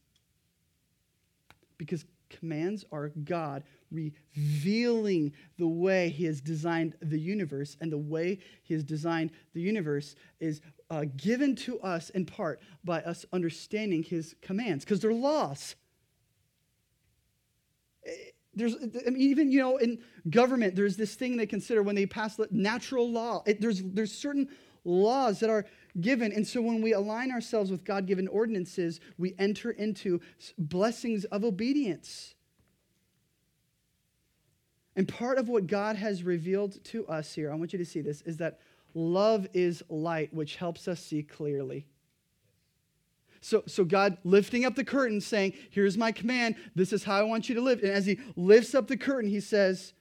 Because 1.80 2.06
commands 2.30 2.86
are 2.92 3.10
God 3.24 3.64
revealing 3.92 5.34
the 5.58 5.68
way 5.68 6.10
he 6.10 6.26
has 6.26 6.42
designed 6.42 6.96
the 7.02 7.20
universe. 7.20 7.78
And 7.82 7.92
the 7.92 7.98
way 7.98 8.40
he 8.64 8.74
has 8.74 8.84
designed 8.84 9.32
the 9.54 9.62
universe 9.62 10.16
is 10.40 10.62
uh, 10.90 11.06
given 11.16 11.56
to 11.56 11.80
us 11.82 12.10
in 12.12 12.26
part 12.26 12.62
by 12.84 13.02
us 13.02 13.26
understanding 13.34 14.04
his 14.04 14.36
commands, 14.42 14.86
because 14.86 15.00
they're 15.00 15.14
laws. 15.14 15.76
Eh, 18.06 18.12
there's 18.58 18.76
I 18.76 19.12
mean, 19.12 19.22
even 19.22 19.52
you 19.52 19.60
know 19.60 19.78
in 19.78 20.00
government 20.30 20.76
there's 20.76 20.98
this 20.98 21.16
thing 21.16 21.38
they 21.38 21.46
consider 21.46 21.84
when 21.84 21.96
they 21.96 22.08
pass 22.08 22.40
natural 22.50 23.10
law 23.10 23.44
it, 23.46 23.62
there's 23.62 23.84
there's 23.84 24.12
certain 24.12 24.50
laws 24.84 25.40
that 25.42 25.50
are 25.50 25.66
given 26.02 26.32
and 26.32 26.46
so 26.46 26.62
when 26.62 26.82
we 26.82 26.94
align 26.94 27.32
ourselves 27.32 27.70
with 27.70 27.84
god-given 27.84 28.28
ordinances 28.28 29.00
we 29.18 29.36
enter 29.38 29.72
into 29.72 30.20
blessings 30.58 31.24
of 31.26 31.44
obedience 31.44 32.34
and 34.98 35.08
part 35.08 35.38
of 35.38 35.48
what 35.48 35.68
God 35.68 35.96
has 35.96 36.24
revealed 36.24 36.84
to 36.86 37.08
us 37.08 37.32
here, 37.32 37.52
I 37.52 37.56
want 37.56 37.72
you 37.72 37.78
to 37.78 37.86
see 37.86 38.02
this, 38.02 38.24
is 38.24 38.38
that 38.38 38.60
love 38.96 39.48
is 39.54 39.84
light, 39.90 40.34
which 40.34 40.56
helps 40.56 40.88
us 40.88 41.00
see 41.00 41.22
clearly. 41.22 41.86
So, 43.40 43.62
so 43.68 43.86
God 43.86 44.18
lifting 44.24 44.66
up 44.66 44.74
the 44.74 44.84
curtain, 44.84 45.22
saying, 45.22 45.54
Here's 45.70 46.00
my 46.00 46.12
command. 46.12 46.56
This 46.74 46.92
is 46.92 47.04
how 47.04 47.20
I 47.20 47.22
want 47.22 47.48
you 47.48 47.54
to 47.54 47.62
live. 47.62 47.84
And 47.84 47.92
as 47.92 48.08
He 48.08 48.20
lifts 48.36 48.74
up 48.74 48.88
the 48.88 48.98
curtain, 48.98 49.30
He 49.30 49.40
says, 49.40 49.94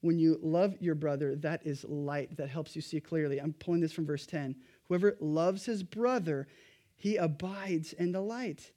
When 0.00 0.18
you 0.18 0.38
love 0.42 0.76
your 0.80 0.94
brother, 0.94 1.36
that 1.36 1.66
is 1.66 1.84
light 1.84 2.34
that 2.38 2.48
helps 2.48 2.74
you 2.74 2.80
see 2.80 3.00
clearly. 3.00 3.38
I'm 3.38 3.52
pulling 3.52 3.82
this 3.82 3.92
from 3.92 4.06
verse 4.06 4.24
10. 4.24 4.56
Whoever 4.88 5.14
loves 5.20 5.66
his 5.66 5.82
brother, 5.82 6.48
he 6.96 7.16
abides 7.16 7.92
in 7.92 8.12
the 8.12 8.22
light. 8.22 8.72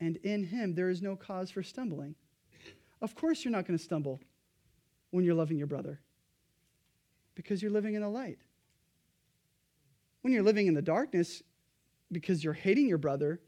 And 0.00 0.16
in 0.18 0.42
him, 0.42 0.74
there 0.74 0.90
is 0.90 1.00
no 1.00 1.14
cause 1.14 1.52
for 1.52 1.62
stumbling. 1.62 2.16
Of 3.00 3.14
course, 3.14 3.44
you're 3.44 3.52
not 3.52 3.64
going 3.64 3.78
to 3.78 3.84
stumble 3.84 4.20
when 5.10 5.24
you're 5.24 5.34
loving 5.34 5.58
your 5.58 5.66
brother? 5.66 6.00
Because 7.34 7.62
you're 7.62 7.70
living 7.70 7.94
in 7.94 8.02
the 8.02 8.08
light. 8.08 8.38
When 10.22 10.32
you're 10.32 10.42
living 10.42 10.66
in 10.66 10.74
the 10.74 10.82
darkness 10.82 11.42
because 12.10 12.42
you're 12.42 12.54
hating 12.54 12.88
your 12.88 12.98
brother, 12.98 13.40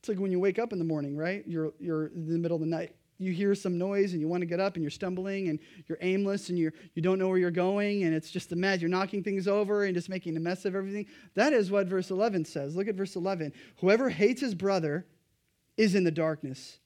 it's 0.00 0.08
like 0.08 0.18
when 0.18 0.30
you 0.30 0.40
wake 0.40 0.58
up 0.58 0.72
in 0.72 0.78
the 0.78 0.84
morning, 0.84 1.16
right? 1.16 1.44
You're, 1.46 1.72
you're 1.78 2.06
in 2.06 2.32
the 2.32 2.38
middle 2.38 2.56
of 2.56 2.60
the 2.60 2.66
night. 2.66 2.94
You 3.20 3.32
hear 3.32 3.54
some 3.56 3.76
noise 3.76 4.12
and 4.12 4.20
you 4.20 4.28
want 4.28 4.42
to 4.42 4.46
get 4.46 4.60
up 4.60 4.74
and 4.74 4.82
you're 4.82 4.92
stumbling 4.92 5.48
and 5.48 5.58
you're 5.86 5.98
aimless 6.00 6.50
and 6.50 6.58
you're, 6.58 6.72
you 6.94 7.02
don't 7.02 7.18
know 7.18 7.28
where 7.28 7.38
you're 7.38 7.50
going 7.50 8.04
and 8.04 8.14
it's 8.14 8.30
just 8.30 8.52
a 8.52 8.56
mess. 8.56 8.80
You're 8.80 8.90
knocking 8.90 9.24
things 9.24 9.48
over 9.48 9.84
and 9.84 9.94
just 9.94 10.08
making 10.08 10.36
a 10.36 10.40
mess 10.40 10.64
of 10.64 10.76
everything. 10.76 11.06
That 11.34 11.52
is 11.52 11.70
what 11.70 11.88
verse 11.88 12.10
11 12.12 12.44
says. 12.44 12.76
Look 12.76 12.86
at 12.86 12.94
verse 12.94 13.16
11. 13.16 13.52
Whoever 13.78 14.08
hates 14.08 14.40
his 14.40 14.54
brother 14.54 15.04
is 15.76 15.96
in 15.96 16.04
the 16.04 16.12
darkness. 16.12 16.78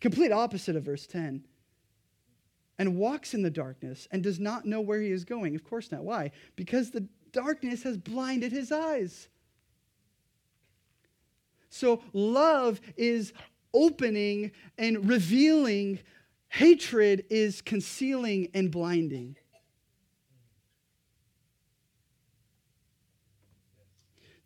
Complete 0.00 0.32
opposite 0.32 0.76
of 0.76 0.82
verse 0.82 1.06
10 1.06 1.44
and 2.78 2.96
walks 2.96 3.34
in 3.34 3.42
the 3.42 3.50
darkness 3.50 4.08
and 4.10 4.22
does 4.22 4.40
not 4.40 4.66
know 4.66 4.80
where 4.80 5.00
he 5.00 5.10
is 5.10 5.24
going. 5.24 5.54
Of 5.54 5.64
course 5.64 5.92
not. 5.92 6.02
Why? 6.02 6.30
Because 6.56 6.90
the 6.90 7.06
darkness 7.32 7.82
has 7.82 7.96
blinded 7.96 8.52
his 8.52 8.72
eyes. 8.72 9.28
So 11.68 12.02
love 12.12 12.80
is 12.96 13.32
opening 13.72 14.52
and 14.78 15.08
revealing, 15.08 15.98
hatred 16.48 17.24
is 17.30 17.60
concealing 17.60 18.48
and 18.54 18.70
blinding. 18.70 19.36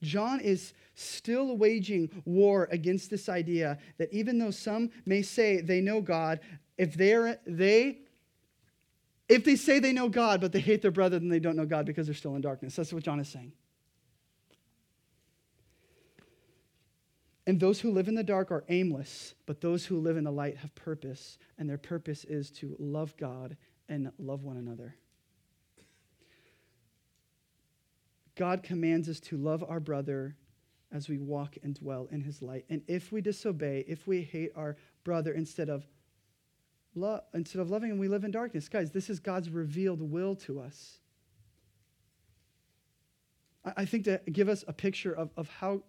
John 0.03 0.41
is 0.41 0.72
still 0.95 1.57
waging 1.57 2.22
war 2.24 2.68
against 2.70 3.11
this 3.11 3.29
idea 3.29 3.79
that 3.99 4.12
even 4.12 4.39
though 4.39 4.51
some 4.51 4.91
may 5.05 5.22
say 5.22 5.61
they 5.61 5.81
know 5.81 6.01
God, 6.01 6.41
if 6.76 6.95
they're, 6.95 7.39
they 7.47 7.99
if 9.29 9.45
they 9.45 9.57
say 9.57 9.79
they 9.79 9.93
know 9.93 10.09
God, 10.09 10.41
but 10.41 10.53
they 10.53 10.61
hate 10.61 10.83
their 10.83 10.91
brother, 10.91 11.18
then 11.18 11.29
they 11.29 11.41
don't 11.41 11.57
know 11.57 11.66
God 11.66 11.87
because 11.87 12.07
they're 12.07 12.14
still 12.14 12.35
in 12.35 12.41
darkness. 12.41 12.76
That's 12.76 12.93
what 12.93 13.03
John 13.03 13.20
is 13.20 13.29
saying. 13.29 13.53
And 17.47 17.59
those 17.59 17.81
who 17.81 17.91
live 17.91 18.09
in 18.09 18.14
the 18.14 18.22
dark 18.22 18.51
are 18.51 18.64
aimless, 18.68 19.35
but 19.47 19.62
those 19.62 19.87
who 19.87 19.99
live 19.99 20.18
in 20.18 20.24
the 20.24 20.31
light 20.31 20.59
have 20.59 20.74
purpose, 20.74 21.39
and 21.57 21.68
their 21.68 21.79
purpose 21.79 22.24
is 22.24 22.51
to 22.53 22.76
love 22.79 23.16
God 23.16 23.57
and 23.89 24.12
love 24.18 24.45
one 24.45 24.59
another. 24.59 24.97
God 28.35 28.62
commands 28.62 29.09
us 29.09 29.18
to 29.20 29.37
love 29.37 29.64
our 29.66 29.81
brother 29.81 30.37
as 30.93 31.09
we 31.09 31.18
walk 31.18 31.57
and 31.62 31.74
dwell 31.74 32.07
in 32.11 32.20
his 32.20 32.41
light. 32.41 32.64
And 32.68 32.83
if 32.87 33.12
we 33.12 33.20
disobey, 33.20 33.85
if 33.89 34.07
we 34.07 34.22
hate 34.22 34.53
our 34.55 34.76
brother 35.03 35.33
instead 35.33 35.68
of 35.68 35.87
love, 36.99 37.22
instead 37.34 37.61
of 37.61 37.70
loving 37.70 37.90
him, 37.90 37.99
we 37.99 38.09
live 38.09 38.24
in 38.24 38.30
darkness. 38.30 38.68
Guys, 38.68 38.90
this 38.90 39.09
is 39.11 39.20
God's 39.20 39.51
revealed 39.51 40.01
will 40.01 40.36
to 40.36 40.61
us. 40.61 40.99
I 43.76 43.84
think 43.84 44.05
to 44.05 44.20
give 44.32 44.49
us 44.49 44.64
a 44.66 44.72
picture 44.72 45.12
of, 45.12 45.30
of 45.36 45.49
how 45.49 45.82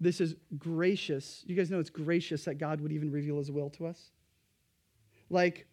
this 0.00 0.20
is 0.20 0.34
gracious. 0.58 1.44
You 1.46 1.54
guys 1.54 1.70
know 1.70 1.78
it's 1.78 1.90
gracious 1.90 2.44
that 2.44 2.54
God 2.54 2.80
would 2.80 2.92
even 2.92 3.10
reveal 3.10 3.38
his 3.38 3.50
will 3.50 3.70
to 3.70 3.86
us. 3.86 4.10
Like, 5.30 5.66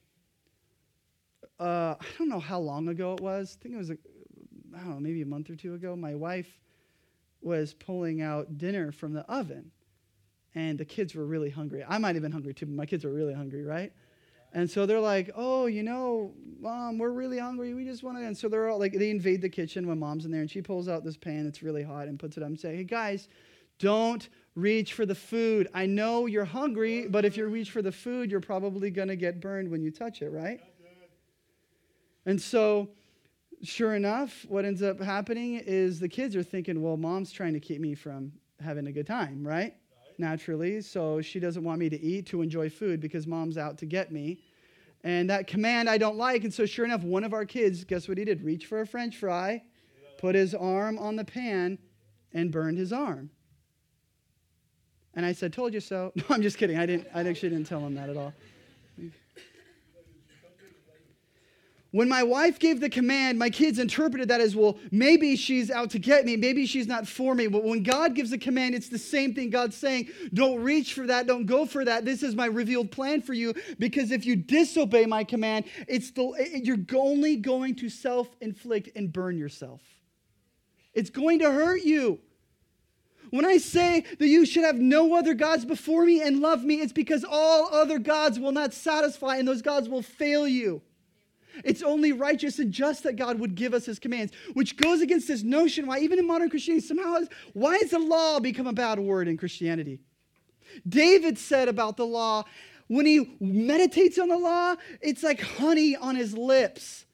uh, 1.60 1.96
I 2.00 2.06
don't 2.18 2.30
know 2.30 2.40
how 2.40 2.60
long 2.60 2.88
ago 2.88 3.14
it 3.14 3.22
was. 3.22 3.58
I 3.60 3.64
think 3.64 3.76
it 3.76 3.78
was, 3.78 3.90
a, 3.90 3.98
I 4.76 4.80
don't 4.80 4.90
know, 4.90 5.00
maybe 5.00 5.22
a 5.22 5.26
month 5.26 5.50
or 5.50 5.56
two 5.56 5.74
ago. 5.74 5.96
My 5.96 6.16
wife 6.16 6.60
was 7.42 7.74
pulling 7.74 8.22
out 8.22 8.58
dinner 8.58 8.92
from 8.92 9.14
the 9.14 9.22
oven, 9.22 9.72
and 10.56 10.78
the 10.78 10.86
kids 10.86 11.16
were 11.16 11.26
really 11.26 11.50
hungry. 11.50 11.84
I 11.88 11.98
might 11.98 12.16
have 12.16 12.22
been 12.22 12.32
hungry 12.32 12.54
too, 12.54 12.68
but 12.68 12.76
my 12.76 12.86
kids 12.86 13.04
were 13.04 13.14
really 13.14 13.34
hungry, 13.34 13.64
right? 13.64 13.92
And 14.54 14.70
so 14.70 14.86
they're 14.86 15.00
like, 15.00 15.30
"Oh, 15.36 15.68
you 15.68 15.84
know, 15.84 16.34
mom, 16.60 16.98
we're 16.98 17.12
really 17.12 17.38
hungry. 17.38 17.74
We 17.74 17.86
just 17.86 18.04
want 18.04 18.18
to." 18.18 18.24
And 18.26 18.36
so 18.38 18.50
they're 18.50 18.68
all 18.70 18.80
like, 18.80 18.94
they 18.94 19.10
invade 19.12 19.42
the 19.42 19.50
kitchen 19.50 19.88
when 19.88 20.00
mom's 20.00 20.26
in 20.26 20.32
there, 20.32 20.42
and 20.42 20.50
she 20.50 20.62
pulls 20.62 20.88
out 20.88 21.04
this 21.04 21.18
pan 21.18 21.44
that's 21.46 21.62
really 21.62 21.84
hot 21.84 22.08
and 22.08 22.20
puts 22.20 22.38
it 22.38 22.44
up 22.44 22.50
and 22.50 22.60
say, 22.60 22.76
"Hey 22.76 22.84
guys, 22.84 23.28
don't 23.78 24.28
reach 24.56 24.94
for 24.94 25.06
the 25.06 25.16
food. 25.16 25.68
I 25.74 25.86
know 25.86 26.26
you're 26.26 26.46
hungry, 26.46 27.08
but 27.08 27.26
if 27.26 27.38
you 27.38 27.46
reach 27.46 27.72
for 27.72 27.82
the 27.82 27.92
food, 27.92 28.32
you're 28.32 28.42
probably 28.42 28.90
gonna 28.90 29.16
get 29.16 29.40
burned 29.40 29.70
when 29.70 29.82
you 29.82 29.92
touch 29.92 30.22
it, 30.22 30.30
right?" 30.30 30.60
And 32.26 32.42
so, 32.42 32.90
sure 33.64 33.96
enough, 33.96 34.46
what 34.50 34.66
ends 34.66 34.82
up 34.82 35.00
happening 35.00 35.56
is 35.56 36.00
the 36.00 36.10
kids 36.10 36.36
are 36.36 36.44
thinking, 36.44 36.82
"Well, 36.82 36.98
mom's 36.98 37.32
trying 37.32 37.54
to 37.54 37.60
keep 37.60 37.82
me 37.82 37.94
from 37.96 38.34
having 38.60 38.88
a 38.88 38.92
good 38.92 39.08
time, 39.08 39.48
right?" 39.48 39.76
Naturally. 40.20 40.82
So 40.82 41.22
she 41.22 41.40
doesn't 41.40 41.64
want 41.64 41.80
me 41.80 41.90
to 41.90 42.00
eat, 42.00 42.26
to 42.28 42.42
enjoy 42.42 42.70
food, 42.70 43.00
because 43.00 43.26
mom's 43.28 43.58
out 43.58 43.78
to 43.80 43.86
get 43.86 44.12
me. 44.12 44.40
And 45.04 45.30
that 45.30 45.48
command 45.48 45.90
I 45.90 45.98
don't 45.98 46.18
like. 46.18 46.44
And 46.44 46.54
so, 46.54 46.66
sure 46.66 46.86
enough, 46.86 47.04
one 47.04 47.24
of 47.24 47.34
our 47.34 47.46
kids, 47.46 47.84
guess 47.84 48.08
what 48.08 48.18
he 48.18 48.26
did? 48.26 48.44
Reach 48.44 48.66
for 48.66 48.82
a 48.82 48.88
french 48.88 49.18
fry, 49.18 49.64
put 50.18 50.36
his 50.36 50.54
arm 50.54 50.98
on 51.00 51.16
the 51.16 51.24
pan, 51.24 51.78
and 52.34 52.52
burned 52.52 52.78
his 52.78 52.92
arm. 52.92 53.30
And 55.16 55.26
I 55.26 55.32
said, 55.32 55.54
Told 55.54 55.74
you 55.74 55.80
so. 55.80 56.12
No, 56.16 56.24
I'm 56.30 56.42
just 56.42 56.58
kidding. 56.58 56.78
I, 56.78 56.86
didn't, 56.86 57.08
I 57.14 57.28
actually 57.28 57.50
didn't 57.50 57.68
tell 57.68 57.80
him 57.80 57.96
that 57.96 58.10
at 58.10 58.18
all. 58.18 58.34
When 61.92 62.08
my 62.08 62.22
wife 62.22 62.60
gave 62.60 62.82
the 62.82 62.90
command, 62.90 63.40
my 63.40 63.50
kids 63.50 63.80
interpreted 63.80 64.28
that 64.28 64.42
as, 64.42 64.56
well, 64.56 64.78
maybe 64.92 65.36
she's 65.36 65.72
out 65.72 65.90
to 65.92 66.00
get 66.00 66.24
me. 66.24 66.38
Maybe 66.38 66.68
she's 66.68 66.86
not 66.86 67.08
for 67.08 67.34
me. 67.34 67.48
But 67.48 67.64
when 67.64 67.82
God 67.82 68.14
gives 68.14 68.32
a 68.32 68.38
command, 68.38 68.76
it's 68.76 68.90
the 68.90 69.00
same 69.00 69.34
thing. 69.34 69.50
God's 69.50 69.76
saying, 69.76 70.10
don't 70.32 70.62
reach 70.62 70.94
for 70.94 71.08
that. 71.08 71.26
Don't 71.26 71.48
go 71.48 71.66
for 71.66 71.84
that. 71.84 72.06
This 72.06 72.22
is 72.22 72.36
my 72.36 72.46
revealed 72.46 72.92
plan 72.92 73.24
for 73.24 73.34
you. 73.34 73.56
Because 73.80 74.12
if 74.12 74.24
you 74.24 74.36
disobey 74.36 75.08
my 75.08 75.24
command, 75.24 75.66
it's 75.88 76.12
the, 76.12 76.32
you're 76.64 76.78
only 76.94 77.38
going 77.38 77.76
to 77.78 77.90
self 77.90 78.28
inflict 78.40 78.90
and 78.96 79.12
burn 79.12 79.40
yourself. 79.40 79.82
It's 80.94 81.10
going 81.10 81.40
to 81.40 81.52
hurt 81.52 81.82
you. 81.84 82.20
When 83.32 83.46
I 83.46 83.58
say 83.58 84.06
that 84.20 84.28
you 84.28 84.46
should 84.46 84.64
have 84.64 84.78
no 84.78 85.16
other 85.16 85.34
gods 85.34 85.66
before 85.66 86.06
me 86.06 86.22
and 86.22 86.40
love 86.40 86.64
me, 86.64 86.82
it's 86.82 86.94
because 86.94 87.26
all 87.28 87.74
other 87.74 87.98
gods 87.98 88.40
will 88.40 88.52
not 88.52 88.74
satisfy 88.74 89.38
and 89.38 89.48
those 89.48 89.62
gods 89.64 89.90
will 89.90 90.02
fail 90.02 90.48
you. 90.48 90.84
It's 91.64 91.82
only 91.84 92.12
righteous 92.14 92.60
and 92.60 92.72
just 92.72 93.04
that 93.04 93.16
God 93.16 93.40
would 93.40 93.56
give 93.56 93.74
us 93.74 93.86
his 93.86 94.00
commands, 94.00 94.34
which 94.54 94.78
goes 94.78 95.02
against 95.02 95.28
this 95.28 95.44
notion 95.44 95.88
why, 95.88 96.00
even 96.00 96.20
in 96.20 96.28
modern 96.28 96.50
Christianity, 96.50 96.86
somehow, 96.86 97.20
why 97.54 97.78
has 97.78 97.92
the 97.92 98.00
law 98.00 98.40
become 98.40 98.68
a 98.68 98.74
bad 98.74 99.00
word 99.00 99.28
in 99.28 99.38
Christianity? 99.38 100.00
David 100.88 101.38
said 101.38 101.68
about 101.68 101.98
the 101.98 102.06
law, 102.06 102.44
when 102.88 103.06
he 103.06 103.36
meditates 103.40 104.18
on 104.18 104.30
the 104.30 104.38
law, 104.38 104.76
it's 105.02 105.24
like 105.24 105.42
honey 105.42 105.96
on 105.96 106.16
his 106.16 106.34
lips. 106.36 107.06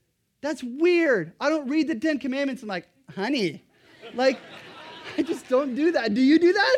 That's 0.42 0.64
weird. 0.64 1.34
I 1.40 1.50
don't 1.50 1.68
read 1.68 1.88
the 1.88 1.96
Ten 1.96 2.20
Commandments 2.20 2.62
and 2.62 2.70
like, 2.70 2.88
honey. 3.14 3.64
Like, 4.14 4.40
I 5.18 5.24
just 5.24 5.50
don't 5.50 5.76
do 5.76 5.92
that. 5.92 6.14
Do 6.14 6.22
you 6.22 6.40
do 6.40 6.54
that? 6.54 6.78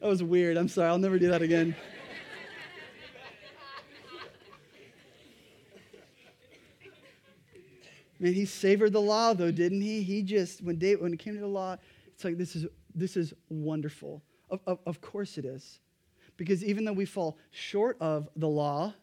That 0.00 0.08
was 0.08 0.22
weird. 0.22 0.56
I'm 0.56 0.68
sorry. 0.68 0.88
I'll 0.88 0.98
never 0.98 1.18
do 1.18 1.28
that 1.28 1.42
again. 1.42 1.74
Man, 8.20 8.34
he 8.34 8.44
savored 8.44 8.92
the 8.92 9.00
law 9.00 9.32
though, 9.32 9.50
didn't 9.50 9.80
he? 9.80 10.02
He 10.02 10.22
just 10.22 10.62
when 10.62 10.76
David 10.76 11.02
when 11.02 11.14
it 11.14 11.18
came 11.18 11.34
to 11.34 11.40
the 11.40 11.46
law, 11.46 11.76
it's 12.06 12.22
like 12.22 12.36
this 12.36 12.54
is 12.54 12.66
this 12.94 13.16
is 13.16 13.32
wonderful. 13.48 14.22
Of, 14.50 14.60
of, 14.66 14.78
of 14.86 15.00
course 15.00 15.38
it 15.38 15.44
is. 15.44 15.80
Because 16.36 16.64
even 16.64 16.84
though 16.84 16.92
we 16.92 17.06
fall 17.06 17.38
short 17.50 17.96
of 18.00 18.28
the 18.36 18.48
law, 18.48 18.94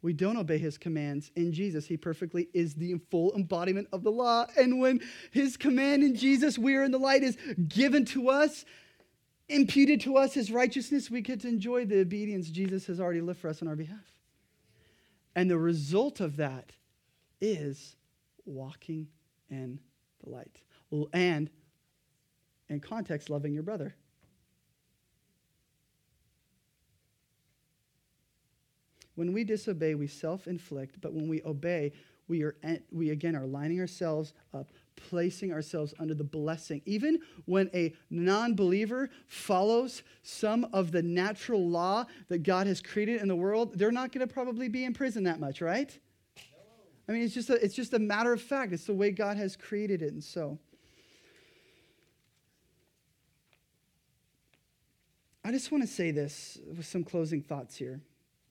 we 0.00 0.12
don't 0.12 0.36
obey 0.36 0.58
his 0.58 0.78
commands 0.78 1.30
in 1.34 1.52
Jesus. 1.52 1.86
He 1.86 1.96
perfectly 1.96 2.48
is 2.54 2.74
the 2.74 3.00
full 3.10 3.34
embodiment 3.34 3.88
of 3.92 4.04
the 4.04 4.12
law. 4.12 4.46
And 4.56 4.78
when 4.78 5.00
his 5.32 5.56
command 5.56 6.04
in 6.04 6.14
Jesus, 6.14 6.56
we 6.56 6.76
are 6.76 6.84
in 6.84 6.92
the 6.92 6.98
light, 6.98 7.22
is 7.22 7.36
given 7.66 8.04
to 8.06 8.28
us, 8.28 8.64
imputed 9.48 10.00
to 10.02 10.16
us 10.16 10.34
his 10.34 10.52
righteousness, 10.52 11.10
we 11.10 11.20
get 11.20 11.40
to 11.40 11.48
enjoy 11.48 11.84
the 11.84 12.00
obedience 12.00 12.48
Jesus 12.48 12.86
has 12.86 13.00
already 13.00 13.20
lived 13.20 13.40
for 13.40 13.48
us 13.48 13.60
on 13.60 13.68
our 13.68 13.76
behalf. 13.76 13.98
And 15.34 15.50
the 15.50 15.58
result 15.58 16.20
of 16.20 16.36
that 16.36 16.72
is 17.40 17.96
walking 18.44 19.08
in 19.50 19.78
the 20.24 20.30
light. 20.30 20.62
And 21.12 21.50
in 22.68 22.80
context, 22.80 23.30
loving 23.30 23.52
your 23.52 23.62
brother. 23.62 23.94
When 29.14 29.32
we 29.32 29.42
disobey, 29.42 29.94
we 29.94 30.06
self 30.06 30.46
inflict, 30.46 31.00
but 31.00 31.12
when 31.12 31.28
we 31.28 31.42
obey, 31.42 31.92
we, 32.28 32.42
are, 32.42 32.54
we 32.92 33.10
again 33.10 33.34
are 33.34 33.46
lining 33.46 33.80
ourselves 33.80 34.32
up, 34.54 34.70
placing 34.94 35.52
ourselves 35.52 35.94
under 35.98 36.14
the 36.14 36.24
blessing. 36.24 36.82
Even 36.84 37.18
when 37.46 37.70
a 37.74 37.94
non 38.10 38.54
believer 38.54 39.10
follows 39.26 40.02
some 40.22 40.68
of 40.72 40.92
the 40.92 41.02
natural 41.02 41.68
law 41.68 42.04
that 42.28 42.42
God 42.42 42.66
has 42.66 42.80
created 42.80 43.20
in 43.20 43.28
the 43.28 43.34
world, 43.34 43.76
they're 43.76 43.90
not 43.90 44.12
going 44.12 44.26
to 44.26 44.32
probably 44.32 44.68
be 44.68 44.84
in 44.84 44.92
prison 44.94 45.24
that 45.24 45.40
much, 45.40 45.60
right? 45.60 45.98
I 47.08 47.12
mean, 47.12 47.22
it's 47.22 47.34
just, 47.34 47.48
a, 47.48 47.54
it's 47.64 47.74
just 47.74 47.94
a 47.94 47.98
matter 47.98 48.32
of 48.32 48.42
fact. 48.42 48.72
It's 48.72 48.84
the 48.84 48.92
way 48.92 49.10
God 49.10 49.38
has 49.38 49.56
created 49.56 50.02
it. 50.02 50.12
And 50.12 50.22
so, 50.22 50.58
I 55.42 55.50
just 55.50 55.72
want 55.72 55.82
to 55.82 55.88
say 55.88 56.10
this 56.10 56.58
with 56.66 56.84
some 56.84 57.04
closing 57.04 57.40
thoughts 57.40 57.76
here. 57.76 58.02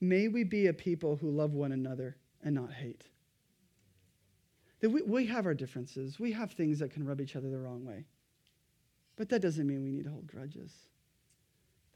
May 0.01 0.27
we 0.27 0.43
be 0.43 0.67
a 0.67 0.73
people 0.73 1.15
who 1.15 1.29
love 1.29 1.53
one 1.53 1.71
another 1.71 2.17
and 2.43 2.55
not 2.55 2.71
hate. 2.71 3.03
That 4.79 4.89
we, 4.89 5.01
we 5.03 5.25
have 5.27 5.45
our 5.45 5.53
differences, 5.53 6.19
we 6.19 6.31
have 6.31 6.51
things 6.51 6.79
that 6.79 6.91
can 6.91 7.05
rub 7.05 7.21
each 7.21 7.35
other 7.35 7.49
the 7.49 7.57
wrong 7.59 7.85
way. 7.85 8.05
But 9.15 9.29
that 9.29 9.41
doesn't 9.41 9.67
mean 9.67 9.83
we 9.83 9.91
need 9.91 10.05
to 10.05 10.11
hold 10.11 10.27
grudges. 10.27 10.71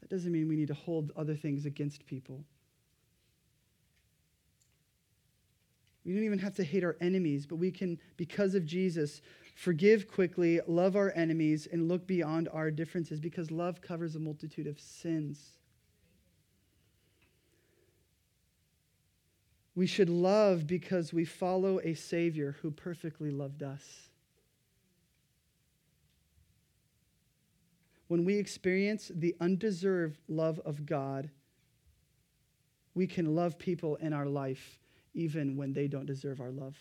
That 0.00 0.10
doesn't 0.10 0.30
mean 0.30 0.48
we 0.48 0.56
need 0.56 0.68
to 0.68 0.74
hold 0.74 1.12
other 1.16 1.34
things 1.34 1.64
against 1.66 2.06
people. 2.06 2.44
We 6.04 6.12
don't 6.12 6.24
even 6.24 6.38
have 6.40 6.54
to 6.54 6.64
hate 6.64 6.82
our 6.82 6.96
enemies, 7.00 7.46
but 7.46 7.56
we 7.56 7.70
can, 7.70 7.98
because 8.16 8.54
of 8.54 8.66
Jesus, 8.66 9.22
forgive 9.54 10.10
quickly, 10.10 10.60
love 10.66 10.96
our 10.96 11.12
enemies, 11.14 11.68
and 11.70 11.88
look 11.88 12.06
beyond 12.06 12.48
our 12.52 12.70
differences 12.70 13.20
because 13.20 13.50
love 13.50 13.80
covers 13.80 14.16
a 14.16 14.18
multitude 14.18 14.66
of 14.66 14.80
sins. 14.80 15.58
We 19.74 19.86
should 19.86 20.10
love 20.10 20.66
because 20.66 21.12
we 21.12 21.24
follow 21.24 21.80
a 21.82 21.94
Savior 21.94 22.56
who 22.60 22.70
perfectly 22.70 23.30
loved 23.30 23.62
us. 23.62 24.08
When 28.08 28.24
we 28.24 28.36
experience 28.36 29.10
the 29.14 29.34
undeserved 29.40 30.18
love 30.28 30.60
of 30.66 30.84
God, 30.84 31.30
we 32.94 33.06
can 33.06 33.34
love 33.34 33.58
people 33.58 33.96
in 33.96 34.12
our 34.12 34.26
life 34.26 34.81
even 35.14 35.56
when 35.56 35.72
they 35.72 35.86
don't 35.86 36.06
deserve 36.06 36.40
our 36.40 36.50
love. 36.50 36.76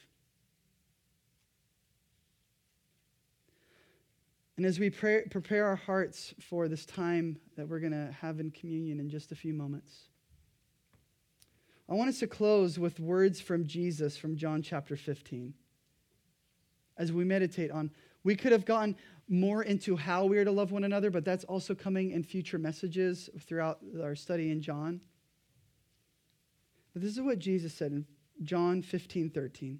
And 4.57 4.65
as 4.65 4.79
we 4.79 4.89
pray, 4.89 5.23
prepare 5.29 5.65
our 5.65 5.75
hearts 5.75 6.33
for 6.39 6.67
this 6.67 6.85
time 6.85 7.37
that 7.57 7.67
we're 7.67 7.79
going 7.79 7.93
to 7.93 8.11
have 8.21 8.39
in 8.39 8.51
communion 8.51 8.99
in 8.99 9.09
just 9.09 9.31
a 9.31 9.35
few 9.35 9.53
moments, 9.53 10.09
I 11.89 11.93
want 11.93 12.09
us 12.09 12.19
to 12.19 12.27
close 12.27 12.77
with 12.77 12.99
words 12.99 13.41
from 13.41 13.65
Jesus 13.65 14.17
from 14.17 14.37
John 14.37 14.61
chapter 14.61 14.95
15. 14.95 15.53
As 16.97 17.11
we 17.11 17.23
meditate 17.23 17.71
on, 17.71 17.91
we 18.23 18.35
could 18.35 18.51
have 18.51 18.65
gone 18.65 18.95
more 19.27 19.63
into 19.63 19.95
how 19.95 20.25
we 20.25 20.37
are 20.37 20.45
to 20.45 20.51
love 20.51 20.71
one 20.71 20.83
another, 20.83 21.09
but 21.09 21.25
that's 21.25 21.43
also 21.45 21.73
coming 21.73 22.11
in 22.11 22.23
future 22.23 22.57
messages 22.57 23.29
throughout 23.39 23.79
our 24.01 24.15
study 24.15 24.51
in 24.51 24.61
John. 24.61 25.01
But 26.93 27.01
this 27.01 27.11
is 27.11 27.21
what 27.21 27.39
Jesus 27.39 27.73
said 27.73 27.91
in 27.91 28.05
John 28.43 28.81
15, 28.81 29.29
13. 29.29 29.79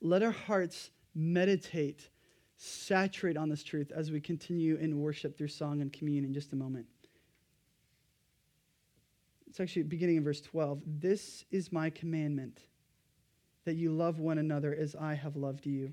Let 0.00 0.22
our 0.22 0.30
hearts 0.30 0.90
meditate, 1.14 2.08
saturate 2.56 3.36
on 3.36 3.48
this 3.48 3.62
truth 3.62 3.92
as 3.94 4.10
we 4.10 4.20
continue 4.20 4.76
in 4.76 5.00
worship 5.00 5.36
through 5.36 5.48
song 5.48 5.80
and 5.80 5.92
communion 5.92 6.24
in 6.24 6.34
just 6.34 6.52
a 6.52 6.56
moment. 6.56 6.86
It's 9.46 9.60
actually 9.60 9.84
beginning 9.84 10.16
in 10.16 10.24
verse 10.24 10.40
12. 10.40 10.82
This 10.84 11.44
is 11.50 11.70
my 11.70 11.88
commandment 11.88 12.60
that 13.64 13.76
you 13.76 13.92
love 13.92 14.18
one 14.18 14.38
another 14.38 14.74
as 14.74 14.96
I 14.96 15.14
have 15.14 15.36
loved 15.36 15.64
you. 15.64 15.92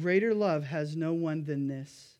Greater 0.00 0.32
love 0.32 0.64
has 0.64 0.96
no 0.96 1.12
one 1.12 1.44
than 1.44 1.66
this 1.66 2.14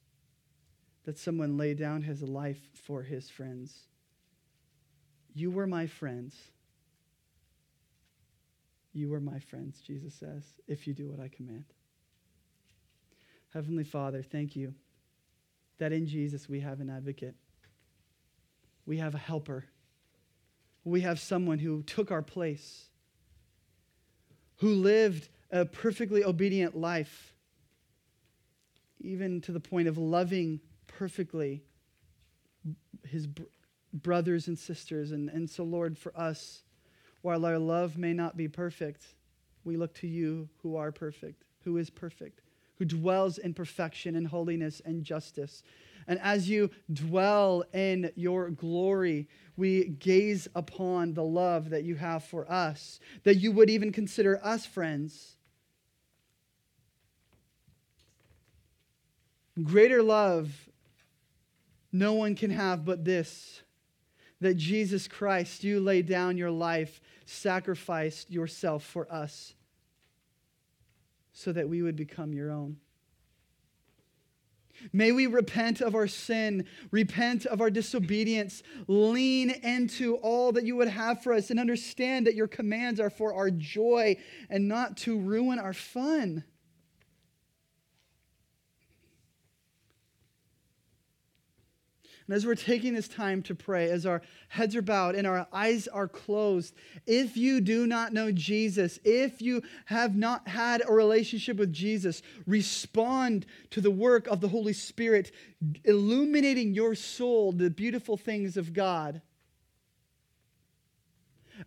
that 1.04 1.18
someone 1.18 1.56
lay 1.56 1.74
down 1.74 2.02
his 2.02 2.22
life 2.22 2.60
for 2.72 3.02
his 3.02 3.30
friends. 3.30 3.88
You 5.34 5.50
were 5.50 5.66
my 5.66 5.86
friends. 5.86 6.34
You 8.94 9.12
are 9.12 9.20
my 9.20 9.40
friends, 9.40 9.80
Jesus 9.80 10.14
says, 10.14 10.44
if 10.68 10.86
you 10.86 10.94
do 10.94 11.08
what 11.08 11.18
I 11.18 11.28
command. 11.28 11.64
Heavenly 13.52 13.84
Father, 13.84 14.22
thank 14.22 14.56
you 14.56 14.74
that 15.78 15.92
in 15.92 16.06
Jesus 16.06 16.48
we 16.48 16.60
have 16.60 16.80
an 16.80 16.88
advocate. 16.88 17.34
We 18.86 18.98
have 18.98 19.14
a 19.14 19.18
helper. 19.18 19.64
We 20.84 21.00
have 21.00 21.18
someone 21.18 21.58
who 21.58 21.82
took 21.82 22.10
our 22.10 22.22
place, 22.22 22.86
who 24.56 24.74
lived 24.74 25.28
a 25.50 25.64
perfectly 25.64 26.24
obedient 26.24 26.76
life, 26.76 27.34
even 29.00 29.40
to 29.42 29.52
the 29.52 29.60
point 29.60 29.88
of 29.88 29.98
loving 29.98 30.60
perfectly 30.86 31.62
his 33.08 33.26
br- 33.26 33.42
brothers 33.92 34.48
and 34.48 34.58
sisters. 34.58 35.12
And, 35.12 35.28
and 35.30 35.48
so, 35.48 35.64
Lord, 35.64 35.96
for 35.96 36.12
us, 36.18 36.63
while 37.24 37.46
our 37.46 37.58
love 37.58 37.96
may 37.96 38.12
not 38.12 38.36
be 38.36 38.46
perfect, 38.46 39.06
we 39.64 39.78
look 39.78 39.94
to 39.94 40.06
you 40.06 40.46
who 40.62 40.76
are 40.76 40.92
perfect, 40.92 41.44
who 41.64 41.78
is 41.78 41.88
perfect, 41.88 42.42
who 42.76 42.84
dwells 42.84 43.38
in 43.38 43.54
perfection 43.54 44.14
and 44.14 44.26
holiness 44.26 44.82
and 44.84 45.02
justice. 45.02 45.62
And 46.06 46.20
as 46.20 46.50
you 46.50 46.68
dwell 46.92 47.64
in 47.72 48.10
your 48.14 48.50
glory, 48.50 49.26
we 49.56 49.84
gaze 49.84 50.48
upon 50.54 51.14
the 51.14 51.24
love 51.24 51.70
that 51.70 51.84
you 51.84 51.94
have 51.94 52.24
for 52.24 52.44
us, 52.52 53.00
that 53.22 53.36
you 53.36 53.52
would 53.52 53.70
even 53.70 53.90
consider 53.90 54.38
us 54.44 54.66
friends. 54.66 55.38
Greater 59.62 60.02
love 60.02 60.68
no 61.90 62.12
one 62.12 62.34
can 62.34 62.50
have 62.50 62.84
but 62.84 63.04
this 63.06 63.62
that 64.44 64.58
Jesus 64.58 65.08
Christ, 65.08 65.64
you 65.64 65.80
laid 65.80 66.06
down 66.06 66.36
your 66.36 66.50
life, 66.50 67.00
sacrificed 67.24 68.30
yourself 68.30 68.84
for 68.84 69.10
us 69.10 69.54
so 71.32 71.50
that 71.50 71.66
we 71.66 71.80
would 71.80 71.96
become 71.96 72.34
your 72.34 72.50
own. 72.50 72.76
May 74.92 75.12
we 75.12 75.26
repent 75.26 75.80
of 75.80 75.94
our 75.94 76.06
sin, 76.06 76.66
repent 76.90 77.46
of 77.46 77.62
our 77.62 77.70
disobedience, 77.70 78.62
lean 78.86 79.48
into 79.48 80.16
all 80.16 80.52
that 80.52 80.64
you 80.64 80.76
would 80.76 80.88
have 80.88 81.22
for 81.22 81.32
us, 81.32 81.50
and 81.50 81.58
understand 81.58 82.26
that 82.26 82.34
your 82.34 82.48
commands 82.48 83.00
are 83.00 83.08
for 83.08 83.32
our 83.32 83.50
joy 83.50 84.14
and 84.50 84.68
not 84.68 84.98
to 84.98 85.18
ruin 85.18 85.58
our 85.58 85.72
fun. 85.72 86.44
And 92.26 92.34
as 92.34 92.46
we're 92.46 92.54
taking 92.54 92.94
this 92.94 93.08
time 93.08 93.42
to 93.42 93.54
pray, 93.54 93.90
as 93.90 94.06
our 94.06 94.22
heads 94.48 94.74
are 94.74 94.82
bowed 94.82 95.14
and 95.14 95.26
our 95.26 95.46
eyes 95.52 95.86
are 95.86 96.08
closed, 96.08 96.74
if 97.06 97.36
you 97.36 97.60
do 97.60 97.86
not 97.86 98.14
know 98.14 98.32
Jesus, 98.32 98.98
if 99.04 99.42
you 99.42 99.62
have 99.86 100.16
not 100.16 100.48
had 100.48 100.82
a 100.86 100.92
relationship 100.92 101.58
with 101.58 101.70
Jesus, 101.70 102.22
respond 102.46 103.44
to 103.70 103.82
the 103.82 103.90
work 103.90 104.26
of 104.26 104.40
the 104.40 104.48
Holy 104.48 104.72
Spirit, 104.72 105.32
illuminating 105.84 106.72
your 106.72 106.94
soul 106.94 107.52
the 107.52 107.68
beautiful 107.68 108.16
things 108.16 108.56
of 108.56 108.72
God. 108.72 109.20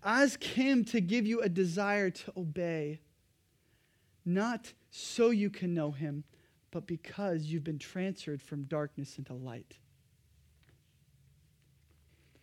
Ask 0.03 0.43
Him 0.43 0.83
to 0.85 0.99
give 0.99 1.27
you 1.27 1.41
a 1.41 1.49
desire 1.49 2.09
to 2.09 2.33
obey, 2.35 2.99
not 4.25 4.73
so 4.89 5.29
you 5.29 5.51
can 5.51 5.75
know 5.75 5.91
Him, 5.91 6.23
but 6.71 6.87
because 6.87 7.43
you've 7.43 7.63
been 7.63 7.79
transferred 7.79 8.41
from 8.41 8.63
darkness 8.63 9.19
into 9.19 9.35
light. 9.35 9.77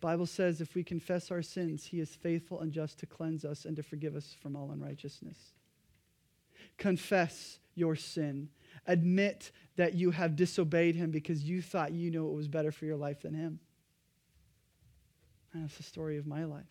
Bible 0.05 0.27
says 0.27 0.61
if 0.61 0.75
we 0.75 0.83
confess 0.83 1.31
our 1.31 1.41
sins, 1.41 1.83
he 1.83 1.99
is 1.99 2.13
faithful 2.13 2.59
and 2.59 2.71
just 2.71 2.99
to 2.99 3.07
cleanse 3.07 3.43
us 3.43 3.65
and 3.65 3.75
to 3.75 3.81
forgive 3.81 4.15
us 4.15 4.35
from 4.39 4.55
all 4.55 4.69
unrighteousness. 4.69 5.53
Confess 6.77 7.57
your 7.73 7.95
sin. 7.95 8.49
Admit 8.85 9.51
that 9.77 9.95
you 9.95 10.11
have 10.11 10.35
disobeyed 10.35 10.93
him 10.93 11.09
because 11.09 11.45
you 11.45 11.59
thought 11.59 11.91
you 11.91 12.11
knew 12.11 12.29
it 12.29 12.35
was 12.35 12.47
better 12.47 12.71
for 12.71 12.85
your 12.85 12.97
life 12.97 13.23
than 13.23 13.33
him. 13.33 13.59
And 15.53 15.63
that's 15.63 15.77
the 15.77 15.81
story 15.81 16.19
of 16.19 16.27
my 16.27 16.43
life. 16.43 16.65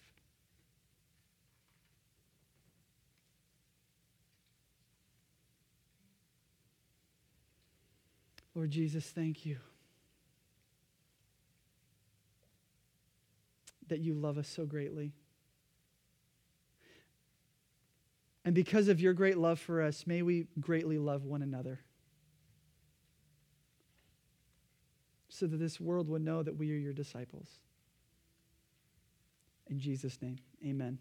Lord 8.54 8.70
Jesus, 8.70 9.06
thank 9.06 9.44
you. 9.44 9.58
That 13.88 14.00
you 14.00 14.14
love 14.14 14.38
us 14.38 14.48
so 14.48 14.64
greatly. 14.64 15.12
And 18.44 18.54
because 18.54 18.88
of 18.88 19.00
your 19.00 19.14
great 19.14 19.38
love 19.38 19.58
for 19.58 19.80
us, 19.80 20.06
may 20.06 20.22
we 20.22 20.46
greatly 20.60 20.98
love 20.98 21.24
one 21.24 21.42
another. 21.42 21.80
So 25.28 25.46
that 25.46 25.56
this 25.56 25.80
world 25.80 26.08
would 26.08 26.22
know 26.22 26.42
that 26.42 26.56
we 26.56 26.70
are 26.70 26.76
your 26.76 26.92
disciples. 26.92 27.58
In 29.68 29.78
Jesus' 29.78 30.20
name, 30.20 30.36
amen. 30.64 30.98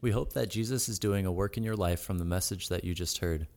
We 0.00 0.12
hope 0.12 0.32
that 0.34 0.50
Jesus 0.50 0.88
is 0.88 0.98
doing 0.98 1.26
a 1.26 1.32
work 1.32 1.56
in 1.56 1.64
your 1.64 1.74
life 1.74 2.00
from 2.00 2.18
the 2.18 2.24
message 2.24 2.68
that 2.68 2.84
you 2.84 2.94
just 2.94 3.18
heard. 3.18 3.48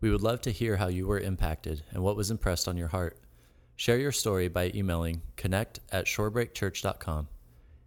We 0.00 0.10
would 0.10 0.22
love 0.22 0.40
to 0.42 0.50
hear 0.50 0.76
how 0.76 0.88
you 0.88 1.06
were 1.06 1.20
impacted 1.20 1.84
and 1.92 2.02
what 2.02 2.16
was 2.16 2.30
impressed 2.30 2.66
on 2.66 2.76
your 2.76 2.88
heart. 2.88 3.18
Share 3.76 3.98
your 3.98 4.12
story 4.12 4.48
by 4.48 4.72
emailing 4.74 5.22
connect 5.36 5.80
at 5.92 6.06
shorebreakchurch.com. 6.06 7.28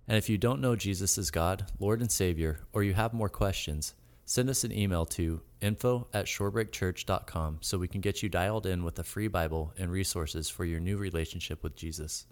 And 0.08 0.18
if 0.18 0.30
you 0.30 0.38
don't 0.38 0.62
know 0.62 0.76
Jesus 0.76 1.18
as 1.18 1.32
God, 1.32 1.72
Lord, 1.80 2.00
and 2.00 2.12
Savior, 2.12 2.60
or 2.74 2.84
you 2.84 2.94
have 2.94 3.14
more 3.14 3.30
questions, 3.30 3.96
send 4.24 4.50
us 4.50 4.64
an 4.64 4.72
email 4.72 5.06
to 5.06 5.42
info 5.62 6.08
at 6.14 6.26
shorebreakchurch.com 6.26 7.60
so 7.62 7.78
we 7.78 7.88
can 7.88 8.02
get 8.02 8.22
you 8.22 8.30
dialed 8.30 8.66
in 8.66 8.84
with 8.84 9.00
a 9.00 9.04
free 9.04 9.28
Bible 9.28 9.74
and 9.78 9.92
resources 9.92 10.50
for 10.50 10.66
your 10.66 10.80
new 10.80 10.98
relationship 10.98 11.64
with 11.64 11.76
Jesus. 11.76 12.28